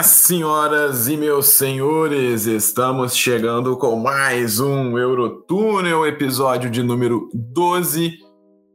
[0.00, 8.14] Minhas senhoras e meus senhores, estamos chegando com mais um Eurotúnel, episódio de número 12.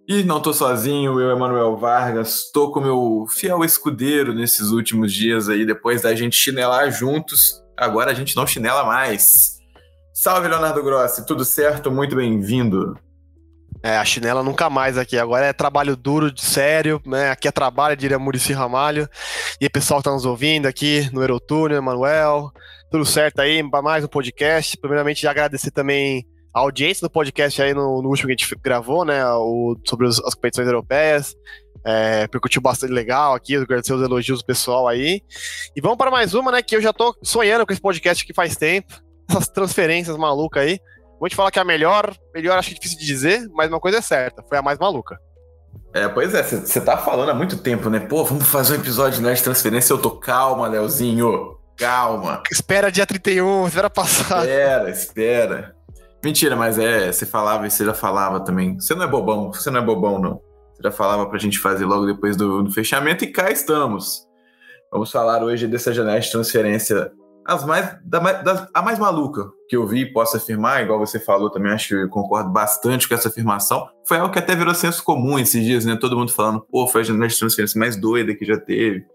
[0.08, 5.50] E não tô sozinho, eu, Emanuel Vargas, tô com meu fiel escudeiro nesses últimos dias
[5.50, 7.60] aí, depois da gente chinelar juntos.
[7.76, 9.58] Agora a gente não chinela mais.
[10.14, 11.90] Salve, Leonardo Grossi, tudo certo?
[11.90, 12.96] Muito bem-vindo.
[13.86, 15.16] É, a chinela nunca mais aqui.
[15.16, 17.30] Agora é trabalho duro, de sério, né?
[17.30, 19.08] Aqui é trabalho, diria Murici Ramalho.
[19.62, 22.50] E o pessoal que tá nos ouvindo aqui no Eurotúnel, Emanuel.
[22.90, 24.76] Tudo certo aí, para mais um podcast.
[24.78, 29.06] Primeiramente, agradecer também a audiência do podcast aí no, no último que a gente gravou,
[29.06, 29.24] né?
[29.36, 31.36] O, sobre os, as competições europeias.
[31.86, 35.22] É, percutiu bastante legal aqui, agradecer os elogios do pessoal aí.
[35.76, 36.64] E vamos para mais uma, né?
[36.64, 38.96] Que eu já tô sonhando com esse podcast aqui faz tempo.
[39.30, 40.80] Essas transferências malucas aí.
[41.20, 44.02] Vou te falar que a melhor, melhor acho difícil de dizer, mas uma coisa é
[44.02, 45.18] certa, foi a mais maluca.
[45.94, 48.02] É, pois é, você tá falando há muito tempo, né?
[48.02, 49.94] Pô, vamos fazer um episódio de transferência.
[49.94, 51.58] Eu tô calma, Leozinho.
[51.78, 52.44] Calma.
[52.52, 54.40] Espera dia 31, espera passar.
[54.40, 55.76] Espera, espera.
[56.24, 58.76] Mentira, mas é, você falava e você já falava também.
[58.76, 60.42] Você não é bobão, você não é bobão, não.
[60.74, 64.26] Você já falava pra gente fazer logo depois do, do fechamento e cá estamos.
[64.92, 67.12] Vamos falar hoje dessa janela de transferência
[67.46, 71.20] as mais, da, das, a mais maluca que eu vi e posso afirmar, igual você
[71.20, 74.74] falou também, acho que eu concordo bastante com essa afirmação, foi algo que até virou
[74.74, 75.96] senso comum esses dias, né?
[75.96, 79.06] Todo mundo falando, pô, foi a janela de transferência mais doida que já teve,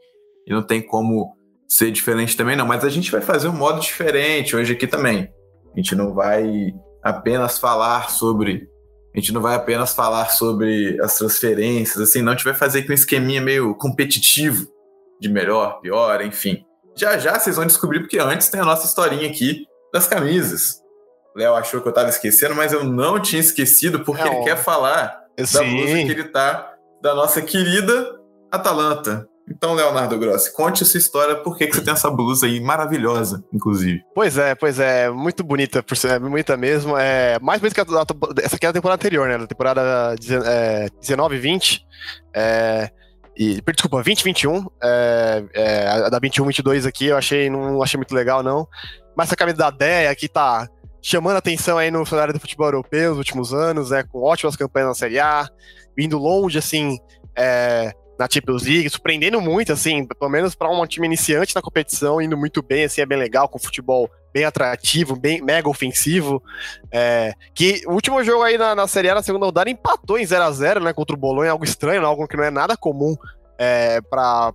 [0.47, 1.37] e não tem como
[1.69, 2.67] ser diferente também, não.
[2.67, 5.29] Mas a gente vai fazer um modo diferente hoje aqui também.
[5.73, 8.69] A gente não vai apenas falar sobre.
[9.15, 12.33] A gente não vai apenas falar sobre as transferências, assim, não.
[12.33, 14.69] A gente vai fazer aqui um esqueminha meio competitivo,
[15.21, 16.65] de melhor, pior, enfim.
[17.01, 20.83] Já já vocês vão descobrir, porque antes tem a nossa historinha aqui das camisas.
[21.35, 25.25] Léo achou que eu tava esquecendo, mas eu não tinha esquecido, porque ele quer falar
[25.39, 25.59] Sim.
[25.59, 28.21] da blusa que ele tá da nossa querida
[28.53, 29.27] Atalanta.
[29.49, 33.43] Então, Leonardo Grossi, conte essa história, por que, que você tem essa blusa aí maravilhosa,
[33.53, 34.01] inclusive.
[34.15, 36.97] Pois é, pois é, muito bonita, por ser, é bonita mesmo.
[36.97, 38.05] É mais bonita que a,
[38.45, 39.39] essa aqui é a temporada anterior, né?
[39.39, 41.85] Da temporada é, 19 20.
[42.35, 42.91] É,
[43.43, 44.67] e, desculpa, 2021.
[44.83, 48.69] É, é, a da 21, 22 aqui eu achei, não achei muito legal, não.
[49.17, 50.69] Mas essa camisa da DEA aqui tá
[51.01, 54.03] chamando atenção aí no cenário do futebol europeu nos últimos anos, né?
[54.03, 55.49] Com ótimas campanhas na Série A,
[55.97, 56.99] indo longe, assim,
[57.35, 62.21] é, na Champions League, surpreendendo muito, assim, pelo menos para um time iniciante na competição,
[62.21, 66.43] indo muito bem, assim, é bem legal, com futebol bem atrativo, bem mega ofensivo.
[66.93, 70.27] É, que o último jogo aí na, na Série A, na segunda rodada, empatou em
[70.27, 73.17] 0 a 0 né, contra o Bolonha, algo estranho, algo que não é nada comum
[73.59, 74.53] é, para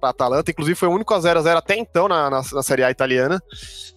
[0.00, 0.52] Atalanta.
[0.52, 2.90] Inclusive, foi o único a 0 a 0 até então na, na, na Série A
[2.90, 3.42] italiana.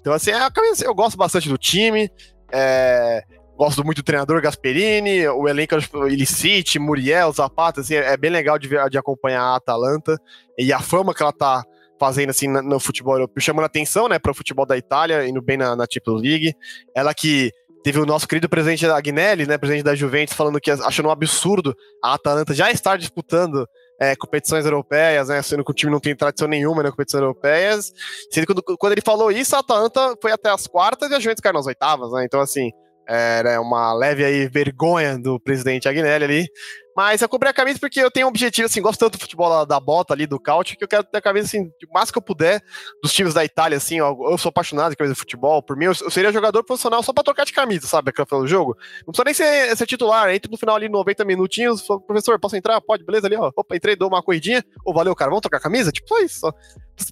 [0.01, 0.39] Então, assim, é,
[0.83, 2.09] eu gosto bastante do time.
[2.51, 3.23] É,
[3.57, 5.75] gosto muito do treinador Gasperini, o elenco
[6.07, 10.17] Illicite, Muriel, Zapata, assim, é, bem legal de, de acompanhar a Atalanta
[10.57, 11.63] e a fama que ela tá
[11.99, 15.57] fazendo assim no futebol europeu, chamando atenção, né, para o futebol da Itália, indo bem
[15.57, 16.53] na, na Champions League.
[16.93, 17.51] Ela que
[17.83, 21.75] teve o nosso querido presidente Agnelli, né, presidente da Juventus, falando que achando um absurdo
[22.03, 23.65] a Atalanta já estar disputando
[24.01, 27.93] é, competições europeias, né, sendo que o time não tem tradição nenhuma nas competições europeias.
[28.29, 31.41] Sendo que quando, ele falou isso, a Atalanta foi até as quartas e a Juventus
[31.41, 32.71] caiu nas oitavas, né, então assim,
[33.07, 36.47] era uma leve aí vergonha do presidente Agnelli ali,
[36.95, 39.65] mas eu comprei a camisa porque eu tenho um objetivo, assim, gosto tanto do futebol
[39.65, 42.17] da bota ali, do couch, que eu quero ter a camisa, assim, o mais que
[42.17, 42.61] eu puder
[43.01, 45.85] dos times da Itália, assim, eu, eu sou apaixonado de camisa de futebol, por mim
[45.85, 48.77] eu, eu seria jogador profissional só pra trocar de camisa, sabe, aquela final do jogo.
[49.05, 52.79] Não precisa nem ser, ser titular, entra no final ali 90 minutinhos, professor, posso entrar?
[52.79, 55.91] Pode, beleza ali, ó, opa, entrei, dou uma corridinha, ô, valeu, cara, vamos trocar camisa?
[55.91, 56.53] Tipo, só isso, só.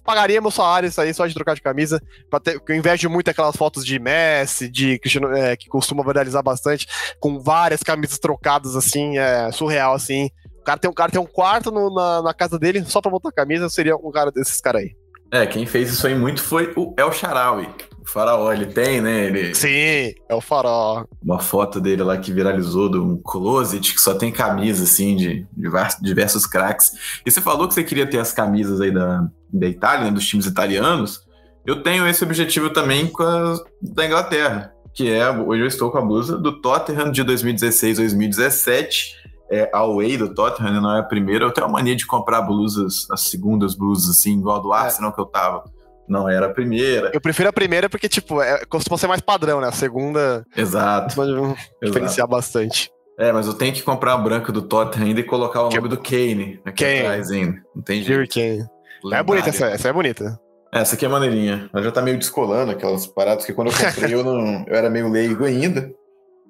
[0.02, 3.28] Pagaria meu salário isso aí só de trocar de camisa, pra ter, eu invejo muito
[3.28, 6.86] aquelas fotos de Messi, de Cristiano, é, que costuma viralizar bastante,
[7.20, 10.30] com várias camisas trocadas, assim, é, surreal, assim,
[10.60, 13.10] o cara tem um, cara tem um quarto no, na, na, casa dele só pra
[13.10, 14.96] botar camisa, seria um cara desses caras aí.
[15.30, 17.68] É, quem fez isso aí muito foi o El Sharawi.
[18.00, 19.26] O faraó, ele tem, né?
[19.26, 19.54] Ele...
[19.54, 21.04] Sim, é o faraó.
[21.22, 25.46] Uma foto dele lá que viralizou de um closet que só tem camisa, assim, de
[25.56, 26.92] diversos, diversos craques.
[27.26, 30.26] E você falou que você queria ter as camisas aí da, da Itália, né, dos
[30.26, 31.24] times italianos.
[31.66, 35.98] Eu tenho esse objetivo também com a da Inglaterra, que é, hoje eu estou com
[35.98, 41.44] a blusa do Tottenham de 2016-2017 é away do Tottenham, não é a primeira.
[41.44, 45.12] Eu tenho a mania de comprar blusas, as segundas blusas, assim, igual a do Arsenal
[45.12, 45.64] que eu tava.
[46.08, 47.10] Não era a primeira.
[47.14, 49.68] Eu prefiro a primeira porque, tipo, é, costuma ser mais padrão, né?
[49.68, 51.14] A segunda Exato.
[51.14, 51.56] pode exato.
[51.82, 52.90] diferenciar bastante.
[53.18, 55.76] É, mas eu tenho que comprar a branca do Tottenham ainda e colocar o Que-
[55.76, 56.98] nome do Kane aqui Kane.
[57.00, 57.62] atrás ainda.
[57.74, 58.34] Não tem jeito.
[58.34, 58.64] Kane.
[59.12, 60.38] É bonita essa, essa é bonita.
[60.72, 61.70] Essa aqui é maneirinha.
[61.72, 64.64] Ela já tá meio descolando aquelas paradas que quando eu comprei eu não.
[64.66, 65.90] Eu era meio leigo ainda.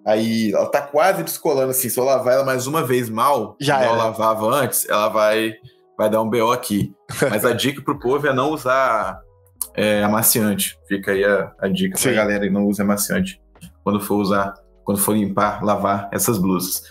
[0.07, 1.89] Aí ela tá quase descolando assim.
[1.89, 3.93] Se eu lavar ela mais uma vez mal, Já era.
[3.93, 5.55] lavava antes, ela vai,
[5.97, 6.95] vai dar um BO aqui.
[7.31, 9.19] Mas a dica pro povo é não usar
[9.75, 10.79] é, amaciante.
[10.87, 12.09] Fica aí a, a dica Sim.
[12.09, 13.41] pra galera e não use amaciante
[13.83, 14.55] quando for usar,
[14.85, 16.83] quando for limpar, lavar essas blusas.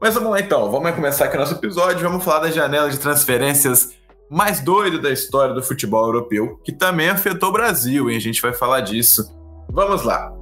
[0.00, 2.08] Mas vamos lá então, vamos começar aqui o nosso episódio.
[2.08, 3.96] Vamos falar da janela de transferências
[4.30, 8.16] mais doido da história do futebol europeu, que também afetou o Brasil, hein?
[8.16, 9.34] A gente vai falar disso.
[9.70, 10.32] Vamos lá.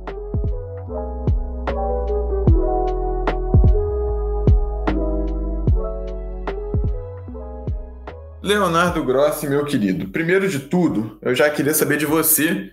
[8.47, 12.71] Leonardo Grossi, meu querido, primeiro de tudo, eu já queria saber de você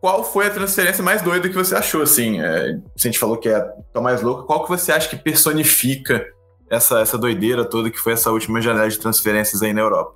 [0.00, 3.48] qual foi a transferência mais doida que você achou, assim, é, a gente falou que
[3.48, 3.64] é
[3.94, 6.26] a mais louca, qual que você acha que personifica
[6.68, 10.14] essa, essa doideira toda que foi essa última janela de transferências aí na Europa?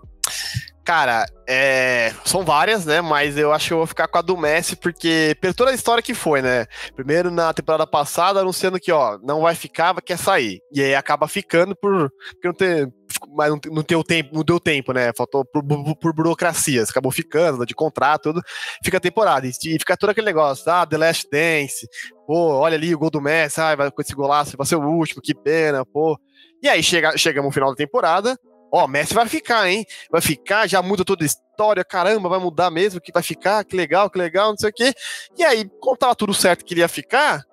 [0.84, 3.00] Cara, é, são várias, né?
[3.00, 5.74] Mas eu acho que eu vou ficar com a do Messi, porque por toda a
[5.74, 6.66] história que foi, né?
[6.96, 10.60] Primeiro na temporada passada, anunciando que, ó, não vai ficar, quer sair.
[10.72, 12.10] E aí acaba ficando por.
[12.32, 12.88] Porque não ter,
[13.34, 15.12] mas não, deu tempo, não deu tempo, né?
[15.16, 16.90] Faltou por, bu- por burocracias.
[16.90, 18.42] Acabou ficando, de contrato, tudo.
[18.84, 19.46] Fica a temporada.
[19.46, 21.88] E fica todo aquele negócio, ah, The Last Dance.
[22.26, 24.82] Pô, olha ali o gol do Messi, ah, vai com esse golaço, vai ser o
[24.88, 26.18] último, que pena, pô.
[26.62, 28.38] E aí chega, chegamos no final da temporada.
[28.74, 29.84] Ó, Messi vai ficar, hein?
[30.10, 33.76] Vai ficar, já muda toda a história, caramba, vai mudar mesmo, que vai ficar, que
[33.76, 34.94] legal, que legal, não sei o quê.
[35.36, 37.44] E aí, como tava tudo certo que ele ia ficar,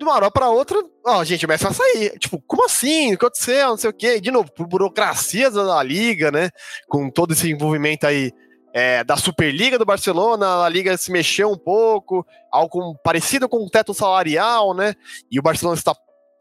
[0.00, 2.18] de uma hora pra outra, ó, gente, o Messi vai sair.
[2.18, 3.08] Tipo, como assim?
[3.08, 3.68] O que aconteceu?
[3.68, 4.16] Não sei o quê.
[4.16, 6.48] E, de novo, por burocracias da liga, né?
[6.88, 8.32] Com todo esse envolvimento aí
[8.72, 13.68] é, da Superliga do Barcelona, a liga se mexeu um pouco, algo parecido com o
[13.68, 14.94] teto salarial, né?
[15.30, 15.94] E o Barcelona está,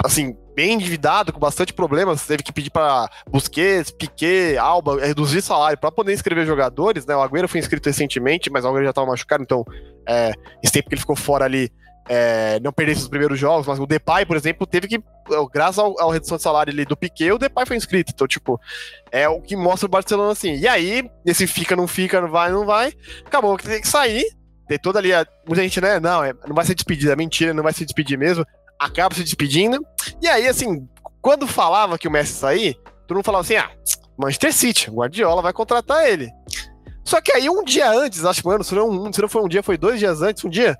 [0.06, 5.78] assim, bem endividado, com bastante problemas, teve que pedir para Busquets, Piquet, Alba, reduzir salário
[5.78, 7.14] para poder inscrever jogadores, né?
[7.14, 9.66] O Agüero foi inscrito recentemente, mas o Agüero já estava machucado, então
[10.08, 10.32] é,
[10.64, 11.70] esse tempo que ele ficou fora ali,
[12.12, 15.00] é, não perdesse os primeiros jogos, mas o Depay, por exemplo, teve que,
[15.54, 18.60] graças ao, ao redução de salário ali do Piquet, o Depay foi inscrito, então, tipo,
[19.12, 20.56] é o que mostra o Barcelona assim.
[20.56, 22.92] E aí, esse fica, não fica, não vai, não vai,
[23.24, 24.26] acabou que tem que sair,
[24.68, 27.54] tem toda ali, a, muita gente, né, não, é, não vai ser despedida, é mentira,
[27.54, 28.44] não vai se despedir mesmo,
[28.80, 29.80] acaba se despedindo,
[30.20, 30.90] e aí, assim,
[31.22, 32.76] quando falava que o Messi sair,
[33.08, 33.70] todo mundo falava assim, ah,
[34.18, 36.28] Manchester City, Guardiola vai contratar ele.
[37.04, 39.48] Só que aí, um dia antes, acho que, mano, se não, se não foi um
[39.48, 40.78] dia, foi dois dias antes, um dia,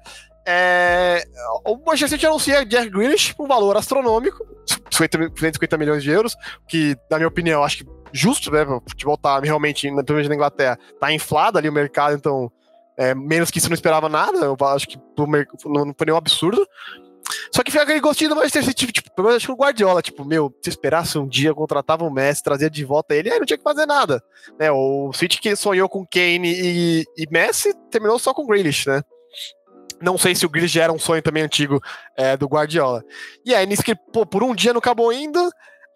[0.50, 1.24] é,
[1.66, 4.44] o Manchester City anuncia Jack Grealish por um valor astronômico,
[4.92, 6.36] 50, mil- 150 milhões de euros,
[6.68, 8.64] que, na minha opinião, acho que justo, né?
[8.64, 12.52] O futebol tá realmente, principalmente na Inglaterra, tá inflado ali o mercado, então
[12.98, 14.40] é, menos que isso não esperava nada.
[14.40, 16.68] Eu acho que não foi nenhum absurdo.
[17.54, 20.02] Só que fica aquele gostinho do Manchester City, tipo, pelo menos acho que o Guardiola,
[20.02, 23.46] tipo, meu, se esperasse um dia, contratava o Messi, trazia de volta ele, aí não
[23.46, 24.20] tinha que fazer nada.
[24.60, 24.72] Né?
[24.72, 29.04] O City que sonhou com Kane e, e Messi, terminou só com Grealish, né?
[30.02, 31.82] Não sei se o Grealish já era um sonho também antigo
[32.18, 33.04] é, do Guardiola.
[33.46, 35.40] E aí, nisso que, pô, por um dia não acabou indo,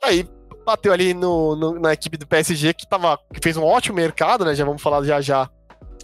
[0.03, 0.27] aí
[0.65, 4.45] bateu ali no, no- na equipe do PSG, que, tava, que fez um ótimo mercado,
[4.45, 4.55] né?
[4.55, 5.49] Já vamos falar já já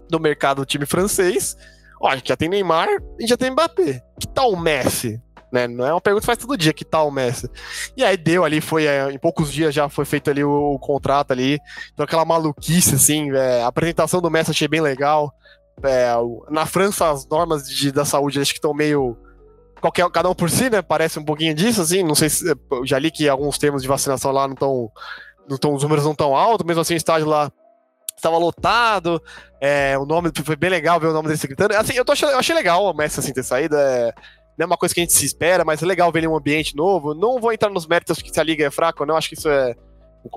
[0.09, 1.55] do mercado do time francês.
[2.01, 2.87] Ó, já tem Neymar
[3.19, 4.01] e já tem Mbappé.
[4.19, 5.21] Que tal o Messi?
[5.51, 5.67] Né?
[5.67, 7.49] Não é uma pergunta que faz todo dia, que tal o Messi?
[7.97, 10.79] E aí deu ali, foi é, em poucos dias já foi feito ali o, o
[10.79, 11.59] contrato ali.
[11.93, 15.33] Então aquela maluquice, assim, é, a apresentação do Messi achei bem legal.
[15.83, 16.11] É,
[16.49, 19.17] na França, as normas de- da saúde acho que estão meio.
[19.81, 20.81] Qualquer, cada um por si, né?
[20.81, 22.03] Parece um pouquinho disso, assim.
[22.03, 22.45] Não sei se.
[22.49, 24.91] eu Já li que alguns termos de vacinação lá não estão.
[25.49, 27.51] Não tão, os números não estão altos, mesmo assim o estádio lá
[28.15, 29.21] estava lotado.
[29.61, 31.73] É, o nome foi bem legal ver o nome dele gritando.
[31.75, 33.75] Assim, eu, tô achando- eu achei legal o Messi assim, ter saído.
[33.75, 34.13] É,
[34.57, 36.29] não é uma coisa que a gente se espera, mas é legal ver ele em
[36.29, 37.13] um ambiente novo.
[37.15, 39.35] Não vou entrar nos méritos que se a liga é fraca ou não, acho que
[39.35, 39.73] isso é.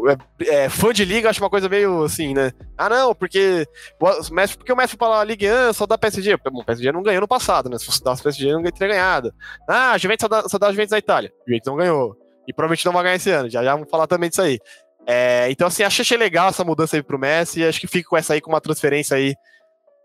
[0.09, 2.53] É- é, fã de liga, acho uma coisa meio assim, né?
[2.79, 3.67] Ah, não, porque
[4.01, 6.37] o Messi, porque o Messi foi pra Ligue 1 só dá PSG.
[6.51, 7.79] Bom, o PSG não ganhou no passado, né?
[7.79, 9.33] Se fosse dar o PSG, não teria ganhado.
[9.69, 11.31] Ah, a Juventus só dá, só dá a Juventus da Itália.
[11.31, 12.17] A Juventus não ganhou.
[12.49, 13.49] E provavelmente não vai ganhar esse ano.
[13.51, 14.59] Já já vamos falar também disso aí.
[15.07, 18.35] É, então, assim, achei, legal essa mudança aí pro Messi acho que fica com essa
[18.35, 19.35] aí, com uma transferência aí.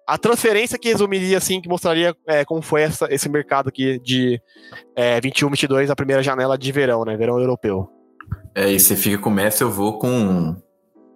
[0.07, 4.41] A transferência que resumiria, assim, que mostraria é, como foi essa- esse mercado aqui de
[4.95, 7.15] é, 21, 22, a primeira janela de verão, né?
[7.17, 7.89] Verão europeu.
[8.57, 10.55] É, e você fica com o Messi, eu vou com.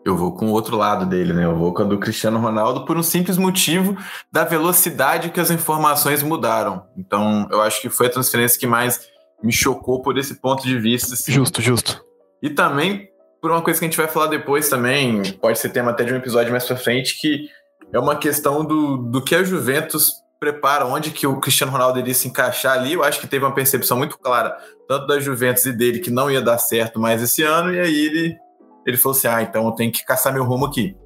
[0.05, 1.45] Eu vou com o outro lado dele, né?
[1.45, 3.97] Eu vou com a do Cristiano Ronaldo por um simples motivo
[4.31, 6.85] da velocidade que as informações mudaram.
[6.95, 9.07] Então, eu acho que foi a transferência que mais
[9.41, 11.15] me chocou por esse ponto de vista.
[11.15, 11.31] assim.
[11.31, 12.03] Justo, justo.
[12.43, 13.09] E também
[13.41, 16.13] por uma coisa que a gente vai falar depois também, pode ser tema até de
[16.13, 17.49] um episódio mais pra frente, que
[17.91, 22.13] é uma questão do, do que a Juventus prepara, onde que o Cristiano Ronaldo iria
[22.13, 22.93] se encaixar ali.
[22.93, 24.55] Eu acho que teve uma percepção muito clara,
[24.91, 28.05] tanto da Juventus e dele, que não ia dar certo mais esse ano, e aí
[28.07, 28.37] ele,
[28.85, 30.97] ele falou assim: ah, então eu tenho que caçar meu rumo aqui.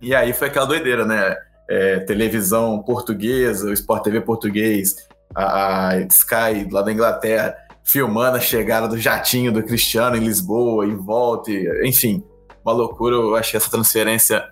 [0.00, 1.36] E aí foi aquela doideira, né?
[1.70, 4.96] É, televisão portuguesa, o Sport TV português,
[5.32, 10.84] a, a Sky lá da Inglaterra, filmando a chegada do jatinho do Cristiano em Lisboa,
[10.84, 12.24] em volta, e, enfim,
[12.64, 13.14] uma loucura.
[13.14, 14.44] Eu achei essa transferência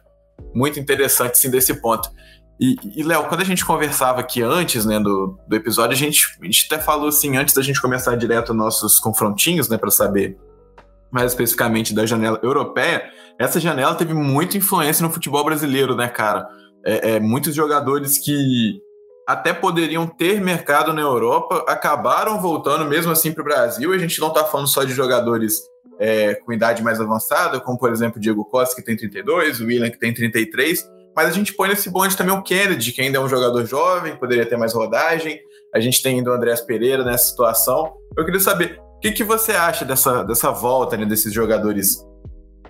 [0.54, 2.08] muito interessante, sim, desse ponto.
[2.60, 6.26] E, e Léo, quando a gente conversava aqui antes, né, do, do episódio, a gente,
[6.42, 10.36] a gente até falou assim, antes da gente começar direto nossos confrontinhos, né, para saber
[11.10, 16.46] mais especificamente da janela europeia, essa janela teve muita influência no futebol brasileiro, né, cara?
[16.84, 18.78] É, é, muitos jogadores que
[19.26, 23.92] até poderiam ter mercado na Europa acabaram voltando mesmo assim para o Brasil.
[23.92, 25.60] A gente não está falando só de jogadores
[25.98, 29.90] é, com idade mais avançada, como por exemplo Diego Costa, que tem 32, o William,
[29.90, 33.20] que tem 33 mas a gente põe nesse bonde também o Kennedy, que ainda é
[33.20, 35.40] um jogador jovem, poderia ter mais rodagem.
[35.74, 37.92] A gente tem ainda o Andrés Pereira nessa situação.
[38.16, 41.96] Eu queria saber, o que, que você acha dessa, dessa volta, né, desses jogadores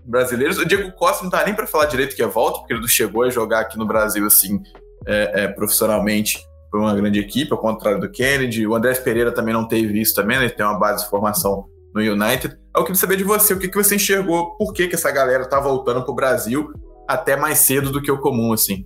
[0.04, 0.59] brasileiros?
[0.59, 3.23] O Diego Costa não tá nem para falar direito que é volta, porque ele chegou
[3.25, 4.61] a jogar aqui no Brasil assim
[5.06, 8.66] é, é, profissionalmente por uma grande equipe, ao contrário do Kennedy.
[8.66, 10.44] O Andrés Pereira também não teve isso também, né?
[10.44, 12.56] Ele tem uma base de formação no United.
[12.75, 15.49] Eu queria saber de você, o que, que você enxergou, por que, que essa galera
[15.49, 16.73] tá voltando pro Brasil
[17.12, 18.85] até mais cedo do que o comum, assim.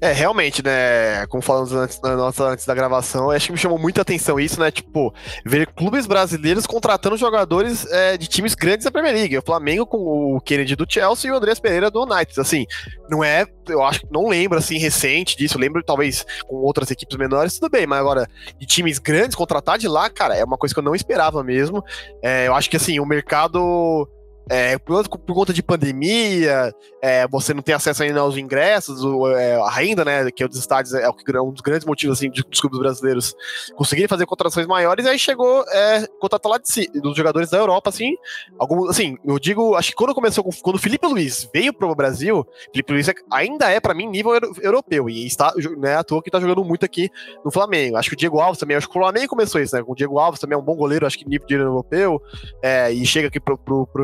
[0.00, 1.26] É, realmente, né?
[1.28, 4.70] Como falamos antes, nossa, antes da gravação, acho que me chamou muita atenção isso, né?
[4.70, 5.14] Tipo,
[5.44, 9.38] ver clubes brasileiros contratando jogadores é, de times grandes da Premier League.
[9.38, 12.38] O Flamengo com o Kennedy do Chelsea e o Andrés Pereira do United.
[12.38, 12.66] Assim,
[13.08, 15.58] não é, eu acho que não lembro assim recente disso.
[15.58, 19.88] Lembro talvez com outras equipes menores, tudo bem, mas agora de times grandes contratar de
[19.88, 21.82] lá, cara, é uma coisa que eu não esperava mesmo.
[22.22, 24.08] É, eu acho que assim, o mercado
[24.48, 29.28] é, por, por, conta de pandemia, é, você não tem acesso ainda aos ingressos, o,
[29.28, 32.60] é, a renda, né, que é dos estádios é, um dos grandes motivos assim, dos
[32.60, 33.34] clubes brasileiros
[33.76, 36.06] conseguirem fazer contratações maiores, e aí chegou é,
[36.44, 38.16] lá de dos jogadores da Europa, assim,
[38.58, 41.94] alguns, assim, eu digo, acho que quando começou, quando o Felipe Luiz veio para o
[41.94, 46.28] Brasil, Felipe Luiz ainda é, para mim, nível europeu, e está, né, à toa que
[46.28, 47.10] está jogando muito aqui
[47.44, 49.82] no Flamengo, acho que o Diego Alves também, acho que o Flamengo começou isso, né,
[49.82, 52.20] com o Diego Alves também é um bom goleiro, acho que nível de europeu,
[52.60, 53.56] é, e chega aqui para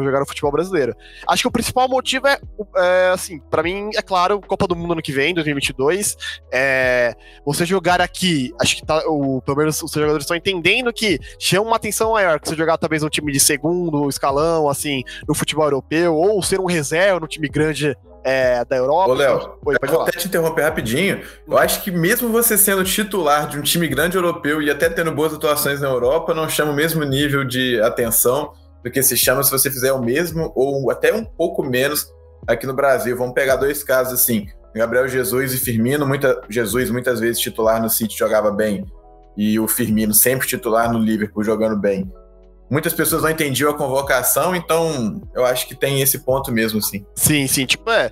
[0.02, 0.94] jogar no futebol brasileiro.
[1.26, 2.38] Acho que o principal motivo é,
[2.76, 6.16] é assim, para mim, é claro, Copa do Mundo ano que vem, 2022.
[6.52, 11.18] É, você jogar aqui, acho que tá, o, pelo menos os jogadores estão entendendo que
[11.38, 15.34] chama uma atenção maior que você jogar talvez um time de segundo escalão, assim, no
[15.34, 19.10] futebol europeu, ou ser um reserva no time grande é, da Europa.
[19.10, 21.22] Ô, Léo, vou até te interromper rapidinho.
[21.46, 25.12] Eu acho que mesmo você sendo titular de um time grande europeu e até tendo
[25.12, 28.52] boas atuações na Europa, não chama o mesmo nível de atenção
[28.88, 32.12] do que se chama se você fizer o mesmo ou até um pouco menos
[32.46, 33.16] aqui no Brasil.
[33.16, 36.06] Vamos pegar dois casos assim: Gabriel Jesus e Firmino.
[36.06, 38.84] Muita, Jesus muitas vezes titular no City jogava bem
[39.36, 42.10] e o Firmino sempre titular no Liverpool jogando bem.
[42.70, 47.04] Muitas pessoas não entendiam a convocação, então eu acho que tem esse ponto mesmo, sim.
[47.14, 47.64] Sim, sim.
[47.64, 48.10] Tipo, é,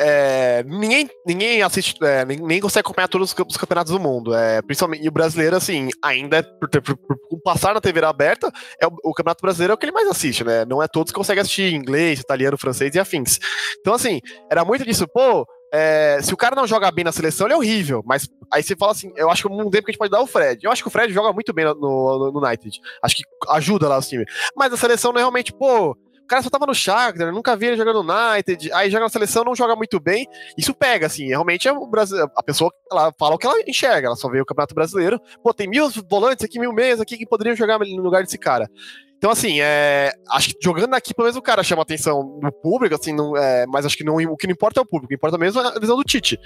[0.00, 4.32] é, ninguém, ninguém assiste, é, nem, consegue acompanhar todos os campeonatos do mundo.
[4.32, 8.50] É, principalmente, e o brasileiro, assim, ainda por, por, por, por passar na TV aberta,
[8.80, 10.64] é o, o, campeonato brasileiro é o que ele mais assiste, né?
[10.64, 13.40] Não é todos que conseguem assistir inglês, italiano, francês e afins.
[13.80, 15.44] Então, assim, era muito disso, pô.
[15.72, 18.02] É, se o cara não joga bem na seleção, ele é horrível.
[18.06, 20.20] Mas aí você fala assim: eu acho que um tempo que a gente pode dar
[20.20, 20.64] o Fred.
[20.64, 22.80] Eu acho que o Fred joga muito bem no, no, no United.
[23.02, 24.24] Acho que ajuda lá o time.
[24.56, 25.96] Mas a seleção não é realmente, pô,
[26.28, 29.44] cara só tava no Shakhtar, nunca vi ele jogando no United, aí joga na seleção,
[29.44, 30.26] não joga muito bem.
[30.56, 34.08] Isso pega, assim, realmente é o Brasil, a pessoa ela fala o que ela enxerga,
[34.08, 35.20] ela só vê o Campeonato Brasileiro.
[35.42, 38.68] Pô, tem mil volantes aqui, mil meias aqui que poderiam jogar no lugar desse cara.
[39.18, 42.94] Então, assim, é, acho que jogando aqui, pelo menos o cara chama atenção do público,
[42.94, 45.08] assim, não, é, mas acho que não, o que não importa é o público, o
[45.08, 46.38] que importa mesmo é a visão do Tite.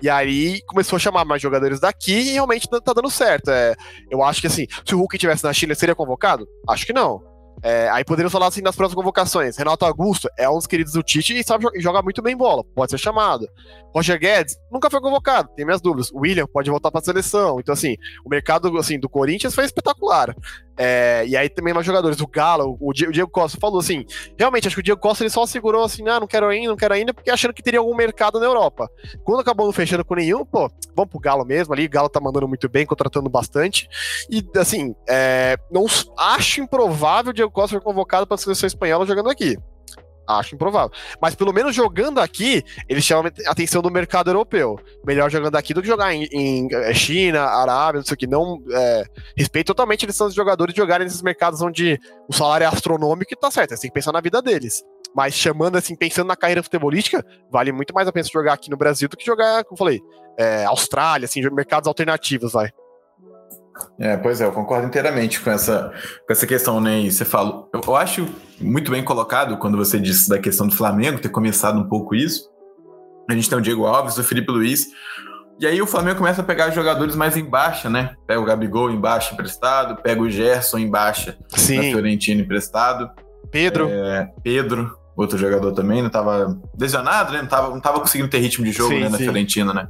[0.00, 3.50] E aí começou a chamar mais jogadores daqui e realmente tá, tá dando certo.
[3.50, 3.74] É,
[4.08, 6.48] eu acho que, assim, se o Hulk estivesse na China, seria convocado?
[6.68, 7.29] Acho que não.
[7.62, 9.56] É, aí poderíamos falar assim nas próximas convocações.
[9.56, 12.90] Renato Augusto é um dos queridos do Tite e sabe jogar muito bem bola, pode
[12.90, 13.48] ser chamado.
[13.94, 16.10] Roger Guedes nunca foi convocado, tem minhas dúvidas.
[16.12, 17.58] William pode voltar para a seleção.
[17.60, 20.34] Então, assim, o mercado assim, do Corinthians foi espetacular.
[20.82, 24.06] É, e aí também mais jogadores, o Galo, o Diego Costa falou assim:
[24.38, 26.76] realmente, acho que o Diego Costa ele só segurou assim, ah, não quero ainda, não
[26.76, 28.88] quero ainda, porque achando que teria algum mercado na Europa.
[29.22, 32.18] Quando acabou não fechando com nenhum, pô, vamos pro Galo mesmo ali, o Galo tá
[32.18, 33.88] mandando muito bem, contratando bastante.
[34.30, 35.84] E assim, é, não
[36.16, 39.56] acho improvável o Diego Costa ser convocado para a seleção espanhola jogando aqui.
[40.26, 40.90] Acho improvável.
[41.20, 44.78] Mas pelo menos jogando aqui, ele chama a atenção do mercado europeu.
[45.04, 48.26] Melhor jogando aqui do que jogar em, em é, China, Arábia, não sei o que.
[48.26, 49.04] Não é,
[49.36, 53.32] respeito totalmente a decisão dos jogadores de jogarem nesses mercados onde o salário é astronômico
[53.32, 53.70] e tá certo.
[53.70, 54.84] Você tem que pensar na vida deles.
[55.14, 58.76] Mas chamando assim, pensando na carreira futebolística, vale muito mais a pena jogar aqui no
[58.76, 60.00] Brasil do que jogar, como eu falei,
[60.38, 62.70] é, Austrália, assim, mercados alternativos, vai.
[63.98, 65.92] É, pois é, eu concordo inteiramente com essa,
[66.26, 67.00] com essa questão, né?
[67.00, 67.68] E você falou.
[67.72, 68.26] Eu, eu, acho
[68.60, 72.50] muito bem colocado quando você disse da questão do Flamengo, ter começado um pouco isso.
[73.28, 74.86] A gente tem o Diego Alves, o Felipe Luiz.
[75.60, 78.14] E aí o Flamengo começa a pegar jogadores mais em baixa, né?
[78.26, 81.76] Pega o Gabigol em baixa emprestado, pega o Gerson em baixa Sim.
[81.76, 83.10] na Fiorentina emprestado.
[83.50, 83.88] Pedro.
[83.90, 87.42] É, Pedro, outro jogador também, não tava lesionado, né?
[87.42, 89.24] Não tava, não tava conseguindo ter ritmo de jogo sim, né, na sim.
[89.24, 89.88] Fiorentina, né?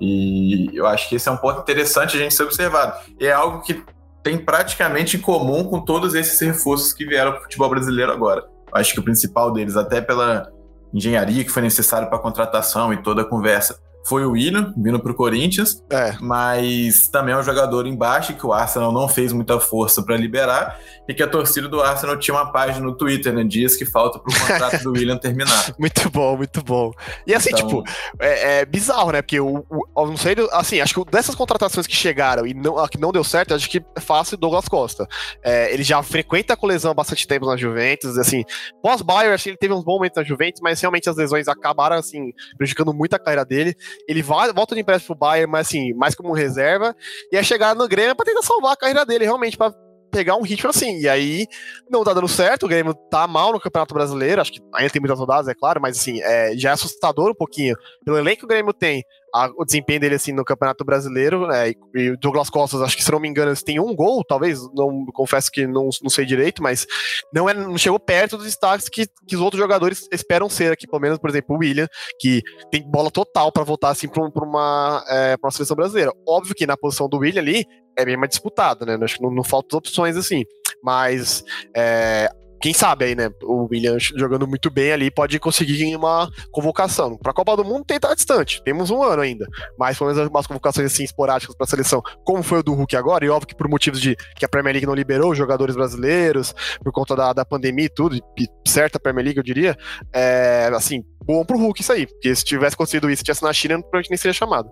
[0.00, 2.94] E eu acho que esse é um ponto interessante a gente ser observado.
[3.20, 3.84] É algo que
[4.22, 8.40] tem praticamente em comum com todos esses reforços que vieram para o futebol brasileiro agora.
[8.40, 10.50] Eu acho que o principal deles, até pela
[10.92, 14.98] engenharia que foi necessário para a contratação e toda a conversa, foi o William, vindo
[14.98, 16.16] para o Corinthians, é.
[16.20, 20.78] mas também é um jogador embaixo que o Arsenal não fez muita força para liberar
[21.08, 23.44] e que a torcida do Arsenal tinha uma página no Twitter, né?
[23.44, 25.74] Dias que falta para o contrato do William terminar.
[25.78, 26.92] Muito bom, muito bom.
[27.26, 27.84] E assim, Então- tipo,
[28.18, 29.22] é, é bizarro, né?
[29.22, 29.64] Porque o,
[29.96, 33.24] não sei, assim, acho que dessas contratações que chegaram e não, a que não deu
[33.24, 35.06] certo, acho que é fácil Douglas Costa.
[35.42, 38.44] É, ele já frequenta com lesão há bastante tempo na Juventus, assim,
[38.82, 42.32] pós-Bayern, assim, ele teve uns bons momentos na Juventus, mas realmente as lesões acabaram, assim,
[42.56, 43.74] prejudicando muito a carreira dele.
[44.08, 46.94] Ele volta de empréstimo pro Bayern, mas assim, mais como reserva,
[47.32, 49.72] e é chegar no Grêmio pra tentar salvar a carreira dele, realmente, pra
[50.10, 50.98] pegar um ritmo assim.
[50.98, 51.46] E aí,
[51.88, 55.00] não tá dando certo, o Grêmio tá mal no Campeonato Brasileiro, acho que ainda tem
[55.00, 57.76] muitas rodadas, é claro, mas assim, é, já é assustador um pouquinho.
[58.04, 61.70] Pelo elenco que o Grêmio tem, a- o desempenho dele assim no Campeonato Brasileiro, né,
[61.70, 64.60] e, e o Douglas Costas, acho que se não me engano, têm um gol, talvez,
[64.74, 66.86] não confesso que não, não sei direito, mas
[67.32, 70.86] não, é, não chegou perto dos destaques que, que os outros jogadores esperam ser aqui,
[70.86, 74.44] pelo menos, por exemplo, o William, que tem bola total pra voltar assim pra, pra
[74.44, 76.12] uma, é, uma seleção brasileira.
[76.26, 77.64] Óbvio que na posição do William ali
[77.96, 78.98] é bem mais disputado, né?
[79.02, 80.44] Acho que não, não faltam opções assim.
[80.82, 81.44] Mas
[81.76, 83.30] é, quem sabe aí, né?
[83.42, 87.16] O William jogando muito bem ali pode conseguir uma convocação.
[87.16, 88.62] Pra Copa do Mundo tem estar distante.
[88.62, 89.46] Temos um ano ainda.
[89.78, 93.24] Mas pelo menos umas convocações assim esporádicas pra seleção, como foi o do Hulk agora,
[93.24, 96.54] e óbvio que por motivos de que a Premier League não liberou os jogadores brasileiros,
[96.82, 99.76] por conta da, da pandemia e tudo, e certa Premier League, eu diria,
[100.12, 102.06] é, assim, bom pro Hulk isso aí.
[102.06, 104.70] Porque se tivesse acontecido isso, tivesse na China, provavelmente nem seria chamado.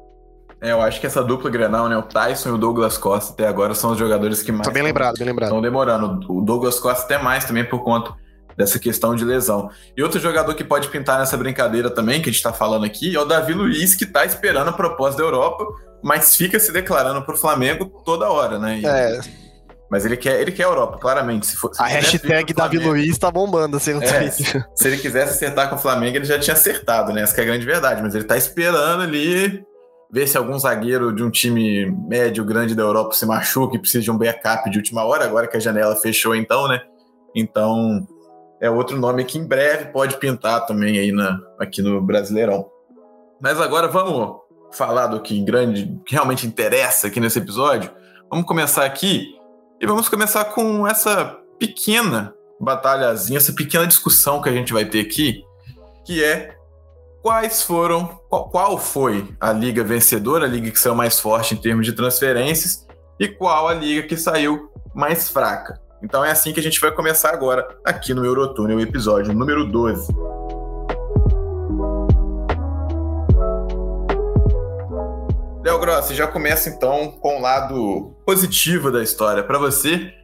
[0.60, 1.96] É, eu acho que essa dupla Grenal, né?
[1.96, 4.82] O Tyson e o Douglas Costa até agora são os jogadores que mais Tá bem
[4.82, 5.48] lembrado, bem lembrado.
[5.50, 6.20] estão demorando.
[6.32, 8.12] O Douglas Costa até mais também por conta
[8.56, 9.70] dessa questão de lesão.
[9.96, 13.14] E outro jogador que pode pintar nessa brincadeira também, que a gente tá falando aqui,
[13.14, 15.64] é o Davi Luiz, que tá esperando a proposta da Europa,
[16.02, 18.80] mas fica se declarando pro Flamengo toda hora, né?
[18.80, 19.20] E- É,
[19.90, 21.46] Mas ele quer, ele quer a Europa, claramente.
[21.46, 24.66] Se for, se a hashtag Davi Flamengo- Luiz tá bombando assim no É, Twitter.
[24.74, 27.22] Se ele quisesse acertar com o Flamengo, ele já tinha acertado, né?
[27.22, 28.02] Essa que é a grande verdade.
[28.02, 29.62] Mas ele tá esperando ali
[30.10, 34.02] ver se algum zagueiro de um time médio, grande da Europa se machuca e precisa
[34.02, 36.80] de um backup de última hora, agora que a janela fechou, então, né?
[37.34, 38.06] Então,
[38.60, 42.68] é outro nome que em breve pode pintar também aí na, aqui no Brasileirão.
[43.40, 44.40] Mas agora vamos
[44.72, 47.90] falar do que grande, que realmente interessa aqui nesse episódio.
[48.30, 49.34] Vamos começar aqui
[49.80, 55.00] e vamos começar com essa pequena batalhazinha, essa pequena discussão que a gente vai ter
[55.00, 55.42] aqui,
[56.04, 56.57] que é
[57.28, 61.58] quais foram, qual, qual foi a liga vencedora, a liga que saiu mais forte em
[61.58, 62.86] termos de transferências,
[63.20, 65.78] e qual a liga que saiu mais fraca.
[66.02, 70.10] Então é assim que a gente vai começar agora, aqui no Eurotúnel, episódio número 12.
[75.62, 79.44] Léo Grossi, já começa então com o lado positivo da história.
[79.44, 80.14] Para você,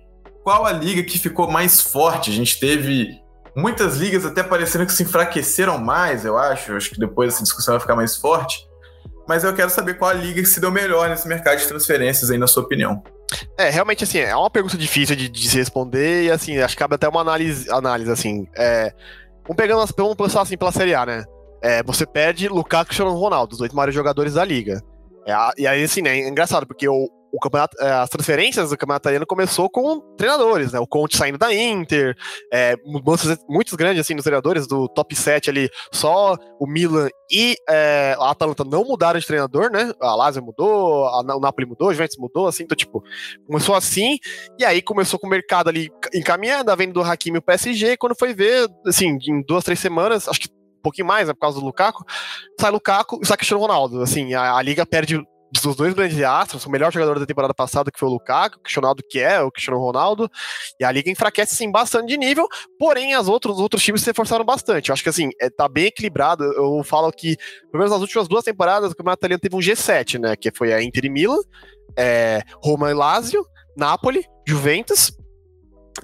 [0.43, 2.31] qual a liga que ficou mais forte?
[2.31, 3.23] A gente teve
[3.57, 6.73] muitas ligas até parecendo que se enfraqueceram mais, eu acho.
[6.77, 8.67] Acho que depois essa discussão vai ficar mais forte.
[9.27, 12.31] Mas eu quero saber qual a liga que se deu melhor nesse mercado de transferências
[12.31, 13.03] aí, na sua opinião.
[13.59, 16.79] É, realmente, assim, é uma pergunta difícil de, de se responder e, assim, acho que
[16.83, 18.47] cabe até uma análise, análise assim.
[18.57, 18.93] É,
[19.43, 21.25] vamos pegando, as- vamos pensar assim pela Série A, né?
[21.62, 24.83] É, você perde Lukaku e Ronaldo, os dois maiores jogadores da liga.
[25.27, 28.79] É, e aí, assim, né, é engraçado, porque o, o campeonato, é, as transferências do
[28.79, 30.79] campeonato italiano começou com treinadores, né?
[30.79, 32.14] O Conte saindo da Inter,
[32.53, 37.57] é, mudanças muito grandes, assim, nos treinadores, do top 7 ali, só o Milan e
[37.68, 39.92] é, a Atalanta não mudaram de treinador, né?
[40.01, 43.03] A Lazio mudou, a, o Napoli mudou, a Juventus mudou, assim, então, tipo,
[43.49, 44.18] começou assim,
[44.57, 47.97] e aí começou com o mercado ali encaminhado, a venda do Hakimi e o PSG,
[47.97, 51.40] quando foi ver, assim, em duas, três semanas, acho que um pouquinho mais, né, por
[51.40, 52.05] causa do Lukaku,
[52.61, 55.20] sai Lukaku e sai Cristiano Ronaldo, assim, a, a liga perde
[55.62, 58.61] dos dois grandes astros, o melhor jogador da temporada passada, que foi o Lukaku, o
[58.61, 60.31] Cristiano Ronaldo, que é o Cristiano Ronaldo,
[60.79, 62.47] e a liga enfraquece sim bastante de nível,
[62.79, 64.88] porém as outros, os outros times se reforçaram bastante.
[64.88, 66.45] Eu acho que assim, é, tá bem equilibrado.
[66.45, 67.37] Eu falo que,
[67.71, 70.37] pelo menos nas últimas duas temporadas, o campeonato italiano teve um G7, né?
[70.37, 71.38] Que foi a Inter e Milan,
[71.97, 73.45] é, Roma e Lazio,
[73.77, 75.12] Napoli, Juventus,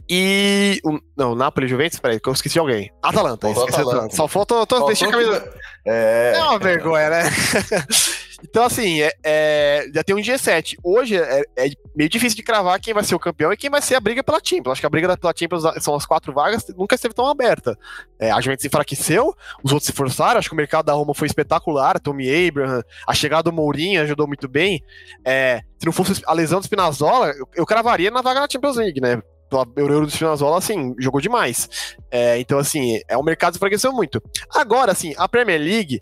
[0.09, 0.81] e.
[0.85, 2.91] Um, não, Napoli, Juventus, peraí, que eu esqueci de alguém.
[3.03, 3.91] Atalanta, esqueci Atalanta.
[3.91, 4.17] Atalanta.
[4.17, 4.67] Só falta.
[4.67, 5.55] Tô, deixei a camisa.
[5.87, 6.33] É...
[6.37, 7.23] é uma vergonha, né?
[8.43, 10.77] então, assim, é, é, já tem um G7.
[10.83, 13.83] Hoje é, é, meio difícil de cravar quem vai ser o campeão e quem vai
[13.83, 14.73] ser a briga pela Champions.
[14.73, 17.79] Acho que a briga pela Champions são as quatro vagas, nunca esteve tão aberta.
[18.19, 20.39] É, a Juventus enfraqueceu, os outros se forçaram.
[20.39, 22.01] Acho que o mercado da Roma foi espetacular.
[22.01, 24.83] Tommy Abraham, a chegada do Mourinho ajudou muito bem.
[25.25, 28.77] É, se não fosse a lesão do Spinazzola, eu, eu cravaria na vaga na Champions
[28.77, 29.21] League, né?
[29.53, 31.69] o Euro do Spinazzola, assim, jogou demais.
[32.11, 34.23] É, então, assim, é um mercado que enfraqueceu muito.
[34.55, 36.01] Agora, assim, a Premier League,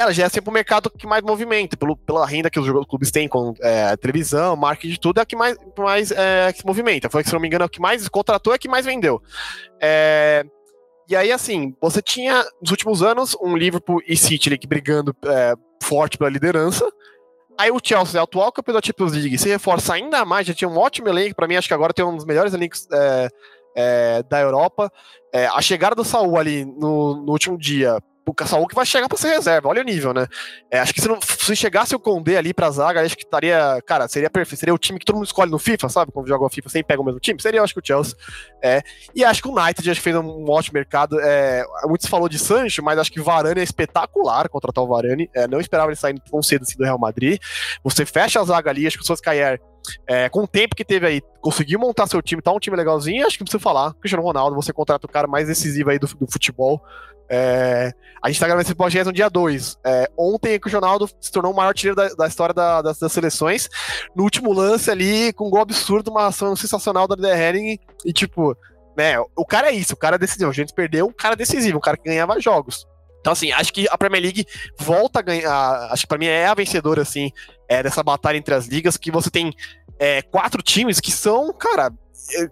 [0.00, 3.10] ela já é sempre o mercado que mais movimenta, pelo, pela renda que os clubes
[3.10, 7.10] têm com é, televisão, marketing tudo, é a que mais, mais é, que se movimenta.
[7.10, 9.20] Foi, se não me engano, é o que mais contratou, é que mais vendeu.
[9.78, 10.42] É,
[11.06, 16.16] e aí, assim, você tinha, nos últimos anos, um Liverpool e City brigando é, forte
[16.16, 16.90] pela liderança,
[17.58, 20.78] Aí o Chelsea, atual campeão da Champions League, se reforça ainda mais, já tinha um
[20.78, 23.28] ótimo elenco, para mim acho que agora tem um dos melhores elencos é,
[23.76, 24.90] é, da Europa.
[25.30, 28.00] É, a chegada do Saul ali no, no último dia
[28.38, 29.68] o Saúl que vai chegar para ser reserva.
[29.68, 30.26] Olha o nível, né?
[30.70, 33.80] É, acho que se, não, se chegasse o Condé ali pra zaga, acho que estaria.
[33.86, 34.60] Cara, seria perfeito.
[34.60, 36.12] Seria o time que todo mundo escolhe no FIFA, sabe?
[36.12, 37.40] Quando joga o FIFA, sempre pega o mesmo time.
[37.40, 38.16] Seria, acho que o Chelsea.
[38.62, 38.82] É,
[39.14, 41.20] e acho que o United acho que fez um, ótimo mercado.
[41.20, 45.30] É, muitos falou de Sancho, mas acho que Varane é espetacular contratar o Varane.
[45.34, 47.40] É, não esperava ele sair tão cedo assim do Real Madrid.
[47.82, 49.60] Você fecha a zaga ali, acho que o Soscayer
[50.06, 53.26] é, com o tempo que teve aí, conseguiu montar seu time, tá um time legalzinho,
[53.26, 53.94] acho que não precisa falar.
[53.94, 56.82] Cristiano Ronaldo, você contrata o cara mais decisivo aí do, do futebol.
[57.32, 59.78] É, a gente tá gravando esse podcast no dia 2.
[59.86, 63.12] É, ontem o Ronaldo se tornou o maior tiro da, da história da, das, das,
[63.12, 63.68] seleções.
[64.16, 67.78] No último lance ali, com um gol absurdo, uma ação sensacional da Der Herring.
[68.04, 68.56] E tipo,
[68.96, 70.50] né, o cara é isso, o cara decidiu.
[70.50, 72.84] A gente perdeu um cara decisivo, um cara que ganhava jogos.
[73.20, 74.46] Então, assim, acho que a Premier League
[74.78, 75.88] volta a ganhar.
[75.92, 77.30] Acho que pra mim é a vencedora, assim,
[77.68, 79.52] é, dessa batalha entre as ligas, que você tem
[79.98, 81.92] é, quatro times que são, cara,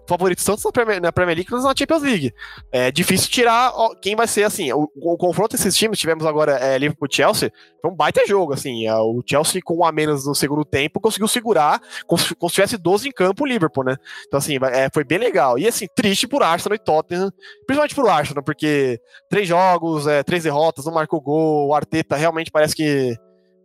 [0.07, 2.33] favoritos tanto na Premier, na Premier League quanto na Champions League.
[2.71, 6.77] É difícil tirar quem vai ser, assim, o, o confronto desses times, tivemos agora é,
[6.77, 10.25] Liverpool e Chelsea, foi um baita jogo, assim, é, o Chelsea com um a menos
[10.25, 13.83] no segundo tempo conseguiu segurar, como se, como se tivesse 12 em campo o Liverpool,
[13.83, 13.95] né?
[14.27, 15.57] Então, assim, é, foi bem legal.
[15.57, 17.31] E, assim, triste por Arsenal e Tottenham,
[17.65, 22.51] principalmente por Arsenal, porque três jogos, é, três derrotas, não marcou gol, o Arteta realmente
[22.51, 23.17] parece que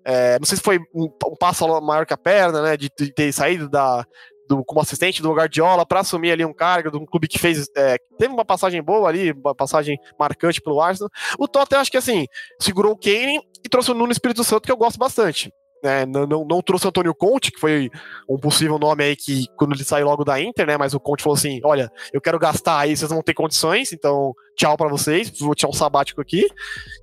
[0.05, 2.77] é, não sei se foi um, um, passo maior que a perna, né?
[2.77, 4.05] De, de ter saído da,
[4.49, 7.67] do, como assistente do Guardiola para assumir ali um cargo de um clube que fez
[7.77, 11.11] é, teve uma passagem boa ali, uma passagem marcante pelo Arsenal.
[11.39, 12.27] O Tottenham acho que assim
[12.61, 15.53] segurou o Kane e trouxe o Nuno Espírito Santo que eu gosto bastante.
[15.85, 17.91] É, não, não, não, trouxe Antônio Conte, que foi
[18.27, 20.79] um possível nome aí que quando ele saiu logo da Inter, né?
[20.79, 24.33] Mas o Conte falou assim: olha, eu quero gastar aí, vocês não ter condições, então
[24.57, 26.49] tchau para vocês, vou tirar um sabático aqui.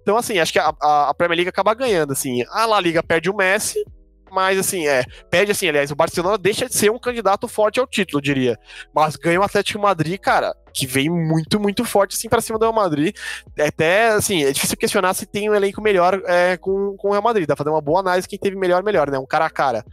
[0.01, 2.43] Então, assim, acho que a, a Premier League acaba ganhando, assim.
[2.49, 3.85] A La Liga perde o Messi,
[4.31, 7.85] mas assim, é, pede assim, aliás, o Barcelona deixa de ser um candidato forte ao
[7.85, 8.57] título, eu diria.
[8.93, 12.63] Mas ganha o Atlético Madrid, cara, que vem muito, muito forte assim para cima do
[12.63, 13.15] Real Madrid.
[13.57, 17.11] É até assim, é difícil questionar se tem um elenco melhor é, com, com o
[17.11, 17.45] Real Madrid.
[17.45, 19.19] Dá pra fazer uma boa análise quem teve melhor, melhor, né?
[19.19, 19.83] Um cara a cara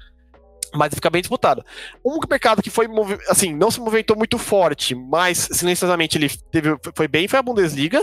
[0.75, 1.65] mas fica bem disputado.
[2.05, 2.87] Um mercado que foi,
[3.29, 8.03] assim, não se movimentou muito forte, mas silenciosamente ele teve, foi bem, foi a Bundesliga.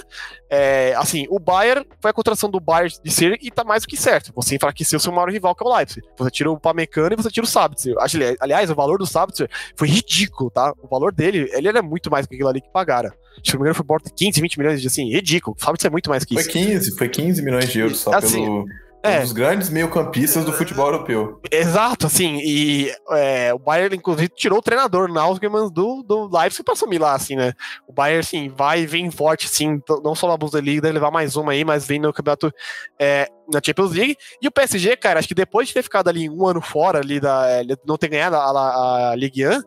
[0.49, 3.87] É, assim, o Bayern foi a contratação do Bayern de ser e tá mais do
[3.87, 4.31] que certo.
[4.35, 6.05] Você enfraqueceu seu maior rival, que é o Leipzig.
[6.17, 7.95] Você tira o Pamecano e você tira o Sabitzer.
[8.39, 10.73] Aliás, o valor do Sabitzer foi ridículo, tá?
[10.81, 13.11] O valor dele, ele era muito mais que aquilo ali que pagaram.
[13.43, 15.55] Se não me engano, foi por 15, 20 milhões de assim, ridículo.
[15.59, 16.51] O Sabitzer é muito mais que isso.
[16.51, 18.65] Foi 15, foi 15 milhões de euros só assim, pelo
[19.05, 19.19] é.
[19.19, 21.41] Um dos grandes meio-campistas do futebol europeu.
[21.51, 26.73] Exato, assim, e é, o Bayern, inclusive, tirou o treinador Nagelsmann do, do Leipzig pra
[26.73, 27.53] assumir lá, assim, né?
[27.87, 31.51] O Bayern, assim, vai e vem forte, assim, não só na Bundesliga, levar mais uma
[31.51, 32.51] aí, mas vem no campeonato
[32.99, 34.17] é, na Champions League.
[34.41, 37.19] E o PSG, cara, acho que depois de ter ficado ali um ano fora ali,
[37.19, 39.61] da, é, não ter ganhado a, a, a Ligue 1,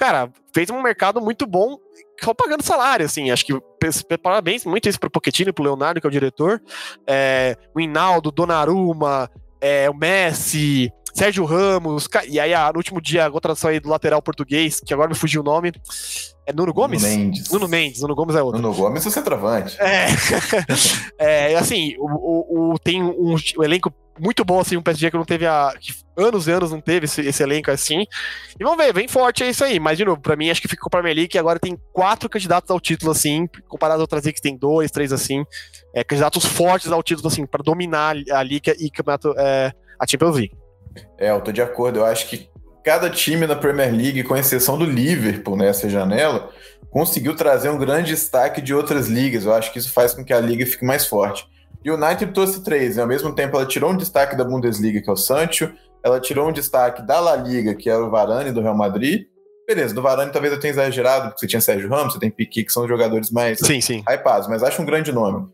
[0.00, 1.76] cara, fez um mercado muito bom
[2.24, 3.30] só pagando salário, assim.
[3.30, 3.52] Acho que
[4.16, 6.60] parabéns muito isso pro Pochettino, pro Leonardo, que é o diretor.
[7.06, 13.30] É, o Hinaldo, Donnarumma, é, o Messi, Sérgio Ramos, e aí no último dia a
[13.30, 15.70] contratação aí do lateral português, que agora me fugiu o nome.
[16.46, 17.02] É Nuno Gomes?
[17.02, 17.50] Nuno Mendes.
[17.50, 18.62] Nuno Mendes, Nuno Gomes é outro.
[18.62, 19.76] Nuno Gomes é o centroavante.
[19.78, 20.06] É.
[21.52, 25.16] é assim, o, o, o tem um, um, elenco muito bom, assim, um PSG que
[25.16, 25.74] não teve há
[26.20, 28.04] anos e anos não teve esse, esse, elenco assim.
[28.58, 29.80] E vamos ver, bem forte é isso aí.
[29.80, 32.70] Mas, de novo, pra mim, acho que ficou pra Premier League, agora tem quatro candidatos
[32.70, 35.44] ao título, assim, comparado às outras que tem dois, três, assim.
[35.94, 40.36] É, candidatos fortes ao título, assim, para dominar a Liga e campeonato, é, a Champions
[40.36, 40.52] League.
[41.18, 42.00] É, eu tô de acordo.
[42.00, 42.50] Eu acho que
[42.84, 46.50] cada time na Premier League, com exceção do Liverpool nessa janela,
[46.90, 49.44] conseguiu trazer um grande destaque de outras ligas.
[49.44, 51.46] Eu acho que isso faz com que a liga fique mais forte.
[51.84, 55.00] E o United trouxe três, e ao mesmo tempo ela tirou um destaque da Bundesliga,
[55.00, 58.52] que é o Sancho, ela tirou um destaque da La Liga, que é o Varane
[58.52, 59.26] do Real Madrid.
[59.66, 62.64] Beleza, do Varane talvez eu tenha exagerado, porque você tinha Sérgio Ramos, você tem Piquet,
[62.64, 64.02] que são jogadores mais sim, sim.
[64.08, 65.48] hypados, mas acho um grande nome.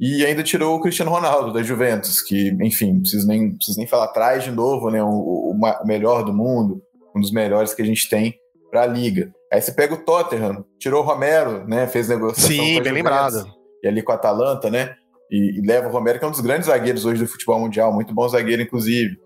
[0.00, 3.86] E ainda tirou o Cristiano Ronaldo da Juventus, que, enfim, não preciso nem, preciso nem
[3.86, 5.02] falar atrás de novo, né?
[5.02, 6.80] O, o, o, melhor do mundo,
[7.14, 8.38] um dos melhores que a gente tem
[8.70, 9.32] para a liga.
[9.52, 11.88] Aí você pega o Tottenham, tirou o Romero, né?
[11.88, 12.48] Fez negociação.
[12.48, 13.44] Sim, bem lembrado.
[13.82, 14.94] E ali com a Atalanta, né?
[15.30, 17.92] E, e, leva o Romero, que é um dos grandes zagueiros hoje do futebol mundial,
[17.92, 19.16] muito bom zagueiro, inclusive.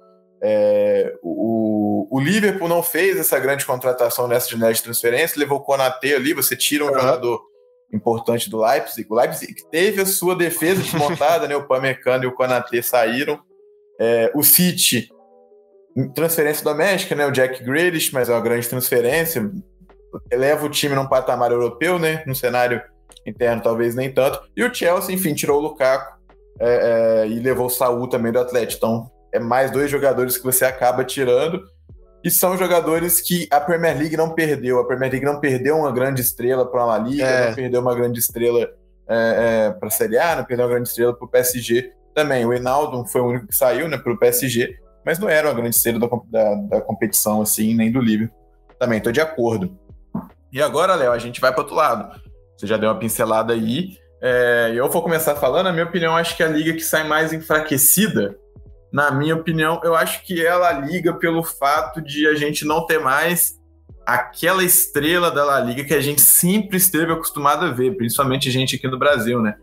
[0.44, 5.62] É, o, o, Liverpool não fez essa grande contratação nessa janela de transferência, levou o
[5.62, 6.94] Konaté ali, você tira um uhum.
[6.94, 7.40] jogador
[7.92, 9.06] importante do Leipzig.
[9.08, 11.54] O Leipzig teve a sua defesa desmontada, né?
[11.54, 13.38] O Pamecano e o Konaté saíram.
[14.00, 15.08] É, o City,
[16.14, 17.26] transferência doméstica, né?
[17.26, 19.48] O Jack Grealish, mas é uma grande transferência.
[20.30, 22.24] Eleva o time num patamar europeu, né?
[22.26, 22.82] No cenário
[23.24, 24.42] interno, talvez nem tanto.
[24.56, 26.20] E o Chelsea, enfim, tirou o Lukaku
[26.58, 28.78] é, é, e levou o Saúl também do Atlético.
[28.78, 31.62] Então, é mais dois jogadores que você acaba tirando.
[32.24, 34.78] E são jogadores que a Premier League não perdeu.
[34.78, 37.48] A Premier League não perdeu uma grande estrela para a La Liga, é.
[37.48, 38.60] não perdeu uma grande estrela
[39.08, 42.46] é, é, para a Série A, não perdeu uma grande estrela para o PSG também.
[42.46, 45.54] O Hinaldo foi o único que saiu né, para o PSG, mas não era uma
[45.54, 48.38] grande estrela da, da, da competição, assim, nem do Liverpool.
[48.78, 49.76] Também estou de acordo.
[50.52, 52.20] E agora, Léo, a gente vai para outro lado.
[52.56, 53.96] Você já deu uma pincelada aí.
[54.20, 55.66] É, eu vou começar falando.
[55.66, 58.36] A minha opinião, acho que a liga que sai mais enfraquecida
[58.92, 63.00] na minha opinião, eu acho que ela liga pelo fato de a gente não ter
[63.00, 63.58] mais
[64.06, 68.52] aquela estrela da La Liga que a gente sempre esteve acostumado a ver, principalmente a
[68.52, 69.56] gente aqui no Brasil, né?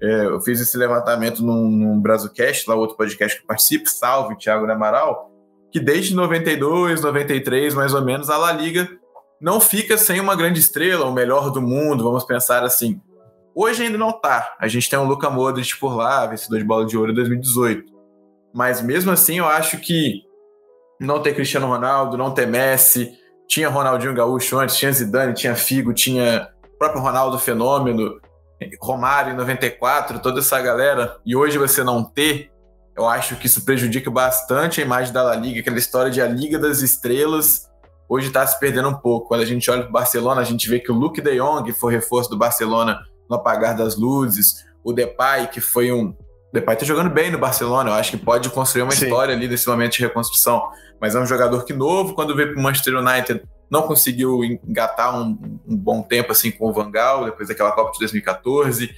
[0.00, 4.36] É, eu fiz esse levantamento num, num Brasilcast, lá outro podcast que eu participo, salve,
[4.36, 5.32] Thiago Amaral,
[5.72, 8.88] que desde 92, 93, mais ou menos, a La Liga
[9.40, 13.00] não fica sem uma grande estrela, o melhor do mundo, vamos pensar assim.
[13.54, 14.54] Hoje ainda não tá.
[14.60, 17.95] A gente tem o Luca Modric por lá, vencedor de bola de ouro em 2018
[18.56, 20.22] mas mesmo assim eu acho que
[20.98, 23.12] não ter Cristiano Ronaldo, não ter Messi,
[23.46, 28.18] tinha Ronaldinho Gaúcho antes, tinha Zidane, tinha Figo, tinha o próprio Ronaldo Fenômeno,
[28.80, 32.50] Romário em 94, toda essa galera, e hoje você não ter,
[32.96, 36.26] eu acho que isso prejudica bastante a imagem da La Liga, aquela história de a
[36.26, 37.68] Liga das Estrelas,
[38.08, 39.28] hoje está se perdendo um pouco.
[39.28, 41.70] Quando a gente olha para o Barcelona, a gente vê que o Luke de Jong
[41.74, 46.16] foi reforço do Barcelona no apagar das luzes, o Depay, que foi um
[46.52, 49.04] Depay tá jogando bem no Barcelona, eu acho que pode construir uma Sim.
[49.04, 50.68] história ali desse momento de reconstrução.
[51.00, 55.18] Mas é um jogador que novo, quando veio para o Manchester United, não conseguiu engatar
[55.18, 58.94] um, um, bom tempo assim com o Van Gaal, depois daquela Copa de 2014.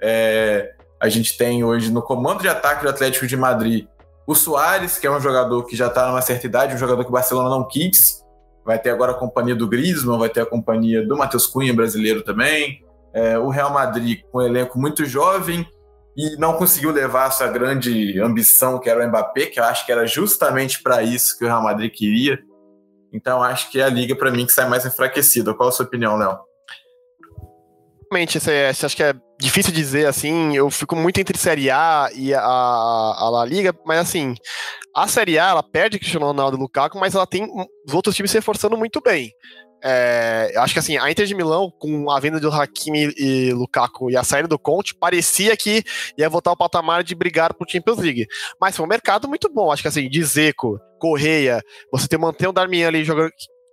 [0.00, 3.86] É, a gente tem hoje no comando de ataque do Atlético de Madrid
[4.26, 7.10] o Soares, que é um jogador que já está numa certa idade, um jogador que
[7.10, 8.22] o Barcelona não quis.
[8.64, 12.22] Vai ter agora a companhia do Griezmann, vai ter a companhia do Matheus Cunha, brasileiro
[12.22, 12.84] também.
[13.12, 15.66] É, o Real Madrid com um elenco muito jovem,
[16.16, 19.92] e não conseguiu levar essa grande ambição que era o Mbappé, que eu acho que
[19.92, 22.38] era justamente para isso que o Real Madrid queria.
[23.12, 25.54] Então acho que é a liga para mim que sai mais enfraquecida.
[25.54, 26.38] Qual a sua opinião, Léo?
[28.10, 30.54] Realmente, acho que é difícil dizer assim.
[30.54, 34.34] Eu fico muito entre Série A e a, a La Liga, mas assim,
[34.94, 37.48] a Série A ela perde Cristiano Ronaldo e Lukaku, mas ela tem
[37.86, 39.30] os outros times se reforçando muito bem.
[39.84, 44.10] É, acho que assim, a Inter de Milão, com a venda do Hakimi e Lukaku
[44.10, 45.82] e a saída do Conte, parecia que
[46.16, 48.26] ia voltar ao patamar de brigar por Champions League.
[48.60, 49.72] Mas foi um mercado muito bom.
[49.72, 53.32] Acho que assim, de Zeco, Correia, você ter manter o Darmian ali jogando,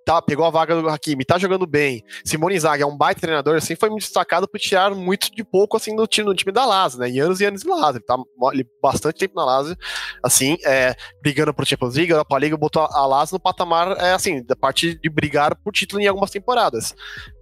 [0.09, 2.03] tá, pegou a vaga do Hakimi, tá jogando bem.
[2.25, 5.77] Simone Zaga é um baita treinador, assim, foi muito destacado por tirar muito de pouco,
[5.77, 7.11] assim, no time, no time da Lazio, né?
[7.11, 7.97] E anos e anos de Lazio.
[7.97, 8.17] Ele tá
[8.51, 9.77] ele, bastante tempo na Lazio,
[10.23, 14.43] assim, é, brigando por Champions League, a Liga botou a Lazio no patamar, é, assim,
[14.43, 16.95] da parte de brigar por título em algumas temporadas.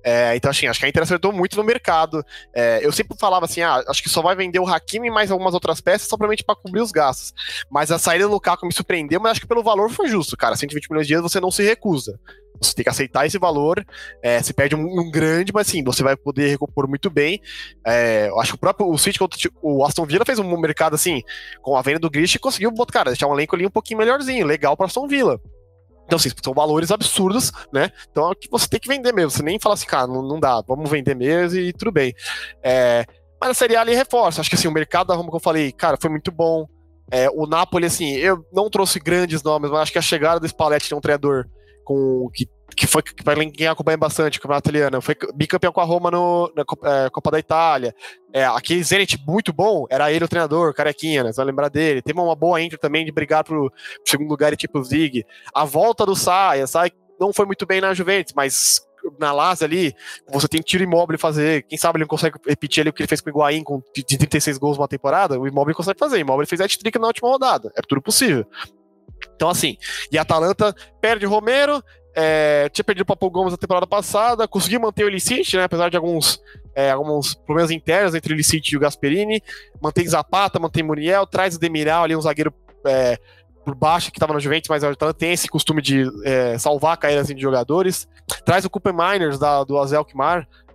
[0.09, 2.23] É, então, assim, acho que a Inter acertou muito no mercado.
[2.55, 5.29] É, eu sempre falava assim, ah, acho que só vai vender o Hakimi e mais
[5.29, 7.33] algumas outras peças somente para cobrir os gastos.
[7.69, 10.55] Mas a saída do Lukaku me surpreendeu, mas acho que pelo valor foi justo, cara.
[10.55, 12.17] 120 milhões de euros você não se recusa.
[12.61, 13.85] Você tem que aceitar esse valor.
[14.23, 17.41] É, você perde um, um, grande, mas sim, você vai poder recompor muito bem.
[17.85, 19.19] É, acho que o próprio o City,
[19.61, 21.21] o Aston Villa fez um mercado assim,
[21.61, 24.47] com a venda do Grish, conseguiu botar, cara, deixar um elenco ali um pouquinho melhorzinho,
[24.47, 25.37] legal para Aston Villa.
[26.07, 27.91] Então, assim, são valores absurdos, né?
[28.09, 29.29] Então é que você tem que vender mesmo.
[29.29, 32.13] Você nem fala assim, cara, não, não dá, vamos vender mesmo e tudo bem.
[32.63, 33.05] É,
[33.39, 34.39] mas a Série A ali reforça.
[34.39, 36.65] Acho que assim, o mercado, como eu falei, cara, foi muito bom.
[37.11, 40.47] É, o Napoli, assim, eu não trouxe grandes nomes, mas acho que a chegada do
[40.47, 41.45] Spalletti, é um treinador
[41.83, 45.83] com que que foi para quem acompanha bastante o campeonato italiano, foi bicampeão com a
[45.83, 47.95] Roma no, na é, Copa da Itália.
[48.33, 51.31] É, aquele Zenit muito bom, era ele o treinador, carequinha, né?
[51.31, 52.01] Você vai lembrar dele.
[52.01, 55.25] Teve uma boa intro também de brigar pro, pro segundo lugar e tipo Zig.
[55.53, 58.81] A volta do Saia, Saia não foi muito bem na Juventus, mas
[59.19, 59.95] na Lazio ali,
[60.27, 61.63] você tem tiro imóvel fazer.
[61.63, 63.81] Quem sabe ele não consegue repetir ali o que ele fez com o Higuaín com,
[63.95, 65.39] de 36 gols numa temporada.
[65.39, 66.17] O imóvel consegue fazer.
[66.17, 67.71] O imóvel fez hat-trick na última rodada.
[67.75, 68.45] É tudo possível.
[69.35, 69.77] Então, assim,
[70.11, 71.83] e a Atalanta perde Romero,
[72.19, 75.87] é, tinha perdido o Papo Gomes na temporada passada, conseguiu manter o Illicite, né, apesar
[75.89, 76.41] de alguns,
[76.73, 79.39] é, alguns problemas internos entre o Illicite e o Gasperini,
[79.79, 82.51] mantém Zapata, mantém Muriel, traz o Demiral ali, um zagueiro
[82.87, 83.19] é,
[83.63, 84.81] por baixo que estava na Juventus, mas
[85.15, 88.07] tem esse costume de é, salvar carreiras de jogadores,
[88.43, 90.03] traz o Cooper Miners da, do Azel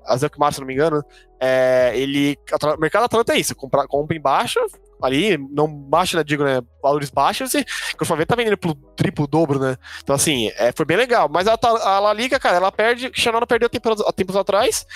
[0.06, 1.04] Azel Kimar, se não me engano,
[1.40, 2.38] é, ele,
[2.76, 4.60] o mercado Atlanta é isso, compra, compra embaixo,
[5.02, 7.64] ali, não baixa, né, digo, né, valores baixos, e
[8.00, 9.76] o Flamengo tá vendendo pelo triplo dobro, né?
[10.02, 11.28] Então, assim, é, foi bem legal.
[11.28, 14.86] Mas a, a La Liga, cara, ela perde, Cristiano perdeu tempos, tempos atrás,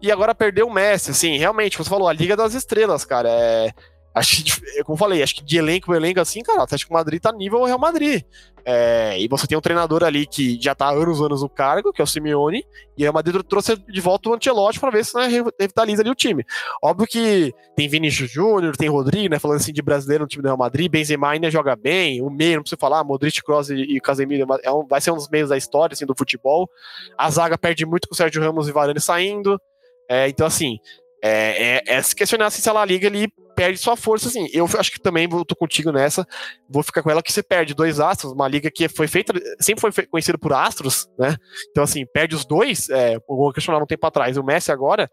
[0.00, 3.72] e agora perdeu o Messi, assim, realmente, você falou, a Liga das Estrelas, cara, é
[4.16, 7.20] Acho que, como eu falei, acho que de elenco elenco assim, cara, o Atlético Madrid
[7.20, 8.24] tá nível Real Madrid.
[8.64, 11.92] É, e você tem um treinador ali que já tá há anos anos no cargo,
[11.92, 12.64] que é o Simeone,
[12.96, 16.08] e o Real Madrid trouxe de volta o Ancelotti para ver se né, revitaliza ali
[16.08, 16.46] o time.
[16.82, 20.46] Óbvio que tem Vinícius Júnior, tem Rodrigo, né, falando assim de brasileiro no time do
[20.46, 24.46] Real Madrid, Benzema ainda joga bem, o meio, não precisa falar, Modric, Kroos e, Casemiro
[24.62, 26.70] é um, vai ser um dos meios da história, assim, do futebol.
[27.18, 29.60] A zaga perde muito com o Sérgio Ramos e Varane saindo.
[30.08, 30.78] É, então, assim,
[31.22, 34.46] é, é, é, se questionar se a La Liga ali perde sua força, assim.
[34.52, 36.26] Eu acho que também vou tô contigo nessa.
[36.68, 39.90] Vou ficar com ela que você perde dois astros, uma liga que foi feita, sempre
[39.92, 41.36] foi conhecida por astros, né?
[41.70, 45.10] Então, assim, perde os dois, é, vou questionar um tempo atrás, o Messi agora,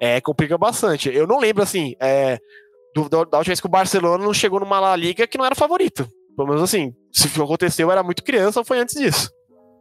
[0.00, 1.08] é, complica bastante.
[1.08, 2.38] Eu não lembro, assim, é,
[2.94, 5.44] do, da, da última vez que o Barcelona não chegou numa La Liga que não
[5.44, 6.08] era favorito.
[6.36, 9.30] Pelo menos assim, se aconteceu, era muito criança ou foi antes disso.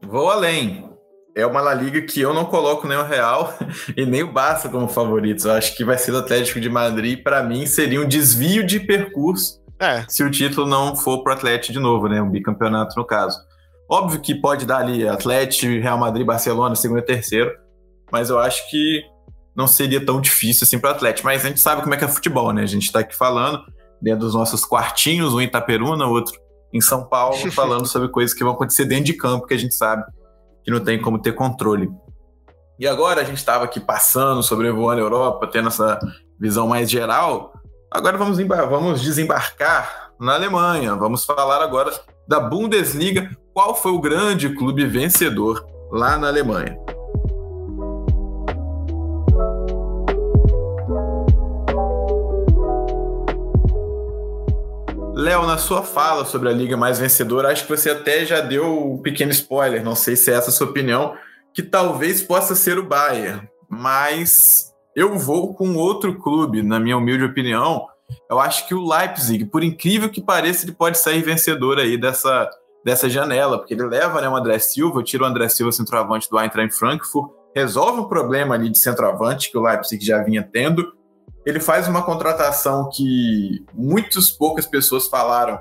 [0.04, 0.93] Vou além
[1.36, 3.54] é uma La Liga que eu não coloco nem o Real
[3.98, 5.46] e nem o Barça como favoritos.
[5.46, 7.22] Eu acho que vai ser o Atlético de Madrid.
[7.22, 10.06] Para mim, seria um desvio de percurso é.
[10.08, 12.22] se o título não for para o Atlético de novo, né?
[12.22, 13.38] Um bicampeonato no caso.
[13.90, 17.52] Óbvio que pode dar ali Atlético, Real Madrid, Barcelona, segundo e terceiro,
[18.12, 19.04] mas eu acho que
[19.56, 21.28] não seria tão difícil assim para o Atlético.
[21.28, 22.62] Mas a gente sabe como é que é futebol, né?
[22.62, 23.60] A gente está aqui falando
[24.02, 26.34] dentro dos nossos quartinhos, um em Itaperuna, outro
[26.74, 29.74] em São Paulo, falando sobre coisas que vão acontecer dentro de campo que a gente
[29.74, 30.04] sabe
[30.64, 31.90] que não tem como ter controle.
[32.80, 36.00] E agora a gente estava aqui passando, sobrevoando a Europa, tendo essa
[36.40, 37.54] visão mais geral.
[37.92, 40.96] Agora vamos, vamos desembarcar na Alemanha.
[40.96, 41.94] Vamos falar agora
[42.28, 43.30] da Bundesliga.
[43.54, 46.78] Qual foi o grande clube vencedor lá na Alemanha?
[55.16, 58.94] Léo, na sua fala sobre a liga mais vencedora, acho que você até já deu
[58.94, 61.16] um pequeno spoiler, não sei se é essa a sua opinião,
[61.54, 67.24] que talvez possa ser o Bayern, mas eu vou com outro clube, na minha humilde
[67.24, 67.86] opinião.
[68.30, 72.50] Eu acho que o Leipzig, por incrível que pareça, ele pode sair vencedor aí dessa,
[72.84, 76.40] dessa janela, porque ele leva né, o André Silva, tira o André Silva centroavante do
[76.40, 80.92] Eintracht Frankfurt, resolve um problema ali de centroavante que o Leipzig já vinha tendo,
[81.46, 85.60] ele faz uma contratação que muitas poucas pessoas falaram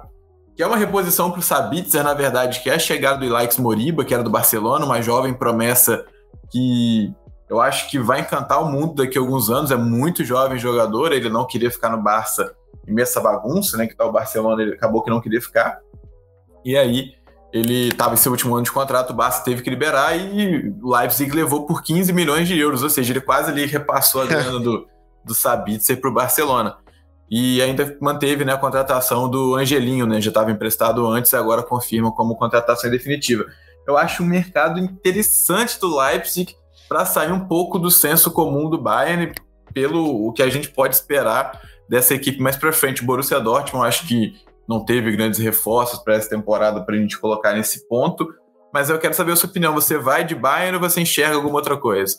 [0.55, 3.57] que é uma reposição para o Sabitzer, na verdade, que é a chegada do Ilaix
[3.57, 6.05] Moriba, que era do Barcelona, uma jovem promessa
[6.51, 7.13] que
[7.49, 11.13] eu acho que vai encantar o mundo daqui a alguns anos, é muito jovem jogador,
[11.13, 12.55] ele não queria ficar no Barça
[12.99, 15.79] essa bagunça, né, que tá o Barcelona, ele acabou que não queria ficar,
[16.65, 17.15] e aí
[17.53, 20.95] ele estava em seu último ano de contrato, o Barça teve que liberar e o
[20.95, 24.59] Leipzig levou por 15 milhões de euros, ou seja, ele quase ali repassou a grana
[24.59, 24.87] do,
[25.25, 26.77] do Sabitzer para o Barcelona.
[27.31, 30.21] E ainda manteve né, a contratação do Angelinho, né?
[30.21, 33.47] Já estava emprestado antes agora confirma como contratação definitiva.
[33.87, 36.55] Eu acho um mercado interessante do Leipzig
[36.89, 39.33] para sair um pouco do senso comum do Bayern,
[39.73, 41.59] pelo o que a gente pode esperar
[41.89, 43.03] dessa equipe mais para frente.
[43.03, 44.35] Borussia Dortmund acho que
[44.69, 48.29] não teve grandes reforços para essa temporada para a gente colocar nesse ponto,
[48.73, 49.75] mas eu quero saber a sua opinião.
[49.75, 52.17] Você vai de Bayern ou você enxerga alguma outra coisa?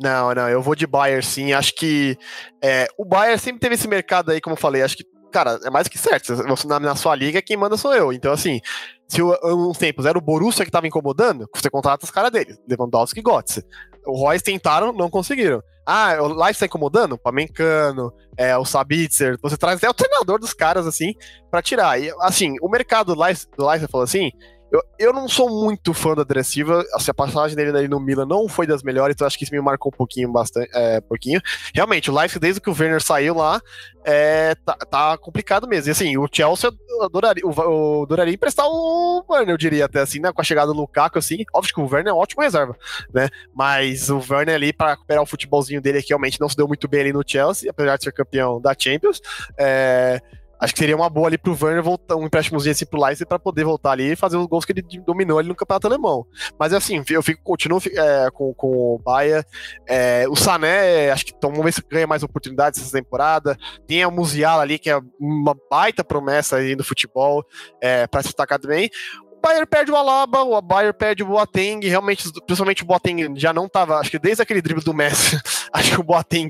[0.00, 1.52] Não, não, eu vou de Bayern sim.
[1.52, 2.16] Acho que
[2.62, 4.82] é, o Bayern sempre teve esse mercado aí, como eu falei.
[4.82, 6.34] Acho que, cara, é mais que certo.
[6.34, 8.12] Você, na, na sua liga, quem manda sou eu.
[8.12, 8.60] Então, assim,
[9.08, 13.20] se uns tempos era o Borussia que estava incomodando, você contrata os caras dele, Lewandowski
[13.20, 13.64] e Götze.
[14.06, 15.62] O Royce tentaram, não conseguiram.
[15.86, 17.18] Ah, o Life está incomodando?
[17.18, 21.12] Pamencano, é, o Sabitzer, você traz até o treinador dos caras, assim,
[21.50, 22.00] para tirar.
[22.00, 24.30] E, assim, o mercado do Life, do Life falou assim,
[24.74, 28.48] eu, eu não sou muito fã da Adressiva, assim, a passagem dele no Milan não
[28.48, 31.40] foi das melhores, então acho que isso me marcou um pouquinho, bastante, é, pouquinho.
[31.72, 33.62] Realmente, o Life, desde que o Werner saiu lá,
[34.04, 35.88] é, tá, tá, complicado mesmo.
[35.88, 40.32] E assim, o Chelsea, adoraria, o, adoraria emprestar o Werner, eu diria até assim, né?
[40.32, 41.44] Com a chegada do Lukaku, assim.
[41.54, 42.76] Óbvio que o Werner é ótimo reserva,
[43.12, 43.28] né?
[43.54, 46.88] Mas o Werner ali, para recuperar o futebolzinho dele, que realmente não se deu muito
[46.88, 49.20] bem ali no Chelsea, apesar de ser campeão da Champions.
[49.56, 50.20] É,
[50.64, 53.38] Acho que seria uma boa ali pro Werner voltar um empréstimozinho assim pro Leicester pra
[53.38, 56.26] poder voltar ali e fazer os gols que ele dominou ali no campeonato alemão.
[56.58, 59.44] Mas assim, eu fico, continuo é, com, com o Baia.
[59.86, 63.58] É, o Sané, acho que então, vamos ver se ganha mais oportunidades essa temporada.
[63.86, 67.44] Tem o Musiala ali, que é uma baita promessa aí no futebol,
[67.78, 68.88] é, pra se destacar também.
[69.30, 73.52] O Bayern perde o Alaba, o Bayern perde o Boateng, realmente, principalmente o Boateng já
[73.52, 75.38] não tava, acho que desde aquele drible do Messi,
[75.70, 76.48] acho que o Boateng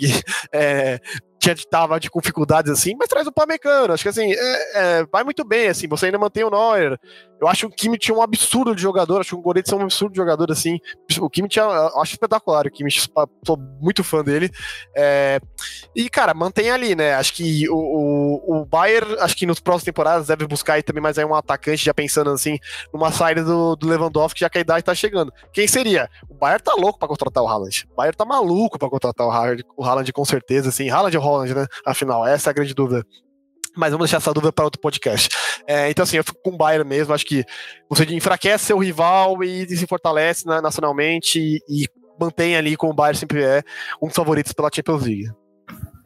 [0.53, 1.01] é,
[1.45, 3.93] tinha, tava de dificuldades assim, mas traz o Pamecano.
[3.93, 6.99] Acho que assim, é, é, vai muito bem, assim, você ainda mantém o Neuer.
[7.41, 9.83] Eu acho o Kimmich é um absurdo de jogador, acho que o Goretzka é um
[9.83, 10.79] absurdo de jogador, assim.
[11.21, 11.71] O Kimmich, eu
[12.01, 13.11] acho espetacular, o Kimmich,
[13.45, 14.51] sou muito fã dele.
[14.97, 15.39] É,
[15.95, 17.15] e, cara, mantém ali, né?
[17.15, 21.03] Acho que o, o, o Bayern, acho que nos próximos temporadas deve buscar aí também
[21.03, 22.59] mais aí um atacante, já pensando assim,
[22.93, 25.33] numa saída do, do Lewandowski, já que a idade tá chegando.
[25.53, 26.09] Quem seria?
[26.29, 27.87] O Bayern tá louco pra contratar o Haaland.
[27.93, 30.89] O Bayern tá maluco pra contratar o Haaland, o Haaland com certeza, assim.
[30.89, 31.67] Haaland ou Holland, né?
[31.85, 33.05] Afinal, essa é a grande dúvida.
[33.77, 35.29] Mas vamos deixar essa dúvida para outro podcast.
[35.67, 37.13] É, então, assim, eu fico com o Bayern mesmo.
[37.13, 37.45] Acho que
[37.89, 41.89] você enfraquece seu rival e se fortalece né, nacionalmente e, e
[42.21, 43.63] mantém ali como o Bayern sempre é
[44.01, 45.31] um dos favoritos pela Champions League.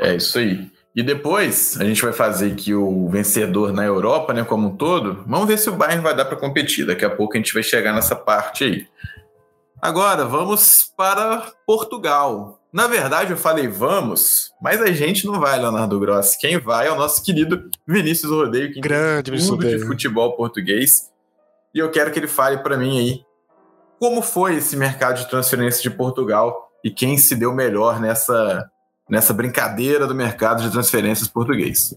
[0.01, 0.70] É isso aí.
[0.97, 5.22] E depois a gente vai fazer aqui o vencedor na Europa, né, como um todo.
[5.26, 6.87] Vamos ver se o Bayern vai dar para competir.
[6.87, 8.87] Daqui a pouco a gente vai chegar nessa parte aí.
[9.81, 12.58] Agora vamos para Portugal.
[12.73, 16.39] Na verdade, eu falei vamos, mas a gente não vai, Leonardo Grossi.
[16.39, 21.11] Quem vai é o nosso querido Vinícius Rodeio, que Grande tudo de futebol português.
[21.75, 23.29] E eu quero que ele fale para mim aí
[23.99, 28.71] como foi esse mercado de transferência de Portugal e quem se deu melhor nessa,
[29.09, 31.95] nessa brincadeira do mercado de transferências português.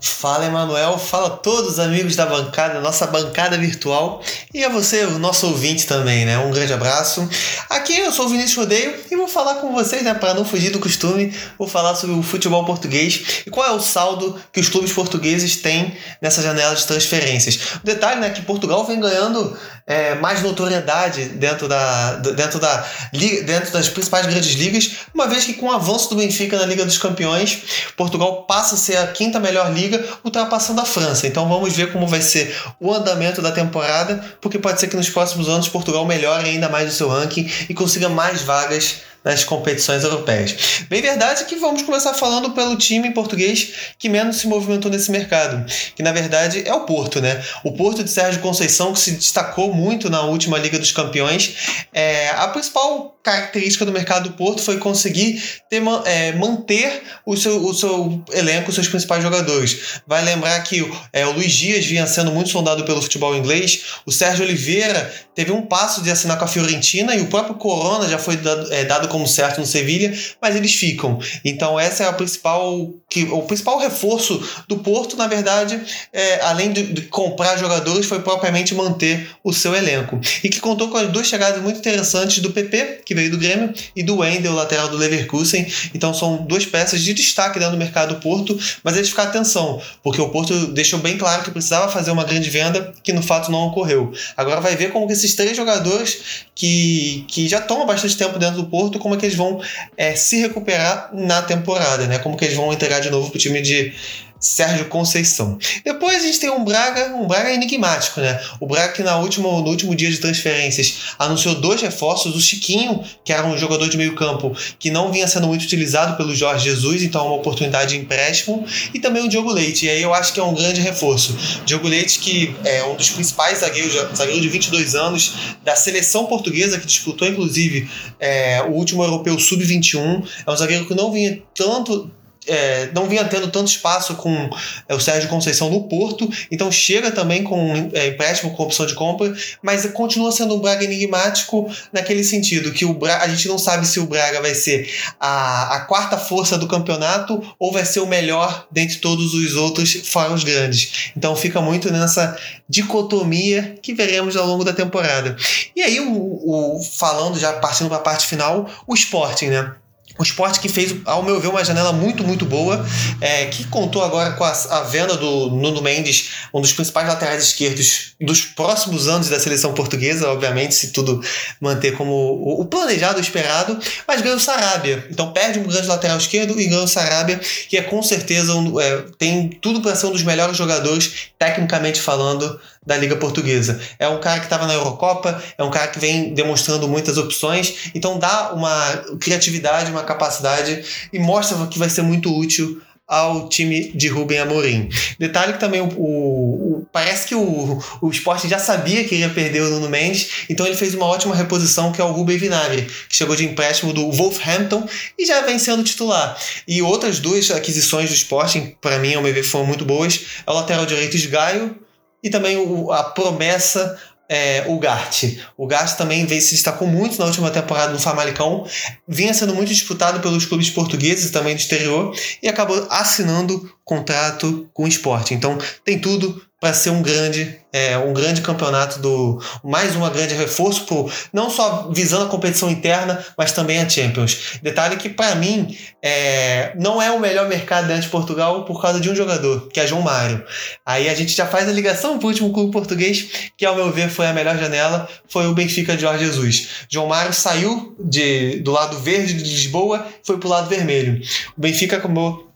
[0.00, 4.20] Fala Emanuel, fala todos os amigos da bancada, nossa bancada virtual
[4.52, 6.36] e a você, o nosso ouvinte também, né?
[6.38, 7.28] Um grande abraço.
[7.70, 10.14] Aqui eu sou o Vinícius Rodeio e vou falar com vocês, né?
[10.14, 13.80] Para não fugir do costume, vou falar sobre o futebol português e qual é o
[13.80, 17.76] saldo que os clubes portugueses têm nessa janela de transferências.
[17.76, 18.30] O detalhe, né?
[18.30, 19.56] Que Portugal vem ganhando
[19.86, 25.54] é, mais notoriedade dentro, da, dentro, da, dentro das principais grandes ligas, uma vez que
[25.54, 27.62] com o avanço do Benfica na Liga dos Campeões,
[27.96, 31.26] Portugal passa a ser a quinta melhor liga, ultrapassando a França.
[31.26, 35.08] Então vamos ver como vai ser o andamento da temporada, porque pode ser que nos
[35.10, 40.04] próximos anos Portugal melhore ainda mais o seu ranking e consiga mais vagas nas competições
[40.04, 40.84] europeias.
[40.88, 45.64] Bem verdade que vamos começar falando pelo time português que menos se movimentou nesse mercado,
[45.94, 47.42] que na verdade é o Porto, né?
[47.64, 51.84] O Porto de Sérgio Conceição, que se destacou muito na última Liga dos Campeões.
[51.92, 57.62] É, a principal característica do mercado do Porto foi conseguir ter, é, manter o seu,
[57.62, 60.00] o seu elenco, os seus principais jogadores.
[60.06, 64.12] Vai lembrar que é, o Luiz Dias vinha sendo muito sondado pelo futebol inglês, o
[64.12, 68.18] Sérgio Oliveira teve um passo de assinar com a Fiorentina e o próprio Corona já
[68.18, 71.18] foi dado, é, dado como certo no Sevilha, mas eles ficam.
[71.44, 75.80] Então essa é a principal que o principal reforço do Porto, na verdade,
[76.12, 80.88] é, além de, de, comprar jogadores, foi propriamente manter o seu elenco e que contou
[80.88, 84.54] com as duas chegadas muito interessantes do PP, que veio do Grêmio, e do Wendel,
[84.54, 85.66] lateral do Leverkusen.
[85.94, 89.80] Então são duas peças de destaque dentro do mercado do Porto, mas eles ficar atenção,
[90.02, 93.50] porque o Porto deixou bem claro que precisava fazer uma grande venda, que no fato
[93.50, 94.12] não ocorreu.
[94.36, 98.38] Agora vai ver como que esses três jogadores que, que já estão há bastante tempo
[98.38, 99.60] dentro do Porto, como é que eles vão
[99.96, 102.18] é, se recuperar na temporada, né?
[102.18, 103.92] Como que eles vão entregar de novo para o time de
[104.40, 105.58] Sérgio Conceição.
[105.84, 108.40] Depois a gente tem um Braga, um Braga enigmático, né?
[108.60, 113.02] O Braga que na última, no último dia de transferências anunciou dois reforços, o Chiquinho,
[113.24, 116.64] que era um jogador de meio campo que não vinha sendo muito utilizado pelo Jorge
[116.64, 120.14] Jesus, então é uma oportunidade de empréstimo, e também o Diogo Leite, e aí eu
[120.14, 121.36] acho que é um grande reforço.
[121.64, 125.32] Diogo Leite que é um dos principais zagueiros, zagueiro de 22 anos,
[125.64, 130.94] da seleção portuguesa, que disputou inclusive é, o último europeu sub-21, é um zagueiro que
[130.94, 132.10] não vinha tanto
[132.48, 134.50] é, não vinha tendo tanto espaço com
[134.88, 138.94] é, o Sérgio Conceição no Porto, então chega também com é, empréstimo com opção de
[138.94, 139.32] compra,
[139.62, 143.86] mas continua sendo um Braga enigmático naquele sentido, que o Braga, a gente não sabe
[143.86, 144.90] se o Braga vai ser
[145.20, 149.92] a, a quarta força do campeonato ou vai ser o melhor dentre todos os outros,
[150.04, 151.12] fora os grandes.
[151.16, 152.36] Então fica muito nessa
[152.68, 155.36] dicotomia que veremos ao longo da temporada.
[155.74, 159.74] E aí, o, o falando, já partindo para a parte final, o Sporting, né?
[160.18, 162.84] O esporte que fez, ao meu ver, uma janela muito, muito boa,
[163.20, 167.44] é, que contou agora com a, a, venda do Nuno Mendes, um dos principais laterais
[167.44, 171.22] esquerdos dos próximos anos da seleção portuguesa, obviamente, se tudo
[171.60, 175.06] manter como o, o planejado, o esperado, mas ganha o Sarabia.
[175.10, 178.80] Então perde um grande lateral esquerdo e ganha o Sarabia, que é com certeza um,
[178.80, 182.58] é, tem tudo para ser um dos melhores jogadores, tecnicamente falando,
[182.88, 183.78] da Liga Portuguesa.
[183.98, 187.90] É um cara que estava na Eurocopa, é um cara que vem demonstrando muitas opções,
[187.94, 190.82] então dá uma criatividade, uma capacidade
[191.12, 194.88] e mostra que vai ser muito útil ao time de Rubem Amorim.
[195.18, 199.28] Detalhe que também o, o, o, parece que o, o esporte já sabia que ia
[199.28, 202.86] perder o Nuno Mendes, então ele fez uma ótima reposição que é o Rubem Vinagre,
[203.08, 204.86] que chegou de empréstimo do Wolverhampton
[205.18, 206.38] e já vem sendo titular.
[206.66, 210.50] E outras duas aquisições do esporte, para mim, ao meu ver, foram muito boas, é
[210.50, 211.87] o lateral direito Gaio
[212.22, 213.98] e também o, a promessa
[214.28, 215.24] é, o Gart.
[215.56, 218.66] O Gart também veio se destacou muito na última temporada no Famalicão,
[219.06, 224.84] vinha sendo muito disputado pelos clubes portugueses também do exterior e acabou assinando contrato com
[224.84, 225.32] o esporte.
[225.32, 230.34] Então tem tudo para ser um grande, é, um grande campeonato do mais uma grande
[230.34, 234.58] reforço pro, não só visando a competição interna, mas também a Champions.
[234.60, 238.98] Detalhe que para mim é, não é o melhor mercado dentro de Portugal por causa
[238.98, 240.44] de um jogador, que é João Mário.
[240.84, 243.92] Aí a gente já faz a ligação para o último clube português, que ao meu
[243.92, 246.68] ver foi a melhor janela, foi o Benfica de Jorge Jesus.
[246.88, 251.20] João Mário saiu de, do lado verde de Lisboa, foi para o lado vermelho.
[251.56, 252.47] O Benfica acabou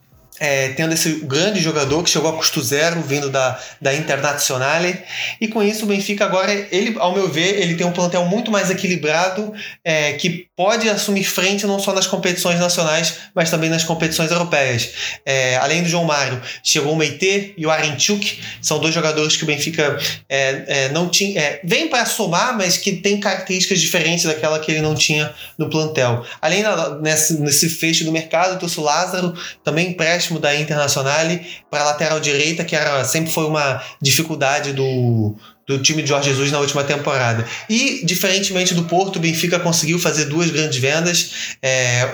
[0.43, 4.99] é, tendo esse grande jogador que chegou a custo zero, vindo da, da Internazionale.
[5.41, 8.51] E com isso o Benfica agora, ele, ao meu ver, ele tem um plantel muito
[8.51, 9.53] mais equilibrado,
[9.85, 14.91] é, que pode assumir frente não só nas competições nacionais, mas também nas competições europeias.
[15.25, 19.45] É, além do João Mário, chegou o Meite e o Arenchuk, são dois jogadores que
[19.45, 19.97] o Benfica
[20.29, 21.41] é, é, não tinha.
[21.41, 25.71] É, vem para somar, mas que tem características diferentes daquela que ele não tinha no
[25.71, 26.27] plantel.
[26.41, 31.47] Além da, nesse, nesse fecho do mercado, trouxe o Lázaro, também empréstimo empréstimo da Internazionale
[31.71, 35.35] para lateral direita, que era, sempre foi uma dificuldade do,
[35.67, 37.47] do time de Jorge Jesus na última temporada.
[37.69, 42.09] E, diferentemente do Porto, o Benfica conseguiu fazer duas grandes vendas, é,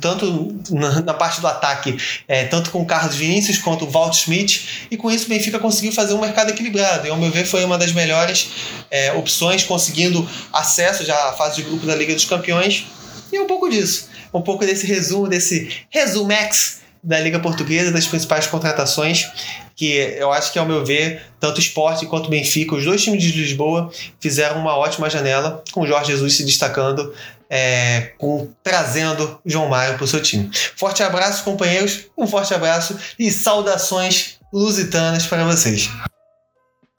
[0.00, 1.96] tanto na, na, parte do ataque,
[2.28, 5.58] é, tanto com o Carlos Vinícius quanto o Walt Schmidt, e com isso o Benfica
[5.58, 7.06] conseguiu fazer um mercado equilibrado.
[7.06, 8.50] E, ao meu ver, foi uma das melhores
[8.90, 12.86] é, opções, conseguindo acesso já à fase de grupo da Liga dos Campeões.
[13.32, 14.10] E um pouco disso.
[14.34, 19.28] Um pouco desse resumo, desse resumex da Liga Portuguesa, das principais contratações,
[19.74, 23.02] que eu acho que, ao meu ver, tanto o Sport quanto o Benfica, os dois
[23.02, 23.90] times de Lisboa,
[24.20, 27.12] fizeram uma ótima janela, com o Jorge Jesus se destacando,
[27.50, 30.50] é, com, trazendo João Mário para o seu time.
[30.76, 35.90] Forte abraço, companheiros, um forte abraço e saudações lusitanas para vocês.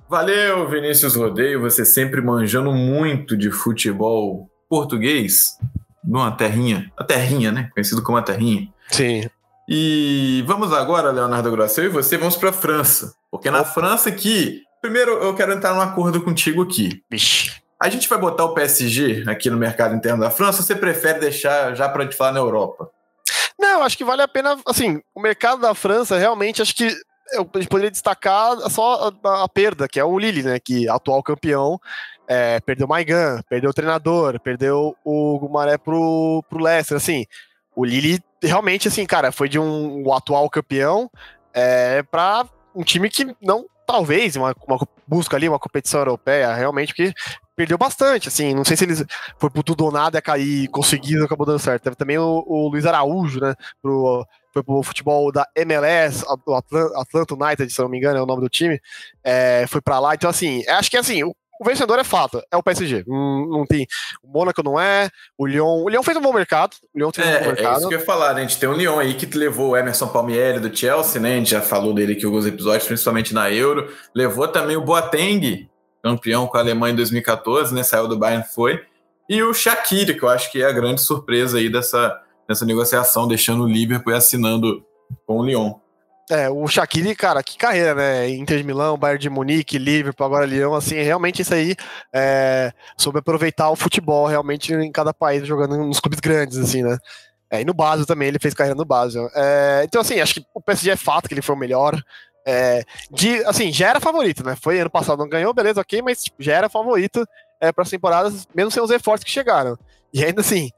[0.09, 5.57] Valeu, Vinícius Rodeio, você sempre manjando muito de futebol português,
[6.03, 7.69] numa terrinha, a terrinha, né?
[7.73, 8.67] Conhecido como a terrinha.
[8.91, 9.27] Sim.
[9.67, 13.13] E vamos agora, Leonardo Grossel e você, vamos para a França.
[13.31, 17.01] Porque na França aqui, primeiro eu quero entrar num acordo contigo aqui.
[17.09, 17.63] Vixe.
[17.79, 21.19] A gente vai botar o PSG aqui no mercado interno da França ou você prefere
[21.19, 22.89] deixar já para te falar na Europa?
[23.59, 26.93] Não, acho que vale a pena, assim, o mercado da França realmente acho que
[27.31, 31.23] eu poderia destacar só a, a, perda, que é o Lille, né, que é atual
[31.23, 31.79] campeão,
[32.27, 37.25] é, perdeu o Maigan, perdeu o treinador, perdeu o Gumaré pro, pro Leicester, assim,
[37.75, 41.09] o Lille realmente, assim, cara, foi de um atual campeão
[41.53, 42.45] é, para
[42.75, 47.13] um time que não, talvez, uma, uma busca ali, uma competição europeia, realmente, porque
[47.55, 49.05] perdeu bastante, assim, não sei se eles
[49.37, 51.83] foi por tudo ou nada cair, conseguiram, acabou dando certo.
[51.83, 56.99] Teve também o, o Luiz Araújo, né, pro, foi pro futebol da MLS, o Atlanta,
[56.99, 58.79] Atlanta United, se não me engano, é o nome do time,
[59.23, 62.57] é, foi para lá, então assim, acho que assim, o, o vencedor é fato, é
[62.57, 63.05] o PSG.
[63.07, 63.87] Não, não tem.
[64.21, 65.83] O Mônaco não é, o Lyon.
[65.83, 66.75] O Lyon fez um bom mercado.
[66.93, 67.75] O Lyon fez é, um bom mercado.
[67.75, 68.41] É isso que eu ia falar, né?
[68.41, 71.35] A gente tem o Lyon aí que levou o Emerson Palmieri do Chelsea, né?
[71.35, 73.89] A gente já falou dele aqui alguns episódios, principalmente na Euro.
[74.13, 75.69] Levou também o Boateng,
[76.03, 77.81] campeão com a Alemanha em 2014, né?
[77.81, 78.83] Saiu do Bayern, foi.
[79.29, 83.25] E o Shaqiri, que eu acho que é a grande surpresa aí dessa, dessa negociação,
[83.25, 84.85] deixando o Liverpool e assinando
[85.25, 85.75] com o Lyon.
[86.29, 88.29] É, o Shaqiri, cara, que carreira, né?
[88.29, 91.75] Inter de Milão, Bayern de Munique, Liverpool, agora Lyon, assim, realmente isso aí
[92.13, 96.97] é, soube aproveitar o futebol realmente em cada país, jogando nos clubes grandes, assim, né?
[97.51, 99.29] É, e no Basel também, ele fez carreira no Basel.
[99.35, 102.01] É, então, assim, acho que o PSG é fato que ele foi o melhor.
[102.45, 104.55] É, de, assim, já era favorito, né?
[104.59, 107.25] Foi ano passado, não ganhou, beleza, ok, mas tipo, já era favorito
[107.61, 109.77] é, para as temporadas, mesmo sem os reforços que chegaram.
[110.13, 110.69] E ainda assim,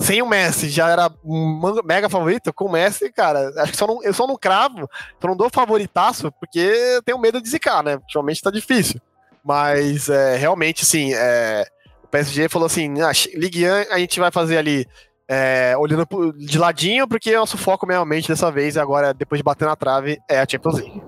[0.00, 3.86] sem o Messi já era um mega favorito, com o Messi, cara, acho que só
[3.86, 4.88] não, eu só não cravo,
[5.20, 7.96] só não dou favoritaço, porque tenho medo de zicar, né?
[7.96, 9.00] Ultimamente tá difícil.
[9.44, 11.66] Mas é, realmente, assim, é,
[12.02, 14.86] o PSG falou assim: ah, Ligue 1 a gente vai fazer ali
[15.28, 19.76] é, olhando de ladinho, porque nosso foco realmente dessa vez, agora, depois de bater na
[19.76, 21.02] trave, é a Champions League.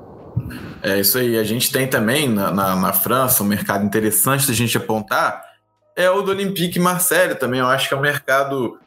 [0.82, 1.38] É isso aí.
[1.38, 5.42] A gente tem também na, na, na França um mercado interessante da gente apontar.
[5.96, 7.60] É o do Olympique Marseille também.
[7.60, 8.78] Eu acho que é um mercado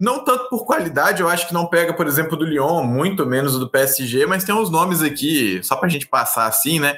[0.00, 3.58] não tanto por qualidade, eu acho que não pega, por exemplo, do Lyon, muito menos
[3.58, 6.96] do PSG, mas tem uns nomes aqui, só para a gente passar assim, né?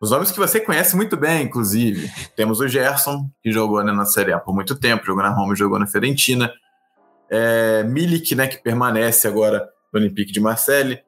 [0.00, 2.10] Os nomes que você conhece muito bem, inclusive.
[2.34, 5.54] Temos o Gerson, que jogou né, na Série A por muito tempo, jogou na Roma,
[5.54, 6.50] jogou na Fiorentina.
[7.30, 11.00] É, Milik, né, que permanece agora no Olympique de Marseille.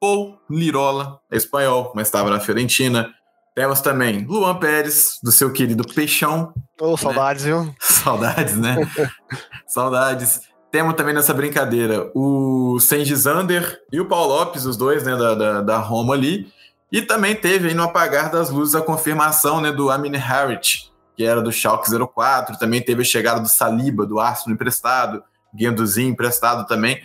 [0.00, 3.14] Paul Lirola, espanhol, mas estava na Fiorentina.
[3.54, 6.52] Temos também Luan Pérez, do seu querido Peixão.
[6.80, 7.52] Ô, oh, saudades, né?
[7.52, 7.74] viu?
[7.78, 8.76] Saudades, né?
[9.68, 10.49] saudades.
[10.70, 15.34] Temos também nessa brincadeira o Sengi Zander e o Paulo Lopes, os dois, né, da,
[15.34, 16.52] da, da Roma ali.
[16.92, 21.24] E também teve aí no apagar das luzes a confirmação né, do Amin Harit, que
[21.24, 22.58] era do Schalke 04.
[22.58, 25.22] Também teve a chegada do Saliba, do Arsenal emprestado.
[25.52, 27.00] Guenduzinho emprestado também.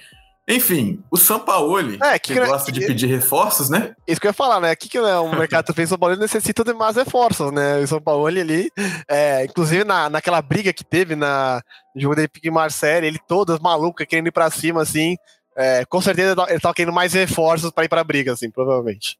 [0.47, 3.95] Enfim, o Sampaoli, é, que, que gosta que, de pedir reforços, né?
[4.07, 4.73] Isso que eu ia falar, né?
[4.73, 7.79] O que, que né, o mercado fez São Paulo necessita de mais reforços, né?
[7.79, 8.69] O São Paulo ali,
[9.09, 11.61] é, inclusive na, naquela briga que teve na
[11.95, 15.15] jogo da Epic Marcelo, ele todas malucas, querendo ir pra cima, assim.
[15.57, 19.17] É, com certeza ele tava querendo mais reforços para ir pra briga, assim, provavelmente.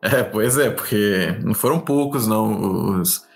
[0.00, 3.26] É, pois é, porque não foram poucos, não, os,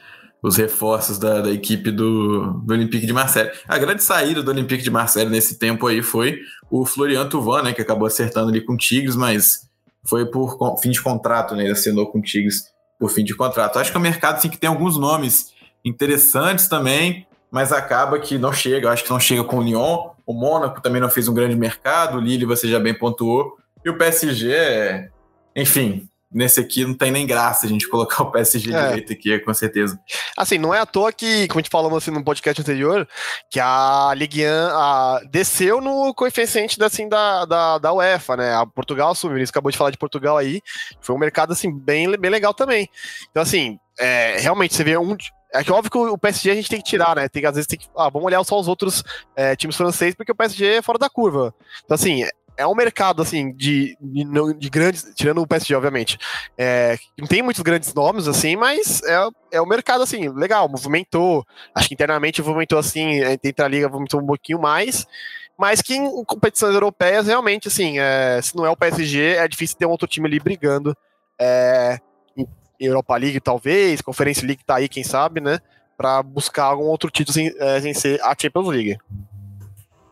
[0.43, 3.51] os reforços da, da equipe do, do Olympique de Marseille.
[3.69, 6.41] A grande saída do Olympique de Marseille nesse tempo aí foi
[6.71, 9.69] o Florian Tuvan, né, que acabou acertando ali com o Tigres, mas
[10.05, 13.79] foi por fim de contrato, né, ele assinou com o Tigres por fim de contrato.
[13.79, 15.53] Acho que é um mercado assim, que tem alguns nomes
[15.85, 18.91] interessantes também, mas acaba que não chega.
[18.91, 20.11] acho que não chega com o Lyon.
[20.25, 23.59] O Mônaco também não fez um grande mercado, o Lille você já bem pontuou.
[23.85, 25.09] E o PSG,
[25.55, 28.89] enfim, nesse aqui não tem nem graça a gente colocar o PSG é.
[28.89, 29.99] direito aqui, com certeza.
[30.37, 33.07] Assim, não é à toa que, como a gente falou assim, no podcast anterior,
[33.51, 38.55] que a Ligue 1 a, desceu no coeficiente assim, da, da, da UEFA, né?
[38.55, 40.61] A Portugal assumiu, eles acabou de falar de Portugal aí,
[41.01, 42.89] foi um mercado assim, bem, bem legal também.
[43.31, 45.17] Então, assim, é, realmente você vê um.
[45.55, 47.29] É que óbvio que o PSG a gente tem que tirar, né?
[47.29, 47.87] Tem, às vezes tem que.
[47.97, 49.05] Ah, vamos olhar só os outros
[49.37, 51.55] é, times franceses, porque o PSG é fora da curva.
[51.85, 52.25] Então, assim,
[52.57, 54.25] é um mercado, assim, de, de,
[54.59, 56.19] de, grandes, tirando o PSG, obviamente,
[56.57, 61.45] é, não tem muitos grandes nomes, assim, mas é, é um mercado, assim, legal, movimentou,
[61.75, 65.07] acho que internamente movimentou, assim, entre a liga movimentou um pouquinho mais,
[65.59, 69.79] mas que em competições europeias, realmente, assim, é, se não é o PSG, é difícil
[69.79, 70.97] ter um outro time ali brigando,
[71.41, 71.99] é,
[72.79, 75.59] Europa League, talvez, Conference League tá aí, quem sabe, né,
[75.97, 78.99] para buscar algum outro título sem, é, sem ser a Champions League.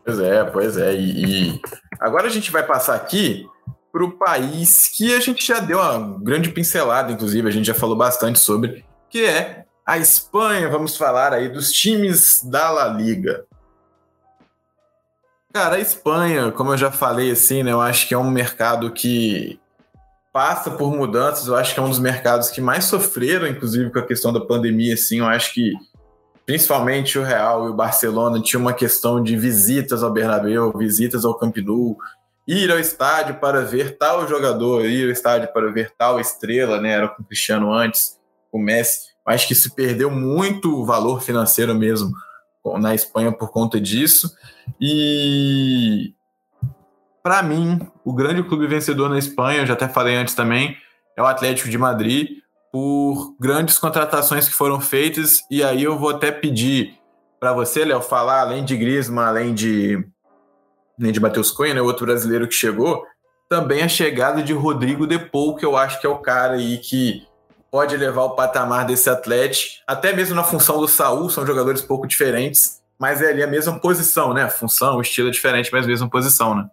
[0.03, 0.95] Pois é, pois é.
[0.95, 1.61] E, e
[1.99, 3.47] agora a gente vai passar aqui
[3.91, 7.73] para o país que a gente já deu uma grande pincelada, inclusive, a gente já
[7.73, 10.69] falou bastante sobre, que é a Espanha.
[10.69, 13.45] Vamos falar aí dos times da La Liga.
[15.53, 18.89] Cara, a Espanha, como eu já falei, assim, né, eu acho que é um mercado
[18.91, 19.59] que
[20.31, 21.47] passa por mudanças.
[21.47, 24.39] Eu acho que é um dos mercados que mais sofreram, inclusive, com a questão da
[24.39, 25.19] pandemia, assim.
[25.19, 25.73] Eu acho que
[26.45, 31.35] principalmente o Real e o Barcelona tinha uma questão de visitas ao Bernabéu, visitas ao
[31.35, 31.97] Camp Nou,
[32.47, 36.91] ir ao estádio para ver tal jogador, ir ao estádio para ver tal estrela, né?
[36.91, 38.19] Era com o Cristiano antes,
[38.51, 39.11] o Messi.
[39.25, 42.11] Acho que se perdeu muito valor financeiro mesmo
[42.79, 44.31] na Espanha por conta disso.
[44.79, 46.13] E
[47.23, 50.75] para mim, o grande clube vencedor na Espanha, eu já até falei antes também,
[51.15, 52.39] é o Atlético de Madrid
[52.71, 55.39] por grandes contratações que foram feitas.
[55.49, 56.97] E aí eu vou até pedir
[57.39, 60.07] para você, Léo, falar além de Griezmann, além de,
[60.99, 63.03] além de Matheus Cunha, né, outro brasileiro que chegou,
[63.49, 67.27] também a chegada de Rodrigo Depou, que eu acho que é o cara aí que
[67.71, 69.57] pode levar o patamar desse atleta,
[69.87, 73.79] até mesmo na função do Saul, são jogadores pouco diferentes, mas é ali a mesma
[73.79, 74.47] posição, né?
[74.49, 76.65] Função, o estilo é diferente, mas mesma posição, né?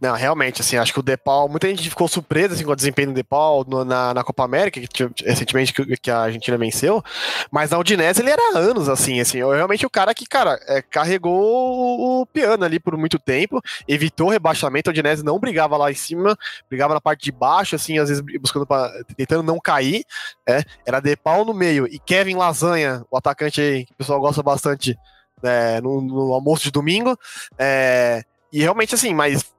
[0.00, 3.08] Não, realmente, assim, acho que o Depal, muita gente ficou surpresa assim, com o desempenho
[3.08, 7.02] do Depal na, na Copa América, que, recentemente que, que, a Argentina venceu,
[7.50, 11.32] mas na Udinese ele era anos, assim, assim, realmente o cara que, cara, é, carregou
[11.32, 15.94] o, o, piano ali por muito tempo, evitou rebaixamento, a Udinese não brigava lá em
[15.94, 16.36] cima,
[16.68, 20.04] brigava na parte de baixo, assim, às vezes buscando pra, tentando não cair,
[20.46, 24.42] é, era Depal no meio, e Kevin Lasanha, o atacante aí, que o pessoal gosta
[24.42, 24.98] bastante,
[25.42, 27.18] é, no, no almoço de domingo,
[27.58, 29.52] é, e realmente, assim, mas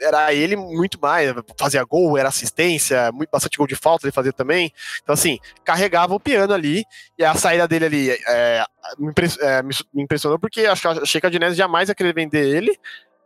[0.00, 4.32] era ele muito mais, fazia gol, era assistência, muito, bastante gol de falta ele fazia
[4.32, 4.72] também.
[5.02, 6.84] Então, assim, carregava o piano ali,
[7.18, 8.64] e a saída dele ali é,
[8.98, 9.62] me, é,
[9.94, 12.76] impressionou, porque achei que a Dinese jamais ia querer vender ele,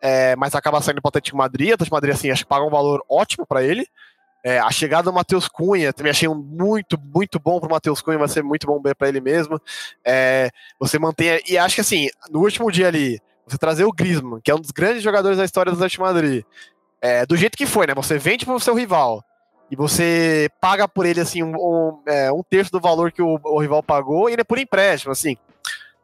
[0.01, 1.71] é, mas acaba saindo para o Atlético Madrid.
[1.71, 3.87] O Atlético Madrid, assim, acho que paga um valor ótimo para ele.
[4.45, 8.03] É, a chegada do Matheus Cunha, também achei um muito, muito bom para o Matheus
[8.03, 9.59] Cunha, vai ser muito bom para ele mesmo.
[10.05, 11.41] É, você mantém.
[11.49, 14.61] E acho que assim, no último dia ali, você trazer o Griezmann, que é um
[14.61, 16.45] dos grandes jogadores da história do Atlético Madrid,
[17.01, 17.95] é, do jeito que foi, né?
[17.95, 19.23] Você vende para o seu rival
[19.71, 23.39] e você paga por ele assim um, um, é, um terço do valor que o,
[23.43, 25.37] o, rival pagou e ele é por empréstimo, assim.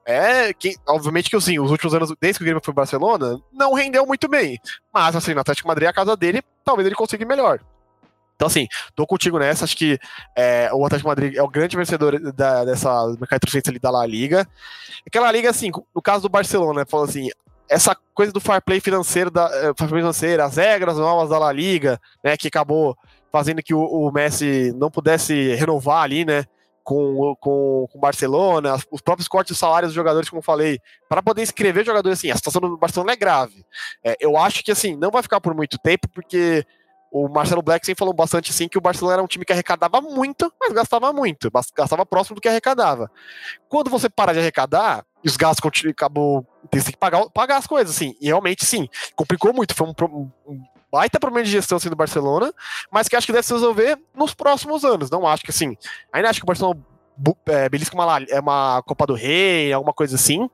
[0.05, 3.41] É, que, obviamente que assim, os últimos anos, desde que o Grêmio foi para Barcelona,
[3.53, 4.59] não rendeu muito bem.
[4.93, 7.61] Mas assim, no Atlético Madrid, a casa dele, talvez ele consiga melhor.
[8.41, 9.67] Então, assim, tô contigo nessa.
[9.67, 9.99] Acho que
[10.35, 12.89] é, o Atlético Madrid é o grande vencedor da, dessa
[13.21, 14.49] mercado ali da La Liga.
[15.07, 17.29] Aquela liga, assim, no caso do Barcelona, falou assim,
[17.69, 21.39] essa coisa do fair play financeiro, da, uh, fair play financeiro as regras novas da
[21.39, 22.97] La Liga, né, que acabou
[23.31, 26.47] fazendo que o, o Messi não pudesse renovar ali, né,
[26.83, 30.81] com, com, com Barcelona, os próprios cortes de salários dos jogadores, como eu falei,
[31.11, 33.67] para poder inscrever jogadores assim, a situação do Barcelona é grave.
[34.03, 36.65] É, eu acho que assim, não vai ficar por muito tempo, porque
[37.11, 40.01] o Marcelo Black sempre falou bastante assim que o Barcelona era um time que arrecadava
[40.01, 43.11] muito, mas gastava muito, gastava próximo do que arrecadava.
[43.69, 47.67] Quando você para de arrecadar, e os gastos continuam, acabou tem que pagar, pagar as
[47.67, 51.89] coisas, assim, e realmente sim, complicou muito, foi um, um baita problema de gestão assim,
[51.89, 52.53] do Barcelona,
[52.91, 55.11] mas que acho que deve se resolver nos próximos anos.
[55.11, 55.77] Não acho que assim,
[56.13, 56.81] ainda acho que o Barcelona
[57.47, 60.49] é, belisca uma, é uma Copa do Rei, alguma coisa assim,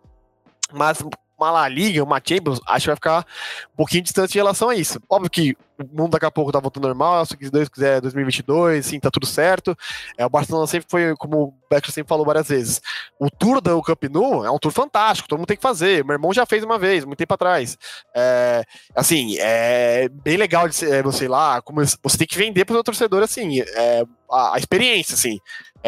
[0.73, 0.99] mas
[1.39, 3.27] uma La Liga, uma Champions, acho que vai ficar
[3.73, 5.01] um pouquinho distante em relação a isso.
[5.09, 8.99] Óbvio que o mundo daqui a pouco tá voltando normal, se Deus quiser 2022, sim,
[8.99, 9.77] tá tudo certo.
[10.17, 12.81] É, o Barcelona sempre foi, como o Becker sempre falou várias vezes,
[13.19, 16.05] o tour do Camp Nou é um tour fantástico, todo mundo tem que fazer.
[16.05, 17.77] Meu irmão já fez uma vez, muito tempo atrás.
[18.15, 18.65] É,
[18.95, 22.83] assim, é bem legal de é, você lá, como você tem que vender para o
[22.83, 25.39] torcedor, assim, é, a, a, experiência, assim,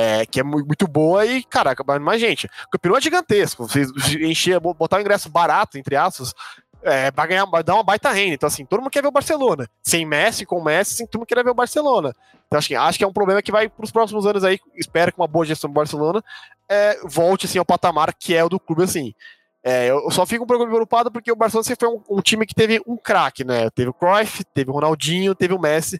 [0.01, 2.47] é, que é muito boa e, caraca, mais gente.
[2.47, 3.83] O Camp Nou é gigantesco, você
[4.21, 6.33] encher, botar o ingresso barato, entre aspas,
[6.85, 8.35] é, ganhar, dar uma baita renda.
[8.35, 9.69] Então, assim, todo mundo quer ver o Barcelona.
[9.83, 12.15] Sem Messi, com Messi, assim, todo mundo quer ver o Barcelona.
[12.47, 14.61] Então, assim, acho que é um problema que vai para os próximos anos aí.
[14.77, 16.23] Espero que uma boa gestão do Barcelona
[16.69, 19.13] é, volte assim, ao patamar que é o do clube, assim.
[19.65, 22.47] É, eu só fico um pouco preocupado porque o Barcelona sempre foi um, um time
[22.47, 23.69] que teve um craque, né?
[23.71, 25.99] Teve o Cruyff, teve o Ronaldinho, teve o Messi.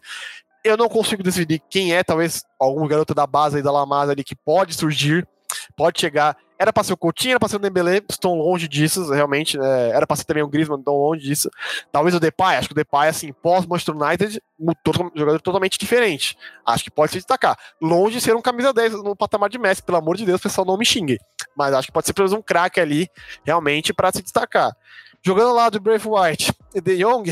[0.63, 4.23] Eu não consigo decidir quem é, talvez algum garoto da base aí da Lamasa ali
[4.23, 5.27] que pode surgir,
[5.75, 9.09] pode chegar era pra ser o Coutinho, era pra ser o Dembélé, estão longe disso,
[9.13, 9.57] realmente.
[9.57, 11.49] É, era pra ser também o Griezmann, estão longe disso.
[11.89, 14.73] Talvez o Depay, acho que o Depay, assim, pós-Manchester United, um
[15.15, 16.37] jogador totalmente diferente.
[16.65, 17.57] Acho que pode se destacar.
[17.81, 20.67] Longe de ser um camisa 10 no patamar de Messi, pelo amor de Deus, pessoal
[20.67, 21.17] não me xingue.
[21.55, 23.07] Mas acho que pode ser pelo menos um craque ali,
[23.45, 24.75] realmente, para se destacar.
[25.23, 27.31] Jogando lá do Brave White e De Jong,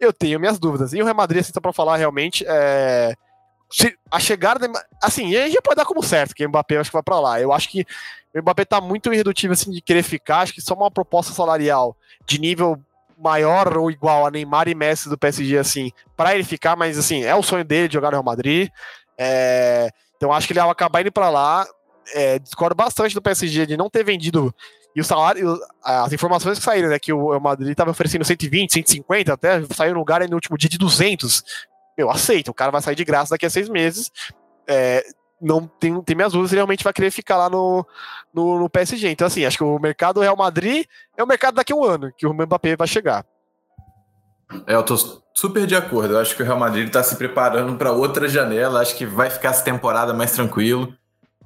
[0.00, 0.92] eu tenho minhas dúvidas.
[0.92, 3.14] E o Real Madrid, assim, só pra falar, realmente, é
[4.10, 4.70] a chegada.
[5.02, 7.40] Assim, a gente pode dar como certo que o Mbappé acho que vai para lá.
[7.40, 7.84] Eu acho que
[8.34, 10.40] o Mbappé tá muito irredutível assim de querer ficar.
[10.40, 11.96] Acho que só uma proposta salarial
[12.26, 12.80] de nível
[13.18, 17.24] maior ou igual a Neymar e Messi do PSG, assim, para ele ficar, mas assim,
[17.24, 18.70] é o sonho dele de jogar no Real Madrid.
[19.18, 21.66] É, então acho que ele vai acabar indo para lá.
[22.14, 24.54] É, discordo bastante do PSG de não ter vendido.
[24.98, 29.32] E o salário, as informações que saíram, né, que o Madrid estava oferecendo 120, 150,
[29.32, 31.44] até saiu no lugar no último dia de 200.
[31.96, 34.10] Eu aceito, o cara vai sair de graça daqui a seis meses.
[34.66, 35.04] É,
[35.40, 37.86] não tem, tem minhas dúvidas, ele realmente vai querer ficar lá no,
[38.34, 39.08] no, no, PSG.
[39.08, 40.84] Então, assim, acho que o mercado do Real Madrid
[41.16, 43.24] é o mercado daqui a um ano, que o Mbappé vai chegar.
[44.66, 44.96] É, eu tô
[45.32, 46.14] super de acordo.
[46.14, 48.80] Eu acho que o Real Madrid está se preparando para outra janela.
[48.80, 50.92] Acho que vai ficar essa temporada mais tranquilo.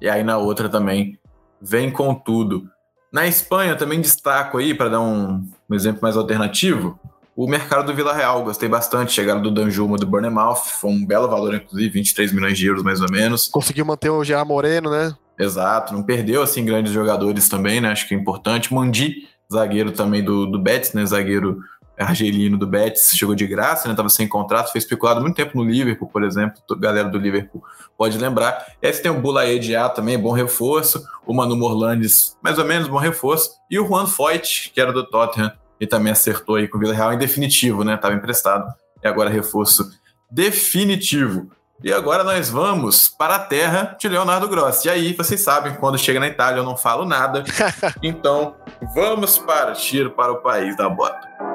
[0.01, 1.19] E aí na outra também
[1.61, 2.72] vem com tudo.
[3.13, 6.99] Na Espanha também destaco aí, para dar um, um exemplo mais alternativo,
[7.35, 9.11] o mercado do Vila Real, gostei bastante.
[9.11, 13.01] Chegada do Danjuma do Bournemouth, foi um belo valor, inclusive, 23 milhões de euros mais
[13.01, 13.47] ou menos.
[13.49, 15.15] Conseguiu manter o Gerard Moreno, né?
[15.37, 17.91] Exato, não perdeu assim grandes jogadores também, né?
[17.91, 18.73] Acho que é importante.
[18.73, 21.05] Mandi, zagueiro também do, do Betis, né?
[21.05, 21.59] Zagueiro
[21.97, 23.95] argelino do Betis, chegou de graça, né?
[23.95, 26.61] Tava sem contrato, foi especulado muito tempo no Liverpool, por exemplo.
[26.71, 27.63] A galera do Liverpool
[27.97, 28.65] pode lembrar.
[28.81, 31.03] E aí você tem o Bulaê A também, bom reforço.
[31.25, 33.51] O Manu Morlandes, mais ou menos, bom reforço.
[33.69, 36.93] E o Juan Foyt, que era do Tottenham, e também acertou aí com o Vila
[36.93, 37.95] Real em definitivo, né?
[37.95, 38.73] Estava emprestado
[39.03, 39.91] e agora reforço
[40.31, 41.51] definitivo.
[41.83, 44.87] E agora nós vamos para a terra de Leonardo Grossi.
[44.87, 47.43] E aí, vocês sabem, quando chega na Itália eu não falo nada.
[48.01, 48.55] então,
[48.93, 51.52] vamos partir para o país da bota.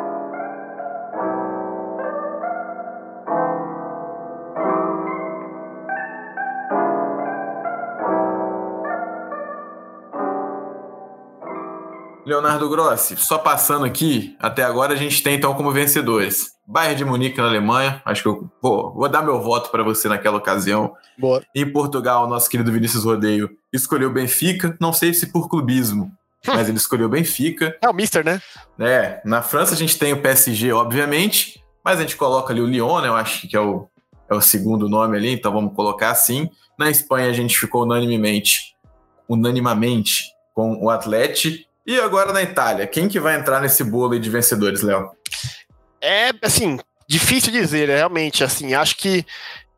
[12.28, 17.04] Leonardo Grossi, só passando aqui, até agora a gente tem então como vencedores Bayern de
[17.06, 20.92] Munique na Alemanha, acho que eu vou, vou dar meu voto para você naquela ocasião.
[21.16, 21.42] Boa.
[21.54, 26.12] Em Portugal, nosso querido Vinícius Rodeio escolheu Benfica, não sei se por clubismo,
[26.46, 27.74] mas ele escolheu Benfica.
[27.80, 28.42] É o Mister, né?
[28.78, 32.66] É, na França a gente tem o PSG, obviamente, mas a gente coloca ali o
[32.66, 33.08] Lyon, né?
[33.08, 33.88] Eu acho que é o,
[34.28, 36.50] é o segundo nome ali, então vamos colocar assim.
[36.78, 38.76] Na Espanha a gente ficou unanimemente,
[39.26, 40.24] unanimamente
[40.54, 44.28] com o Atlético E agora na Itália, quem que vai entrar nesse bolo aí de
[44.28, 45.10] vencedores, Léo?
[46.02, 46.78] É, assim,
[47.08, 49.24] difícil dizer, realmente, assim, acho que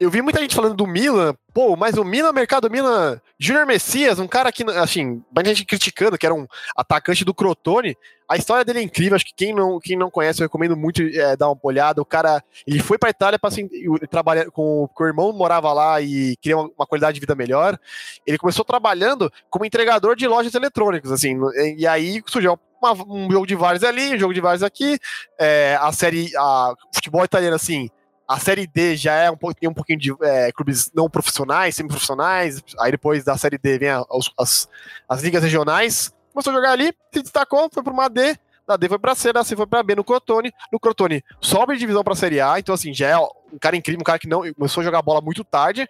[0.01, 3.66] eu vi muita gente falando do Milan, pô, mas o Milan, mercado do Milan, Júnior
[3.66, 7.94] Messias, um cara que, assim, muita gente criticando, que era um atacante do Crotone,
[8.26, 11.03] a história dele é incrível, acho que quem não, quem não conhece, eu recomendo muito
[11.03, 13.68] é, dar uma olhada, o cara, ele foi pra Itália para assim,
[14.11, 17.78] trabalhar com, com o irmão, morava lá e queria uma, uma, qualidade de vida melhor,
[18.26, 21.38] ele começou trabalhando como entregador de lojas eletrônicas, assim,
[21.76, 24.98] e aí surgiu uma, um jogo de vários ali, um jogo de vários aqui,
[25.38, 27.90] é, a série, a futebol italiano, assim,
[28.31, 32.62] a Série D já é um, tem um pouquinho de é, clubes não profissionais, semi-profissionais.
[32.78, 34.07] Aí depois da Série D vem as,
[34.39, 34.68] as,
[35.09, 36.14] as, ligas regionais.
[36.33, 38.39] Começou a jogar ali, se destacou, foi para uma D.
[38.68, 40.53] Da D foi para C, da C foi para B no Crotone.
[40.72, 42.57] No Crotone sobe de divisão para Série A.
[42.61, 45.20] Então, assim, já é um cara incrível, um cara que não começou a jogar bola
[45.20, 45.89] muito tarde,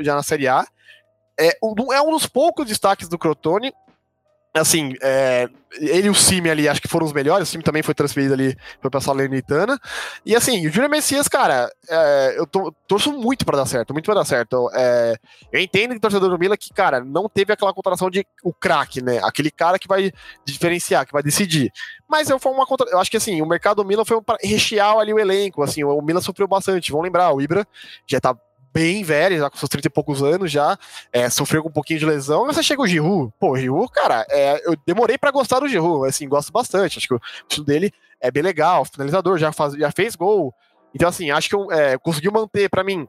[0.00, 0.66] já na Série A.
[1.38, 3.74] É um, é um dos poucos destaques do Crotone
[4.54, 5.48] assim, é,
[5.80, 7.48] ele e o Simi ali, acho que foram os melhores.
[7.48, 9.78] O Simi também foi transferido ali, foi pra Salernitana.
[10.24, 14.06] E assim, o Júnior Messias, cara, é, eu tô, torço muito para dar certo, muito
[14.06, 14.70] para dar certo.
[14.72, 15.16] É,
[15.52, 18.52] eu entendo que o torcedor do Milan que, cara, não teve aquela contratação de o
[18.52, 19.20] craque, né?
[19.24, 20.12] Aquele cara que vai
[20.44, 21.72] diferenciar, que vai decidir.
[22.08, 22.88] Mas eu, foi uma contra...
[22.90, 25.62] eu acho que assim, o mercado do Milan foi para rechear ali o elenco.
[25.62, 26.92] Assim, o Milan sofreu bastante.
[26.92, 27.66] Vamos lembrar, o Ibra
[28.06, 28.36] já tá
[28.74, 30.76] bem velho, já com seus 30 e poucos anos já,
[31.12, 33.90] é, sofreu com um pouquinho de lesão, mas você chega o Giroud, pô, o Giroud,
[33.92, 37.64] cara, é, eu demorei para gostar do Giroud, assim, gosto bastante, acho que o estilo
[37.64, 40.52] dele é bem legal, finalizador, já, faz, já fez gol,
[40.92, 43.08] então assim, acho que é, conseguiu manter para mim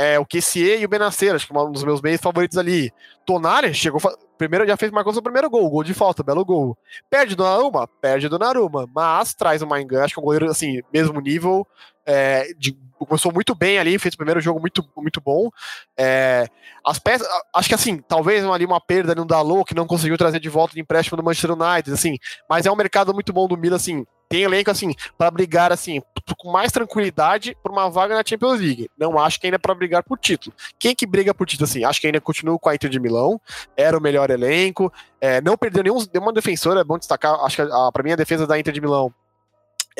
[0.00, 2.90] é, o Kessie e o Benacer, acho que é um dos meus meios favoritos ali.
[3.26, 4.00] Tonari chegou,
[4.38, 6.74] primeiro já fez, marcou seu primeiro gol, gol de falta, belo gol.
[7.10, 7.86] Perde do Naruma?
[7.86, 11.66] Perde do Naruma, mas traz o Maingan, acho que é um goleiro, assim, mesmo nível,
[12.06, 15.50] é, de, começou muito bem ali, fez o primeiro jogo muito, muito bom.
[15.98, 16.46] É,
[16.82, 20.40] as peças, acho que assim, talvez ali uma perda no Dalot, que não conseguiu trazer
[20.40, 22.16] de volta de empréstimo do Manchester United, assim,
[22.48, 26.00] mas é um mercado muito bom do Milan, assim, tem elenco assim para brigar assim
[26.38, 28.88] com mais tranquilidade por uma vaga na Champions League.
[28.96, 30.54] Não acho que ainda é para brigar por título.
[30.78, 31.84] Quem que briga por título assim?
[31.84, 33.40] Acho que ainda continua com a Inter de Milão.
[33.76, 34.92] Era o melhor elenco.
[35.20, 36.80] É, não perdeu nenhum, nenhuma defensora.
[36.80, 37.34] É bom destacar.
[37.44, 39.12] Acho que para mim a defesa da Inter de Milão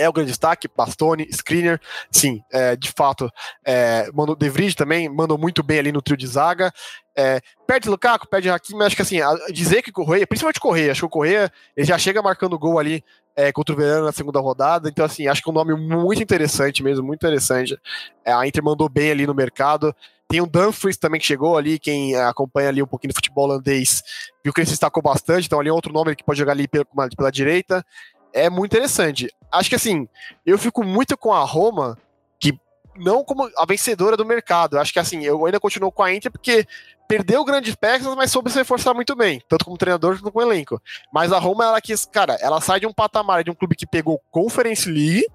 [0.00, 1.80] é o grande destaque, Bastoni, Screener,
[2.10, 3.30] sim, é, de fato,
[3.64, 6.72] é, mandou, De Vries também mandou muito bem ali no trio de zaga,
[7.14, 9.18] é, perde Lukaku, perde Hakimi, mas acho que assim,
[9.52, 13.04] dizer que Correia, principalmente Correia, acho que o Correia, ele já chega marcando gol ali
[13.36, 16.22] é, contra o Verano na segunda rodada, então assim, acho que é um nome muito
[16.22, 17.78] interessante mesmo, muito interessante,
[18.24, 19.94] é, a Inter mandou bem ali no mercado,
[20.28, 24.02] tem o Dumfries também que chegou ali, quem acompanha ali um pouquinho do futebol holandês,
[24.44, 26.68] viu que ele se destacou bastante, então ali é outro nome que pode jogar ali
[26.68, 26.86] pela,
[27.16, 27.84] pela direita,
[28.32, 29.32] é muito interessante.
[29.50, 30.08] Acho que assim,
[30.44, 31.98] eu fico muito com a Roma,
[32.38, 32.58] que
[32.96, 34.78] não como a vencedora do mercado.
[34.78, 36.66] Acho que assim, eu ainda continuo com a Inter porque
[37.08, 40.80] perdeu grandes peças, mas soube se reforçar muito bem, tanto como treinador quanto como elenco.
[41.12, 43.86] Mas a Roma, ela quis, cara, ela sai de um patamar de um clube que
[43.86, 45.26] pegou Conference League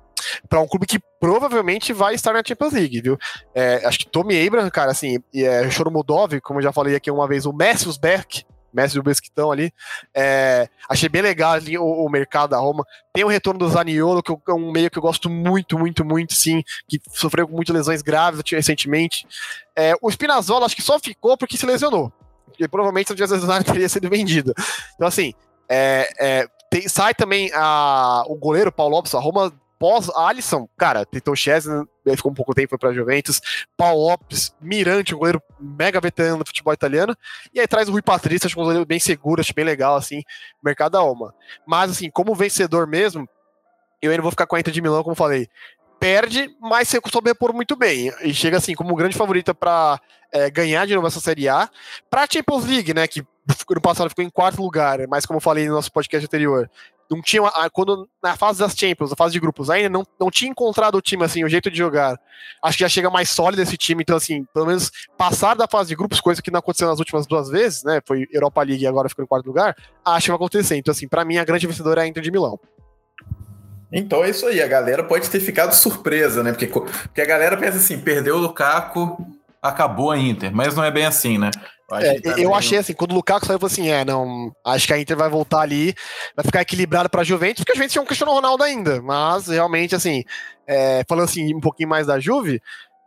[0.47, 3.17] para um clube que provavelmente vai estar na Champions League, viu?
[3.53, 7.11] É, acho que Tommy Abraham, cara, assim, e é, Choromudov, como eu já falei aqui
[7.11, 8.45] uma vez, o Messius Beck,
[8.75, 9.71] mestre do Besquitão ali.
[10.13, 12.85] É, achei bem legal ali o, o, mercado da Roma.
[13.13, 16.33] Tem o retorno do Zaniolo, que é um meio que eu gosto muito, muito, muito,
[16.33, 19.25] sim, que sofreu com muitas lesões graves recentemente.
[19.75, 22.11] É, o Spinazzola acho que só ficou porque se lesionou.
[22.45, 24.53] Porque provavelmente se não tivesse lesionado teria sido vendido.
[24.95, 25.33] Então, assim,
[25.69, 29.51] é, é, tem, sai também a, o goleiro Paulo Lopes, a Roma
[29.85, 31.85] pós Alisson, cara, tentou Chesney,
[32.17, 33.39] ficou um pouco tempo pra Juventus,
[33.77, 37.15] Paulo Lopes, Mirante, um goleiro mega veterano do futebol italiano,
[37.53, 40.23] e aí traz o Rui Patrício, acho um goleiro bem seguro, acho bem legal, assim,
[40.63, 41.35] mercado da Alma.
[41.67, 43.29] Mas, assim, como vencedor mesmo,
[44.01, 45.47] eu ainda vou ficar com a Inter de Milão, como falei,
[45.99, 50.49] perde, mas você soube repor muito bem, e chega, assim, como grande favorita para é,
[50.49, 51.69] ganhar de novo essa Série A,
[52.09, 53.23] pra Champions League, né, que
[53.69, 56.69] no passado ficou em quarto lugar, mas como eu falei no nosso podcast anterior,
[57.09, 57.41] não tinha
[57.71, 61.01] quando na fase das Champions, na fase de grupos, ainda não, não tinha encontrado o
[61.01, 62.19] time assim, o jeito de jogar.
[62.61, 65.89] Acho que já chega mais sólido esse time, então assim, pelo menos passar da fase
[65.89, 68.01] de grupos, coisa que não aconteceu nas últimas duas vezes, né?
[68.05, 69.75] Foi Europa League e agora ficou em quarto lugar.
[70.03, 70.75] Acho que vai acontecer.
[70.75, 72.59] Então assim, para mim a grande vencedora é a Inter de Milão.
[73.91, 76.51] Então é isso aí, a galera pode ter ficado surpresa, né?
[76.51, 79.25] Porque, porque a galera pensa assim, perdeu o Lukaku,
[79.67, 81.51] acabou a Inter, mas não é bem assim, né?
[81.91, 84.93] É, eu achei assim, quando o Lukaku saiu, eu falei assim, é, não, acho que
[84.93, 85.93] a Inter vai voltar ali,
[86.35, 89.47] vai ficar equilibrado para a Juventus, porque a Juventus tinha um Cristiano Ronaldo ainda, mas
[89.47, 90.23] realmente, assim,
[90.65, 92.59] é, falando assim um pouquinho mais da Juve,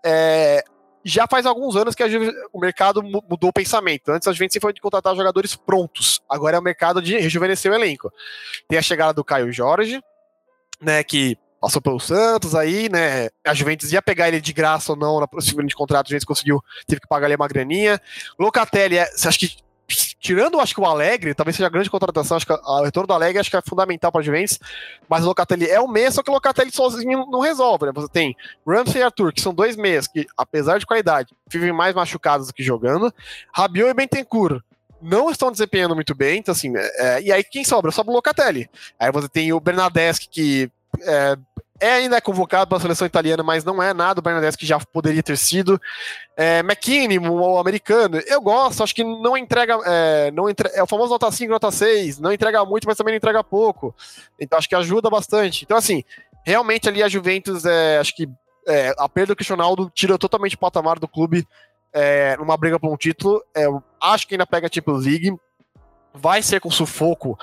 [0.04, 0.62] é,
[1.04, 4.10] já faz alguns anos que Juve, o mercado mudou o pensamento.
[4.10, 7.72] Antes a Juventus sempre foi de contratar jogadores prontos, agora é o mercado de rejuvenescer
[7.72, 8.12] o elenco.
[8.68, 10.00] Tem a chegada do Caio Jorge,
[10.80, 13.28] né, que passou pelo Santos aí, né?
[13.44, 16.62] A Juventus ia pegar ele de graça ou não na seguinte contrato, a Juventus conseguiu,
[16.86, 18.00] teve que pagar ali uma graninha.
[18.38, 19.56] Locatelli, é, acha que
[20.20, 23.14] tirando, acho que o Alegre, talvez seja a grande contratação, acho que o retorno do
[23.14, 24.58] Alegre acho que é fundamental para a Juventus,
[25.08, 27.92] mas o Locatelli é o meia, só que o Locatelli sozinho não resolve, né?
[27.94, 28.36] Você tem
[28.66, 32.52] Ramsey e Arthur, que são dois meias que, apesar de qualidade, vivem mais machucados do
[32.52, 33.12] que jogando,
[33.52, 34.62] Rabiot e Bentancur
[35.00, 37.90] não estão desempenhando muito bem, então assim, é, e aí quem sobra?
[37.90, 38.68] Sobra o Locatelli.
[38.98, 40.70] Aí você tem o Bernadeschi, que
[41.00, 41.36] é,
[41.80, 44.78] é ainda convocado para a seleção italiana, mas não é nada o Bernadeschi que já
[44.80, 45.80] poderia ter sido.
[46.36, 50.86] É, McKinney, o americano, eu gosto, acho que não entrega, é, não entre, é o
[50.86, 53.94] famoso nota 5, nota 6, não entrega muito, mas também não entrega pouco.
[54.40, 55.64] Então acho que ajuda bastante.
[55.64, 56.02] Então assim,
[56.44, 58.28] realmente ali a Juventus, é, acho que
[58.66, 61.46] é, a perda do Cristiano tira totalmente o patamar do clube
[61.92, 63.42] é, numa briga por um título.
[63.54, 63.66] É,
[64.00, 65.36] acho que ainda pega a Champions League,
[66.12, 67.38] vai ser com sufoco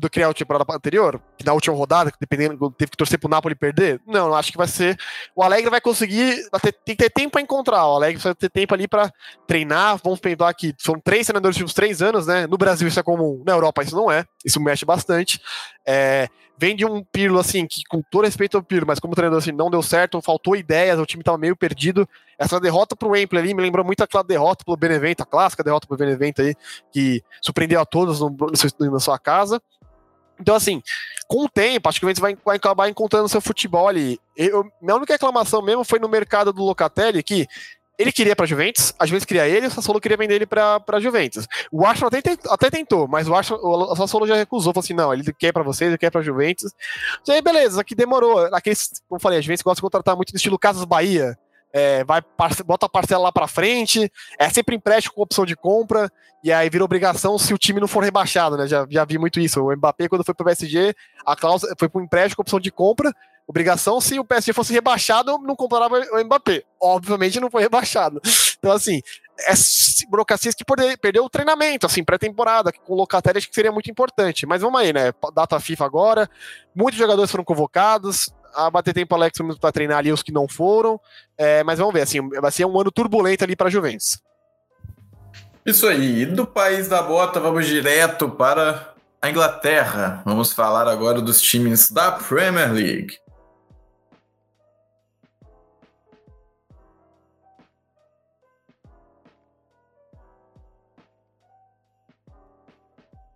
[0.00, 3.54] do que a temporada anterior, que na última rodada, dependendo, teve que torcer pro Napoli
[3.54, 4.00] perder?
[4.06, 4.98] Não, acho que vai ser.
[5.36, 6.48] O Alegre vai conseguir.
[6.84, 7.86] Tem que ter tempo para encontrar.
[7.86, 9.12] O Alegre vai ter tempo ali para
[9.46, 10.00] treinar.
[10.02, 12.46] Vamos pensar que são três treinadores nos últimos três anos, né?
[12.46, 14.24] No Brasil isso é comum, na Europa isso não é.
[14.44, 15.40] Isso mexe bastante.
[15.86, 16.28] É,
[16.60, 19.50] vem de um Pirlo, assim, que com todo respeito ao Pirlo, mas como treinador, assim,
[19.50, 22.06] não deu certo, faltou ideias, o time tava meio perdido.
[22.38, 25.86] Essa derrota pro Wembley ali me lembrou muito aquela derrota pro Benevento, a clássica derrota
[25.86, 26.54] pro Benevento aí,
[26.92, 29.60] que surpreendeu a todos no, no, na sua casa.
[30.40, 30.82] Então, assim,
[31.28, 34.18] com o tempo, acho que o Juventus vai, vai acabar encontrando seu futebol ali.
[34.36, 37.46] Eu, minha única reclamação mesmo foi no mercado do Locatelli, que
[38.00, 41.46] ele queria para Juventus, a Juventus queria ele, o Sassuolo queria vender ele para Juventus.
[41.70, 45.12] O Arsenal até, até tentou, mas o, Arsenal, o Sassuolo já recusou, falou assim, não,
[45.12, 46.72] ele quer para vocês, ele quer para Juventus.
[47.28, 48.38] E aí, beleza, aqui demorou.
[48.54, 51.38] Aqueles, como falei, a Juventus gosta de contratar muito no estilo Casas Bahia,
[51.72, 52.22] é, vai
[52.64, 56.10] bota a parcela lá para frente, é sempre empréstimo com opção de compra,
[56.42, 58.66] e aí vira obrigação se o time não for rebaixado, né?
[58.66, 59.62] Já, já vi muito isso.
[59.62, 60.94] O Mbappé, quando foi pro PSG,
[61.24, 63.14] a cláusula foi pro empréstimo com opção de compra,
[63.46, 66.62] obrigação se o PSG fosse rebaixado, não comprava o Mbappé.
[66.80, 68.20] Obviamente não foi rebaixado.
[68.60, 69.00] Então, assim,
[69.38, 69.54] é
[70.06, 70.64] burocracia que
[71.00, 74.44] perdeu o treinamento, assim, pré-temporada, com o Locatelli acho que seria muito importante.
[74.44, 75.14] Mas vamos aí, né?
[75.34, 76.30] Data FIFA agora,
[76.74, 81.00] muitos jogadores foram convocados, a bater tempo Alex para treinar ali os que não foram.
[81.36, 84.20] É, mas vamos ver, assim, vai ser um ano turbulento ali para a Juventus.
[85.64, 90.22] Isso aí, do país da bota, vamos direto para a Inglaterra.
[90.24, 93.18] Vamos falar agora dos times da Premier League.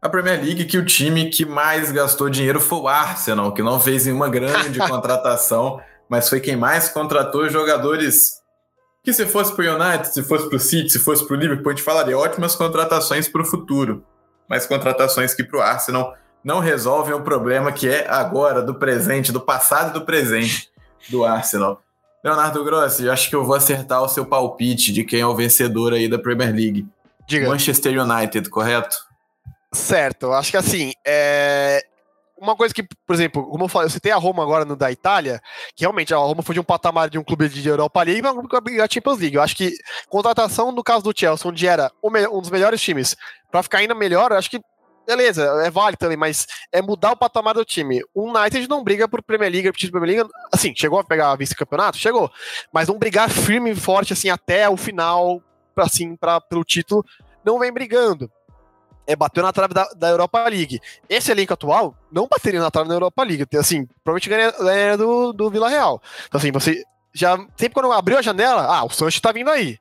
[0.05, 3.81] A Premier League que o time que mais gastou dinheiro foi o Arsenal, que não
[3.81, 5.81] fez nenhuma grande contratação,
[6.11, 8.43] mas foi quem mais contratou jogadores
[9.03, 11.41] que se fosse para o United, se fosse para o City, se fosse para o
[11.41, 14.05] Liverpool, a gente falaria ótimas contratações para o futuro,
[14.47, 19.33] mas contratações que para o Arsenal não resolvem o problema que é agora, do presente,
[19.33, 20.69] do passado e do presente
[21.09, 21.81] do Arsenal.
[22.23, 25.95] Leonardo Grossi, acho que eu vou acertar o seu palpite de quem é o vencedor
[25.95, 26.87] aí da Premier League.
[27.27, 27.49] Diga.
[27.49, 29.14] Manchester United, correto?
[29.75, 31.85] Certo, acho que assim, é...
[32.41, 34.91] uma coisa que, por exemplo, como eu falei, eu citei a Roma agora no da
[34.91, 35.43] Itália,
[35.75, 38.33] que realmente a Roma foi de um patamar de um clube de Europa League para
[38.33, 39.35] um clube da Champions League.
[39.35, 39.73] Eu acho que
[40.09, 43.17] contratação no caso do Chelsea, onde era um dos melhores times,
[43.51, 44.61] para ficar ainda melhor, acho que
[45.07, 48.01] beleza, é válido também, mas é mudar o patamar do time.
[48.15, 51.99] O United não briga por Premier League, por Premier League, assim, chegou a pegar vice-campeonato?
[51.99, 52.31] Chegou,
[52.73, 55.43] mas não brigar firme e forte, assim, até o final,
[55.77, 57.05] assim, para o título,
[57.45, 58.31] não vem brigando
[59.07, 60.81] é, bateu na trave da, da Europa League.
[61.09, 63.47] Esse elenco atual não bateria na trave da Europa League.
[63.59, 64.29] Assim, provavelmente
[64.59, 66.03] ganharia do, do Vila Real.
[66.27, 67.37] Então, assim, você já.
[67.57, 69.79] Sempre quando abriu a janela, ah, o Sancho tá vindo aí.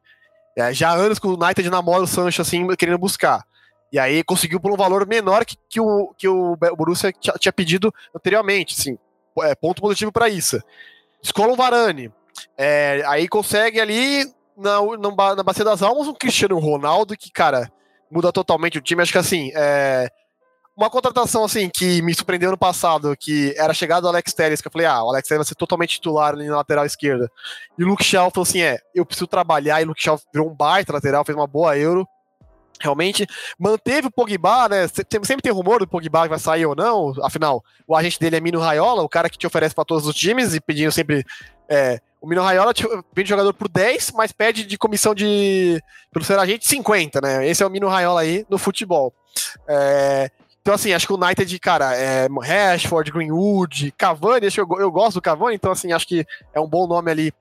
[0.56, 3.44] É, já há anos que o United namora o Sancho, assim, querendo buscar.
[3.92, 7.94] E aí conseguiu por um valor menor que, que, o, que o Borussia tinha pedido
[8.16, 8.76] anteriormente.
[8.78, 8.98] Assim,
[9.42, 10.62] é, ponto positivo para isso.
[11.22, 12.12] Escola um Varane.
[12.58, 14.26] É, aí consegue ali
[14.58, 17.72] na, na, na Bacia das Almas um Cristiano Ronaldo que, cara
[18.14, 19.02] muda totalmente o time.
[19.02, 20.10] Acho que assim, é...
[20.78, 24.62] uma contratação assim que me surpreendeu no passado, que era a chegada do Alex Telles,
[24.62, 27.30] que eu falei, ah, o Alex Telles vai ser totalmente titular ali na lateral esquerda.
[27.78, 30.50] E o Luke Shaw falou assim, é, eu preciso trabalhar, e o Luke Shaw virou
[30.50, 32.08] um baita lateral, fez uma boa Euro.
[32.82, 33.26] Realmente
[33.58, 34.88] manteve o Pogba, né?
[34.88, 37.14] Sempre tem rumor do Pogba que vai sair ou não.
[37.24, 40.16] Afinal, o agente dele é Mino Raiola, o cara que te oferece para todos os
[40.16, 41.24] times e pedindo sempre
[41.70, 42.72] é, o Mino Raiola
[43.14, 45.84] vende jogador por 10, mas pede de comissão de.
[46.10, 47.46] pelo ser agente 50, né?
[47.46, 49.14] Esse é o Mino Raiola aí no futebol.
[49.68, 55.16] É, então, assim, acho que o United, cara, é Rashford, Greenwood, Cavani, eu, eu gosto
[55.16, 57.34] do Cavani, então, assim, acho que é um bom nome ali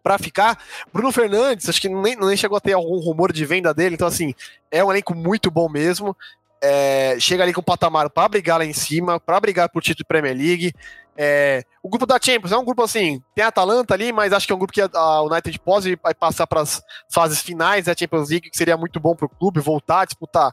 [0.00, 0.62] para ficar.
[0.92, 4.06] Bruno Fernandes, acho que nem, nem chegou a ter algum rumor de venda dele, então,
[4.06, 4.32] assim,
[4.70, 6.16] é um elenco muito bom mesmo.
[6.62, 9.98] é, chega ali com o patamar para brigar lá em cima, para brigar por título
[9.98, 10.72] de Premier League.
[11.16, 14.46] É, o grupo da Champions é um grupo assim, tem a Atalanta ali, mas acho
[14.46, 17.94] que é um grupo que a, United pode vai passar para as fases finais da
[17.96, 20.52] Champions League, que seria muito bom para o clube voltar a disputar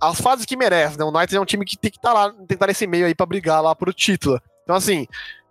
[0.00, 1.04] as fases que merece, né?
[1.04, 2.68] O United é um time que tem que estar tá lá, tem que estar tá
[2.68, 4.40] nesse meio aí para brigar lá por o título.
[4.62, 5.06] Então, assim,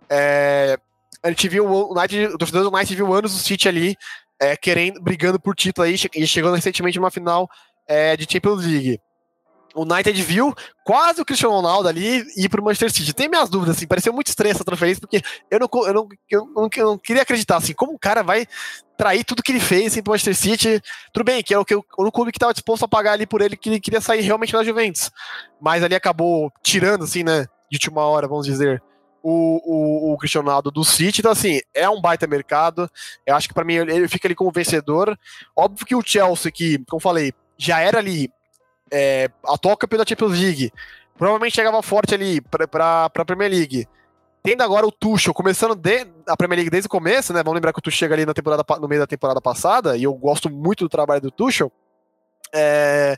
[0.08, 0.78] é,
[1.22, 3.96] a gente viu o United, o torcedor do United viu anos o City ali
[4.40, 7.50] é, querendo, brigando por título aí, e chegando recentemente numa final
[7.86, 9.00] é, de Champions League
[9.76, 10.54] o United viu
[10.84, 13.12] quase o Cristiano Ronaldo ali ir pro Manchester City.
[13.12, 16.46] Tem minhas dúvidas, assim, pareceu muito estranho essa transferência, porque eu não, eu não, eu
[16.54, 18.46] não, eu não queria acreditar, assim, como o cara vai
[18.96, 20.82] trair tudo que ele fez assim, pro Manchester City.
[21.12, 23.42] Tudo bem, que é o, que, o clube que estava disposto a pagar ali por
[23.42, 25.10] ele, que ele queria sair realmente da Juventus.
[25.60, 28.82] Mas ali acabou tirando, assim, né, de última hora, vamos dizer,
[29.22, 31.20] o, o, o, Cristiano Ronaldo do City.
[31.20, 32.90] Então, assim, é um baita mercado.
[33.26, 35.18] Eu acho que para mim ele fica ali como vencedor.
[35.54, 38.30] Óbvio que o Chelsea, que, como falei, já era ali
[38.90, 40.72] é, atual campeão da Champions League,
[41.16, 43.88] provavelmente chegava forte ali para a Premier League.
[44.42, 47.42] Tendo agora o Tuchel, começando de, a Premier League desde o começo, né?
[47.42, 50.04] Vamos lembrar que o Tuchel chega ali na temporada, no meio da temporada passada, e
[50.04, 51.72] eu gosto muito do trabalho do Tuchel.
[52.54, 53.16] É,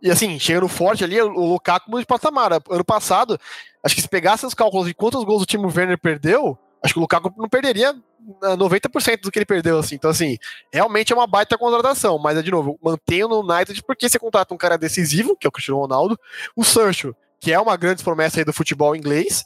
[0.00, 2.52] e assim, chegando forte ali, o Lukaku de patamar.
[2.52, 3.38] Ano passado,
[3.82, 6.98] acho que se pegasse os cálculos de quantos gols o time Werner perdeu, acho que
[6.98, 7.94] o Lukaku não perderia
[8.42, 9.94] 90% do que ele perdeu, assim.
[9.94, 10.38] Então, assim,
[10.72, 12.18] realmente é uma baita contratação.
[12.18, 15.48] Mas, é, de novo, mantenho no United porque você contrata um cara decisivo, que é
[15.48, 16.18] o Cristiano Ronaldo,
[16.56, 19.44] o Sancho, que é uma grande promessa aí do futebol inglês.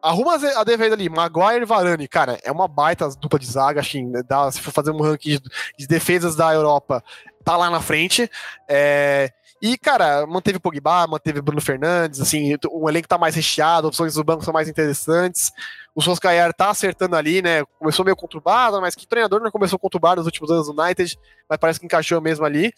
[0.00, 4.10] Arruma a defesa ali, Maguire e Varane, cara, é uma baita dupla de zaga, assim,
[4.26, 5.38] dá, se for fazer um ranking
[5.78, 7.04] de defesas da Europa,
[7.44, 8.30] tá lá na frente.
[8.66, 9.30] É,
[9.60, 14.14] e, cara, manteve o Pogba, manteve Bruno Fernandes, assim, o elenco tá mais recheado, opções
[14.14, 15.52] do banco são mais interessantes.
[15.96, 17.64] O Solskjaer tá acertando ali, né?
[17.78, 21.18] Começou meio conturbado, mas que treinador não começou conturbado nos últimos anos do United,
[21.48, 22.70] mas parece que encaixou mesmo ali.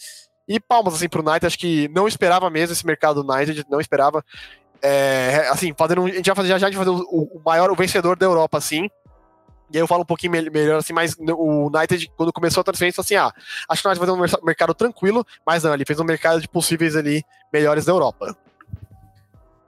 [0.47, 3.81] E palmas, assim, pro United, acho que não esperava mesmo esse mercado do United, não
[3.81, 4.25] esperava.
[4.81, 7.43] É, assim, fazendo, a gente vai fazer já, já a gente vai fazer o, o
[7.45, 8.89] maior, o vencedor da Europa, assim,
[9.71, 13.01] e aí eu falo um pouquinho melhor assim, mas o United, quando começou a transferência,
[13.01, 13.33] assim, ah,
[13.69, 16.49] acho que nós vamos fazer um mercado tranquilo, mas não, ele fez um mercado de
[16.49, 18.37] possíveis ali melhores da Europa.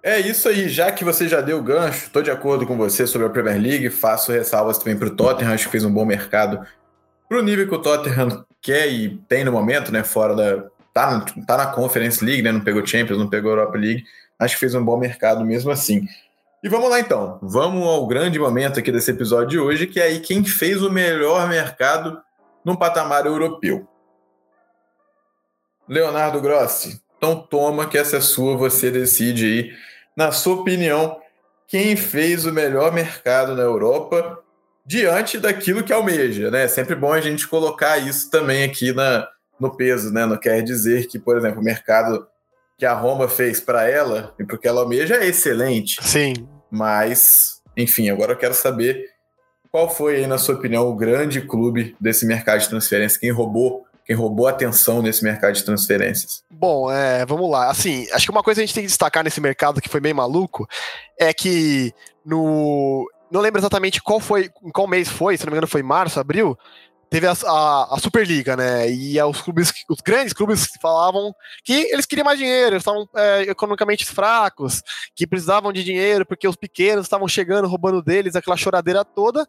[0.02, 3.06] É isso aí, já que você já deu o gancho, estou de acordo com você
[3.06, 6.06] sobre a Premier League, faço ressalvas também para o Tottenham, acho que fez um bom
[6.06, 6.66] mercado
[7.28, 10.64] para o nível que o Tottenham quer e tem no momento, né, fora da...
[10.94, 14.04] tá, tá na Conference League, né, não pegou Champions, não pegou Europa League,
[14.38, 16.06] acho que fez um bom mercado mesmo assim.
[16.62, 20.04] E vamos lá então, vamos ao grande momento aqui desse episódio de hoje, que é
[20.04, 22.22] aí quem fez o melhor mercado
[22.64, 23.86] no patamar europeu.
[25.86, 29.89] Leonardo Grossi, então toma que essa é sua, você decide aí,
[30.20, 31.18] na sua opinião,
[31.66, 34.38] quem fez o melhor mercado na Europa
[34.84, 36.64] diante daquilo que almeja, né?
[36.64, 39.26] É sempre bom a gente colocar isso também aqui na,
[39.58, 40.26] no peso, né?
[40.26, 42.26] Não quer dizer que, por exemplo, o mercado
[42.76, 45.96] que a Roma fez para ela e porque ela almeja é excelente.
[46.02, 46.46] Sim.
[46.70, 49.06] Mas, enfim, agora eu quero saber
[49.72, 53.18] qual foi, aí, na sua opinião, o grande clube desse mercado de transferência?
[53.18, 56.42] Quem roubou quem roubou a atenção nesse mercado de transferências?
[56.50, 57.70] Bom, é, vamos lá.
[57.70, 60.00] Assim, acho que uma coisa que a gente tem que destacar nesse mercado que foi
[60.00, 60.66] bem maluco
[61.16, 61.94] é que
[62.26, 63.08] no.
[63.30, 66.18] Não lembro exatamente qual foi, em qual mês foi, se não me engano foi março,
[66.18, 66.58] abril,
[67.08, 68.90] teve a, a, a, Superliga, né?
[68.90, 71.32] E os clubes, os grandes clubes falavam
[71.62, 74.82] que eles queriam mais dinheiro, eles estavam é, economicamente fracos,
[75.14, 79.46] que precisavam de dinheiro porque os pequenos estavam chegando, roubando deles, aquela choradeira toda.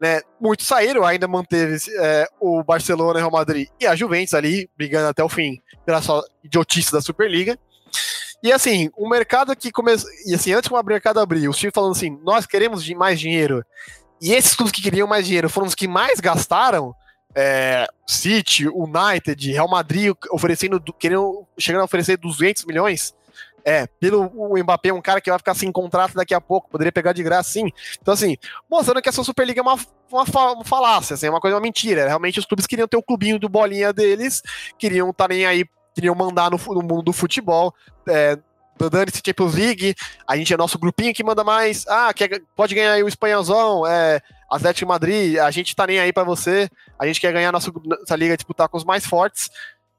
[0.00, 4.70] Né, muitos saíram, ainda manteve é, o Barcelona, o Real Madrid e a Juventus ali,
[4.74, 7.58] brigando até o fim pela sua idiotice da Superliga.
[8.42, 10.08] E assim, o mercado que começou.
[10.26, 13.64] E assim, antes que o mercado abrir, os times falando assim: nós queremos mais dinheiro.
[14.20, 16.94] E esses clubes que queriam mais dinheiro foram os que mais gastaram.
[17.34, 23.14] É, City, United, Real Madrid oferecendo, querendo, chegando a oferecer 200 milhões.
[23.64, 26.70] É, pelo o Mbappé, é um cara que vai ficar sem contrato daqui a pouco,
[26.70, 27.70] poderia pegar de graça sim.
[28.00, 28.36] Então, assim,
[28.70, 29.78] mostrando que essa Superliga é uma,
[30.10, 32.06] uma, uma falácia, assim, é uma coisa, uma mentira.
[32.06, 34.42] Realmente os clubes queriam ter o clubinho do bolinha deles,
[34.78, 37.74] queriam estar tá nem aí, queriam mandar no, no mundo do futebol.
[38.08, 38.38] É,
[38.88, 39.94] dane-se Champions League,
[40.26, 41.86] a gente é nosso grupinho que manda mais.
[41.88, 46.12] Ah, quer, pode ganhar aí o espanholzão, é, Atlético Madrid, a gente tá nem aí
[46.12, 49.50] para você, a gente quer ganhar nossa, nossa liga, disputar com os mais fortes.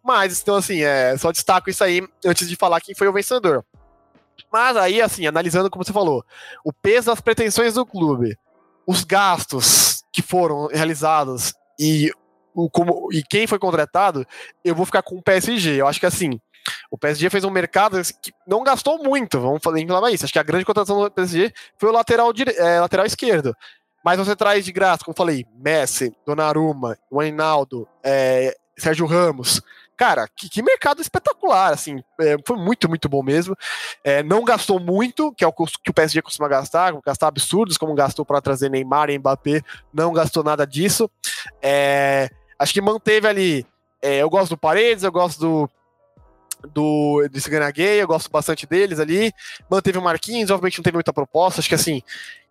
[0.04, 3.64] Mas, então, assim, é, só destaco isso aí antes de falar quem foi o vencedor.
[4.52, 6.26] Mas aí, assim, analisando como você falou,
[6.66, 8.38] o peso das pretensões do clube,
[8.86, 12.12] os gastos que foram realizados e,
[12.54, 14.26] o, como, e quem foi contratado,
[14.64, 15.82] eu vou ficar com o PSG.
[15.82, 16.40] Eu acho que, assim,
[16.90, 20.26] o PSG fez um mercado que não gastou muito, vamos falar isso.
[20.26, 22.54] Acho que a grande contratação do PSG foi o lateral, dire...
[22.58, 23.56] é, lateral esquerdo.
[24.04, 29.62] Mas você traz de graça, como eu falei, Messi, Donnarumma, Wijnaldum, é, Sérgio Ramos.
[30.02, 33.56] Cara, que, que mercado espetacular, assim, é, foi muito, muito bom mesmo.
[34.04, 37.94] É, não gastou muito, que é o que o PSG costuma gastar, gastar absurdos, como
[37.94, 39.62] gastou para trazer Neymar e Mbappé,
[39.94, 41.08] não gastou nada disso.
[41.62, 43.66] É, acho que manteve ali.
[44.02, 45.70] É, eu gosto do Paredes, eu gosto do
[46.74, 49.32] do desse Gay, eu gosto bastante deles ali.
[49.70, 51.60] Manteve o Marquinhos, obviamente não teve muita proposta.
[51.60, 52.02] Acho que assim,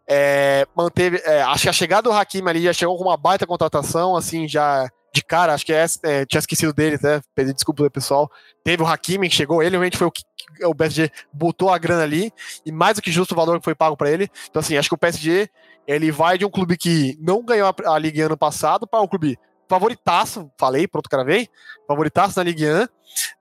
[0.08, 1.20] é, manteve.
[1.24, 4.46] É, acho que a chegada do Hakimi ali já chegou com uma baita contratação, assim,
[4.46, 7.20] já de cara, acho que é, é, tinha esquecido dele, né?
[7.34, 8.30] Pedi desculpa do pessoal.
[8.62, 10.22] Teve o Hakimi que chegou, ele realmente foi o que
[10.64, 12.32] o PSG botou a grana ali,
[12.64, 14.28] e mais do que justo o valor que foi pago para ele.
[14.48, 15.48] Então, assim, acho que o PSG
[15.86, 19.08] ele vai de um clube que não ganhou a, a Ligue ano passado para um
[19.08, 19.38] clube
[19.68, 21.48] favoritaço, falei, pronto, cravei,
[21.86, 22.86] favoritaço na Ligue 1.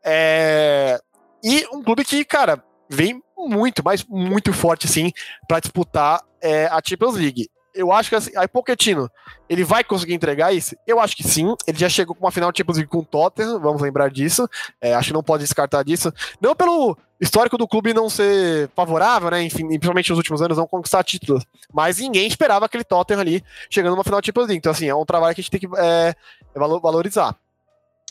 [0.03, 0.99] É,
[1.43, 5.11] e um clube que, cara, vem muito, mas muito forte, assim,
[5.47, 9.09] para disputar é, a Champions League eu acho que assim, aí Pochettino,
[9.47, 10.75] ele vai conseguir entregar isso?
[10.85, 11.55] Eu acho que sim.
[11.67, 14.49] Ele já chegou com uma final Champions League com o Tottenham, vamos lembrar disso.
[14.81, 16.13] É, acho que não pode descartar disso.
[16.41, 19.43] Não pelo histórico do clube não ser favorável, né?
[19.43, 21.45] Enfim, principalmente nos últimos anos não conquistar títulos.
[21.73, 24.59] Mas ninguém esperava aquele Tottenham ali chegando numa final Champions League.
[24.59, 26.15] Então, assim, é um trabalho que a gente tem que é,
[26.55, 27.35] valorizar.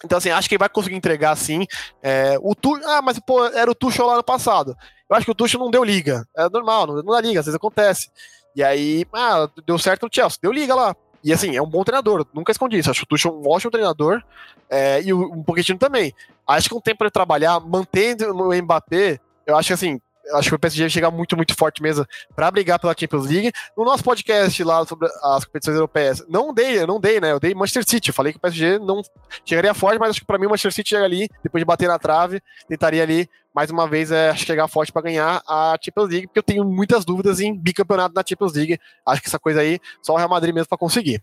[0.04, 1.66] Então, assim, acho que ele vai conseguir entregar sim.
[2.02, 2.78] É, o tu...
[2.84, 4.76] Ah, mas pô, era o Tuchel lá no passado.
[5.08, 6.26] Eu acho que o Tuchel não deu liga.
[6.36, 8.10] É normal, não, não dá liga, às vezes acontece.
[8.58, 10.96] E aí, ah, deu certo no Chelsea, deu liga lá.
[11.22, 12.90] E assim, é um bom treinador, nunca escondi isso.
[12.90, 14.20] Acho que o Tuchel é um ótimo treinador
[14.68, 16.12] é, e um pouquinho também.
[16.44, 20.00] Acho que um tempo para trabalhar, mantendo o Mbappé, eu acho que assim,
[20.34, 22.04] acho que o PSG chega muito, muito forte mesmo
[22.34, 23.52] para brigar pela Champions League.
[23.76, 27.30] No nosso podcast lá sobre as competições europeias, não dei, eu não dei, né?
[27.30, 28.08] Eu dei Manchester City.
[28.08, 29.02] Eu falei que o PSG não
[29.44, 31.86] chegaria forte, mas acho que para mim o Manchester City chega ali, depois de bater
[31.86, 36.26] na trave, tentaria ali mais uma vez é chegar forte para ganhar a Champions League,
[36.28, 38.78] porque eu tenho muitas dúvidas em bicampeonato na Champions League.
[39.04, 41.20] Acho que essa coisa aí só o Real Madrid mesmo para conseguir.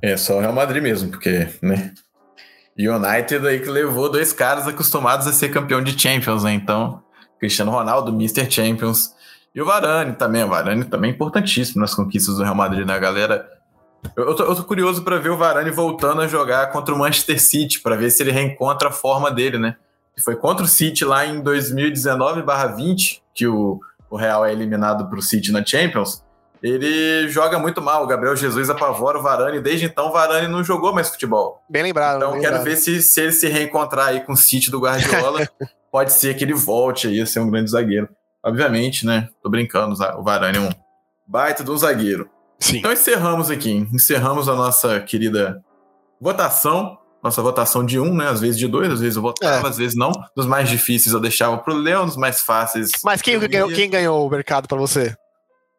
[0.00, 1.92] É, só o Real Madrid mesmo, porque, né?
[2.78, 6.52] United aí que levou dois caras acostumados a ser campeão de Champions, né?
[6.52, 7.02] Então,
[7.40, 8.48] Cristiano Ronaldo, Mr.
[8.48, 9.12] Champions.
[9.52, 10.44] E o Varane também.
[10.44, 13.44] O Varane também é importantíssimo nas conquistas do Real Madrid, né, galera?
[14.16, 17.42] Eu tô, eu tô curioso para ver o Varane voltando a jogar contra o Manchester
[17.42, 19.74] City, para ver se ele reencontra a forma dele, né?
[20.22, 25.22] Foi contra o City lá em 2019/20 que o, o Real é eliminado para o
[25.22, 26.22] City na Champions.
[26.62, 28.04] Ele joga muito mal.
[28.04, 29.60] O Gabriel Jesus apavora o Varane.
[29.60, 31.62] Desde então, o Varane não jogou mais futebol.
[31.68, 32.18] Bem lembrado.
[32.18, 32.74] Então, bem quero lembrado.
[32.74, 35.48] ver se, se ele se reencontrar aí com o City do Guardiola.
[35.90, 38.08] pode ser que ele volte aí a ser um grande zagueiro.
[38.42, 39.28] Obviamente, né?
[39.42, 40.70] Tô brincando, o Varane é um
[41.26, 42.28] baita de um zagueiro.
[42.58, 42.78] Sim.
[42.78, 45.62] Então encerramos aqui, encerramos a nossa querida
[46.20, 48.28] votação, nossa votação de um, né?
[48.28, 49.70] Às vezes de dois, às vezes eu votava, É.
[49.70, 50.10] às vezes não.
[50.36, 52.90] Dos mais difíceis eu deixava pro Leão, dos mais fáceis.
[53.04, 55.14] Mas quem ganhou, quem ganhou o mercado para você?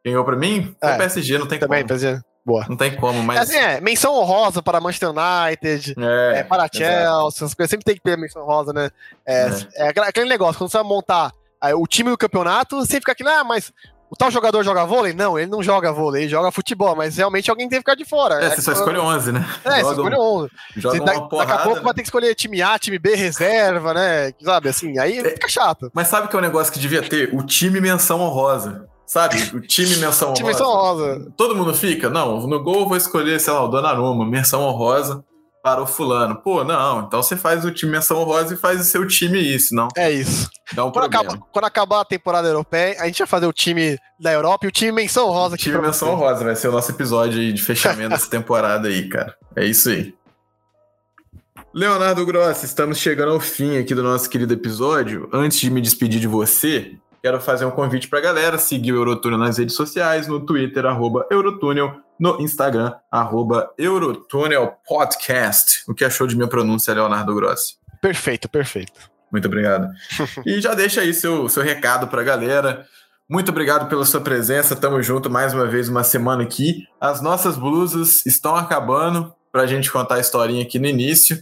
[0.05, 0.76] ganhou pra mim?
[0.80, 0.95] Foi É.
[0.95, 1.88] o PSG, não tem Também, como.
[1.89, 2.22] PSG.
[2.43, 2.65] Boa.
[2.68, 3.39] Não tem como, mas.
[3.41, 6.77] Assim, é, menção honrosa para Manchester United, é, é, para exato.
[6.77, 8.89] Chelsea, essas coisas sempre tem que ter menção rosa, né?
[9.27, 9.88] É, É.
[9.88, 11.31] é aquele negócio, quando você vai montar
[11.61, 13.72] aí, o time do campeonato, você fica aqui, ah, mas
[14.11, 15.13] o tal jogador joga vôlei?
[15.13, 18.03] Não, ele não joga vôlei, ele joga futebol, mas realmente alguém tem que ficar de
[18.05, 18.35] fora.
[18.43, 19.47] É, você só escolhe 11, né?
[19.63, 20.49] É, você Joga- escolhe 11.
[20.75, 21.83] Joga Você uma da- daqui a porrada, pouco né?
[21.85, 24.31] vai ter que escolher time A, time B, reserva, né?
[24.43, 25.29] Sabe, assim, aí É.
[25.31, 25.89] fica chato.
[25.93, 27.33] Mas sabe que é um negócio que devia ter?
[27.33, 28.85] O time menção honrosa.
[29.05, 29.35] Sabe?
[29.53, 30.33] O time menção honrosa.
[30.35, 31.31] Time menção honrosa.
[31.35, 32.09] Todo mundo fica?
[32.09, 35.23] Não, no gol eu vou escolher, sei lá, o Donnarumma, menção honrosa
[35.63, 36.35] para o fulano.
[36.38, 39.75] Pô, não, então você faz o time menção honrosa e faz o seu time isso,
[39.75, 39.88] não.
[39.95, 40.49] É isso.
[40.73, 41.23] Dá um Quando, problema.
[41.33, 44.69] acaba- quando acabar a temporada europeia, a gente vai fazer o time da Europa e
[44.69, 46.13] o time menção rosa aqui time menção você.
[46.15, 49.35] honrosa vai ser o nosso episódio de fechamento dessa temporada aí, cara.
[49.55, 50.13] É isso aí.
[51.73, 55.29] Leonardo Grossi, estamos chegando ao fim aqui do nosso querido episódio.
[55.31, 59.38] Antes de me despedir de você, quero fazer um convite pra galera seguir o Eurotúnel
[59.38, 65.84] nas redes sociais, no Twitter, arroba Eurotúnel, no Instagram, arroba Eurotúnel Podcast.
[65.88, 67.76] O que achou de minha pronúncia, Leonardo Grossi?
[68.02, 68.93] Perfeito, perfeito.
[69.31, 69.88] Muito obrigado.
[70.45, 72.85] e já deixa aí seu, seu recado pra galera.
[73.30, 74.76] Muito obrigado pela sua presença.
[74.76, 76.85] Tamo junto mais uma vez, uma semana aqui.
[76.99, 81.41] As nossas blusas estão acabando pra gente contar a historinha aqui no início.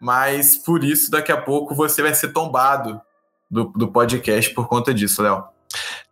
[0.00, 3.00] Mas por isso, daqui a pouco você vai ser tombado
[3.50, 5.44] do, do podcast por conta disso, Léo.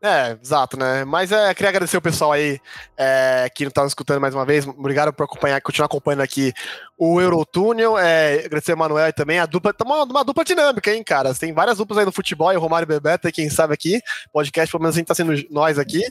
[0.01, 1.05] É, exato, né?
[1.05, 2.61] Mas é, queria agradecer o pessoal aí
[2.97, 4.65] é, que não tá nos escutando mais uma vez.
[4.67, 6.53] Obrigado por acompanhar, continuar acompanhando aqui
[6.97, 7.99] o Eurotúnel.
[7.99, 9.75] É, agradecer o Manuel e também a dupla.
[9.75, 11.35] Tá uma, uma dupla dinâmica, hein, cara?
[11.35, 14.01] Tem várias duplas aí no futebol, e o Romário e Bebeto, quem sabe aqui.
[14.33, 16.03] Podcast, pelo menos a gente tá sendo nós aqui.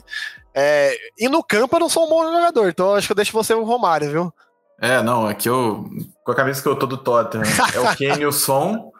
[0.54, 3.32] É, e no campo eu não sou um bom jogador, então acho que eu deixo
[3.32, 4.34] você o Romário, viu?
[4.80, 5.88] É, não, aqui eu.
[6.22, 7.44] Com a camisa que eu tô do Tottenham,
[7.74, 8.92] é o Kenny e o Son.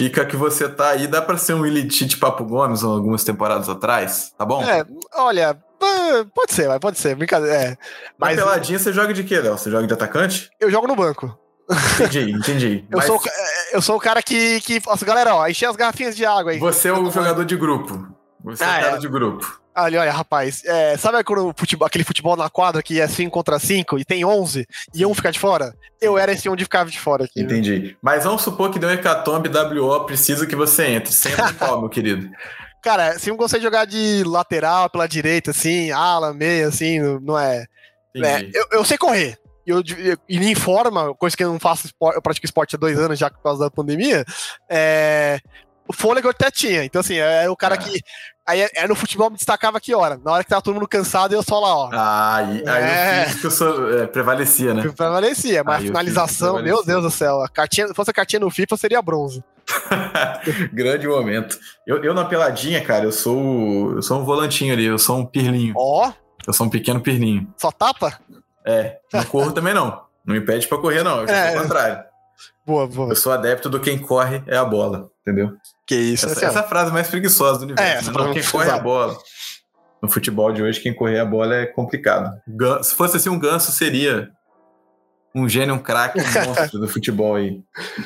[0.00, 3.24] E com a que você tá aí, dá pra ser um Ilitite Papo Gomes algumas
[3.24, 4.62] temporadas atrás, tá bom?
[4.62, 4.84] É,
[5.14, 7.54] olha, ah, pode ser, pode ser, brincadeira.
[7.56, 7.68] É.
[8.18, 9.58] Mas Mas peladinha você joga de quê, Léo?
[9.58, 10.50] Você joga de atacante?
[10.60, 11.36] eu jogo no banco.
[12.00, 12.84] Entendi, entendi.
[12.90, 13.30] Eu, Mas sou, o ca-
[13.72, 14.60] eu sou o cara que.
[14.60, 16.58] que nossa, galera, ó, encher as garrafinhas de água aí.
[16.60, 18.06] você é o jogador de grupo.
[18.44, 18.98] Você é Ah, o cara é.
[18.98, 19.60] de grupo.
[19.76, 21.18] Olha, olha, rapaz, é, sabe
[21.56, 25.12] futebol- aquele futebol na quadra que é 5 contra 5 e tem 11 e um
[25.14, 25.74] fica de fora?
[26.00, 27.42] Eu era esse um de ficava de fora aqui.
[27.42, 27.96] Entendi.
[28.02, 31.12] Mas vamos supor que deu um hecatombe WO, precisa que você entre.
[31.30, 32.30] Entra em qual, meu querido?
[32.82, 37.20] Cara, se eu gostei de jogar de lateral, pela direita, assim, ala, meia, assim, não-
[37.20, 37.66] não é.
[38.14, 38.52] é Entendi.
[38.54, 39.36] eu, eu sei correr.
[39.66, 42.78] E eu, eu, e em forma, coisa que eu não faço eu pratico esporte há
[42.78, 44.24] dois anos já por causa da pandemia.
[44.70, 45.40] É,
[45.88, 46.84] o fôlego eu até tinha.
[46.84, 47.78] Então, assim, é o cara Ah.
[47.78, 48.00] que.
[48.48, 50.20] Aí é, é no futebol me destacava que hora?
[50.24, 51.90] Na hora que tava todo mundo cansado, eu só lá, ó.
[51.92, 53.26] Ah, aí, aí É.
[53.44, 54.82] o sou- é, prevalecia, né?
[54.82, 56.84] Prevalecia, mas Aí a finalização, meu.
[56.84, 57.42] Deus do céu.
[57.42, 59.42] A cartinha, se fosse a cartinha no FIFA, seria bronze.
[60.72, 61.58] Grande momento.
[61.86, 65.26] Eu, eu na peladinha, cara, eu sou, eu sou um volantinho ali, eu sou um
[65.26, 65.74] pirlinho.
[65.76, 66.12] Ó,
[66.46, 67.52] Eu sou um pequeno pirlinho.
[67.56, 68.20] só tapa?
[68.64, 70.02] É, não corro também não.
[70.24, 71.20] Não me impede pra correr, não.
[71.22, 71.50] Eu É.
[71.50, 72.04] sou o contrário.
[72.64, 73.08] Boa, boa.
[73.10, 75.52] Eu sou adepto do quem corre é a bola, entendeu?
[75.86, 77.98] Que isso, Essa, essa é a frase mais preguiçosa do É, universo.
[78.10, 78.24] essa né?
[78.26, 79.16] Não, quem corre é a bola.
[80.02, 82.30] No futebol de hoje, quem correr a bola é complicado.
[82.82, 84.30] Se fosse assim, um ganso seria
[85.34, 87.60] um gênio, um craque, um monstro do futebol aí.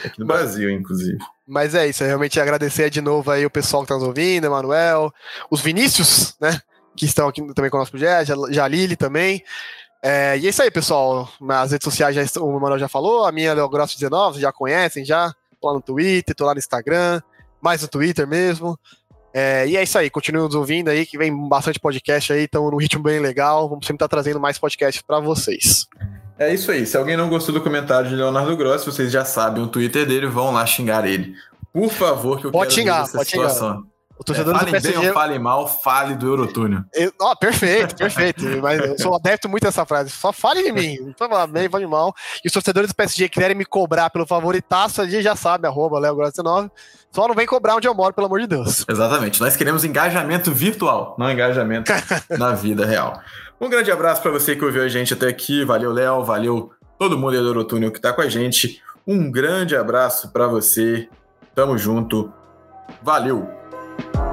[0.04, 1.18] Aqui no Brasil, inclusive.
[1.46, 4.44] Mas é isso, é realmente agradecer de novo aí o pessoal que tá nos ouvindo,
[4.46, 5.12] Emanuel,
[5.50, 6.60] os Vinícius, né?
[6.96, 9.42] Que estão aqui também com o nosso projeto, já- já a Lili também.
[10.02, 11.28] É, e é isso aí, pessoal.
[11.50, 14.42] As redes sociais já estão, o Emanuel já falou, a minha é Leogrosso 19, vocês
[14.42, 15.32] já conhecem já.
[15.60, 17.20] Tô lá no Twitter, tô lá no Instagram,
[17.60, 18.78] mais no Twitter mesmo.
[19.32, 22.70] É, e é isso aí, continuem nos ouvindo aí, que vem bastante podcast aí, estamos
[22.70, 23.68] num ritmo bem legal.
[23.68, 25.86] Vamos sempre estar trazendo mais podcasts para vocês.
[26.38, 26.86] É isso aí.
[26.86, 30.26] Se alguém não gostou do comentário de Leonardo Grossi, vocês já sabem o Twitter dele,
[30.26, 31.34] vão lá xingar ele.
[31.72, 33.82] Por favor, que eu Pode quero xingar, ver essa pode xingar.
[34.20, 35.08] O torcedor é, do falem bem PSG.
[35.08, 36.82] ou falem mal, fale do Eurotúnel.
[36.94, 38.44] Eu- ó, perfeito, perfeito.
[38.60, 40.10] Mas eu sou adepto muito dessa frase.
[40.10, 40.98] Só fale de mim.
[41.00, 42.14] Não fala bem, fale mal.
[42.44, 45.98] E os torcedores do PSG quiserem me cobrar pelo favoritaço, a gente já sabe, arroba
[45.98, 46.70] Léo Gross 19.
[47.10, 48.84] Só não vem cobrar onde eu moro, pelo amor de Deus.
[48.86, 49.40] Exatamente.
[49.40, 51.90] Nós queremos engajamento virtual, não engajamento
[52.38, 53.18] na vida real.
[53.58, 55.64] Um grande abraço para você que ouviu a gente até aqui.
[55.64, 56.22] Valeu, Léo.
[56.24, 58.82] Valeu todo mundo do Eurotúnel que tá com a gente.
[59.06, 61.08] Um grande abraço para você.
[61.54, 62.30] Tamo junto.
[63.02, 63.59] Valeu.
[64.00, 64.29] Bye.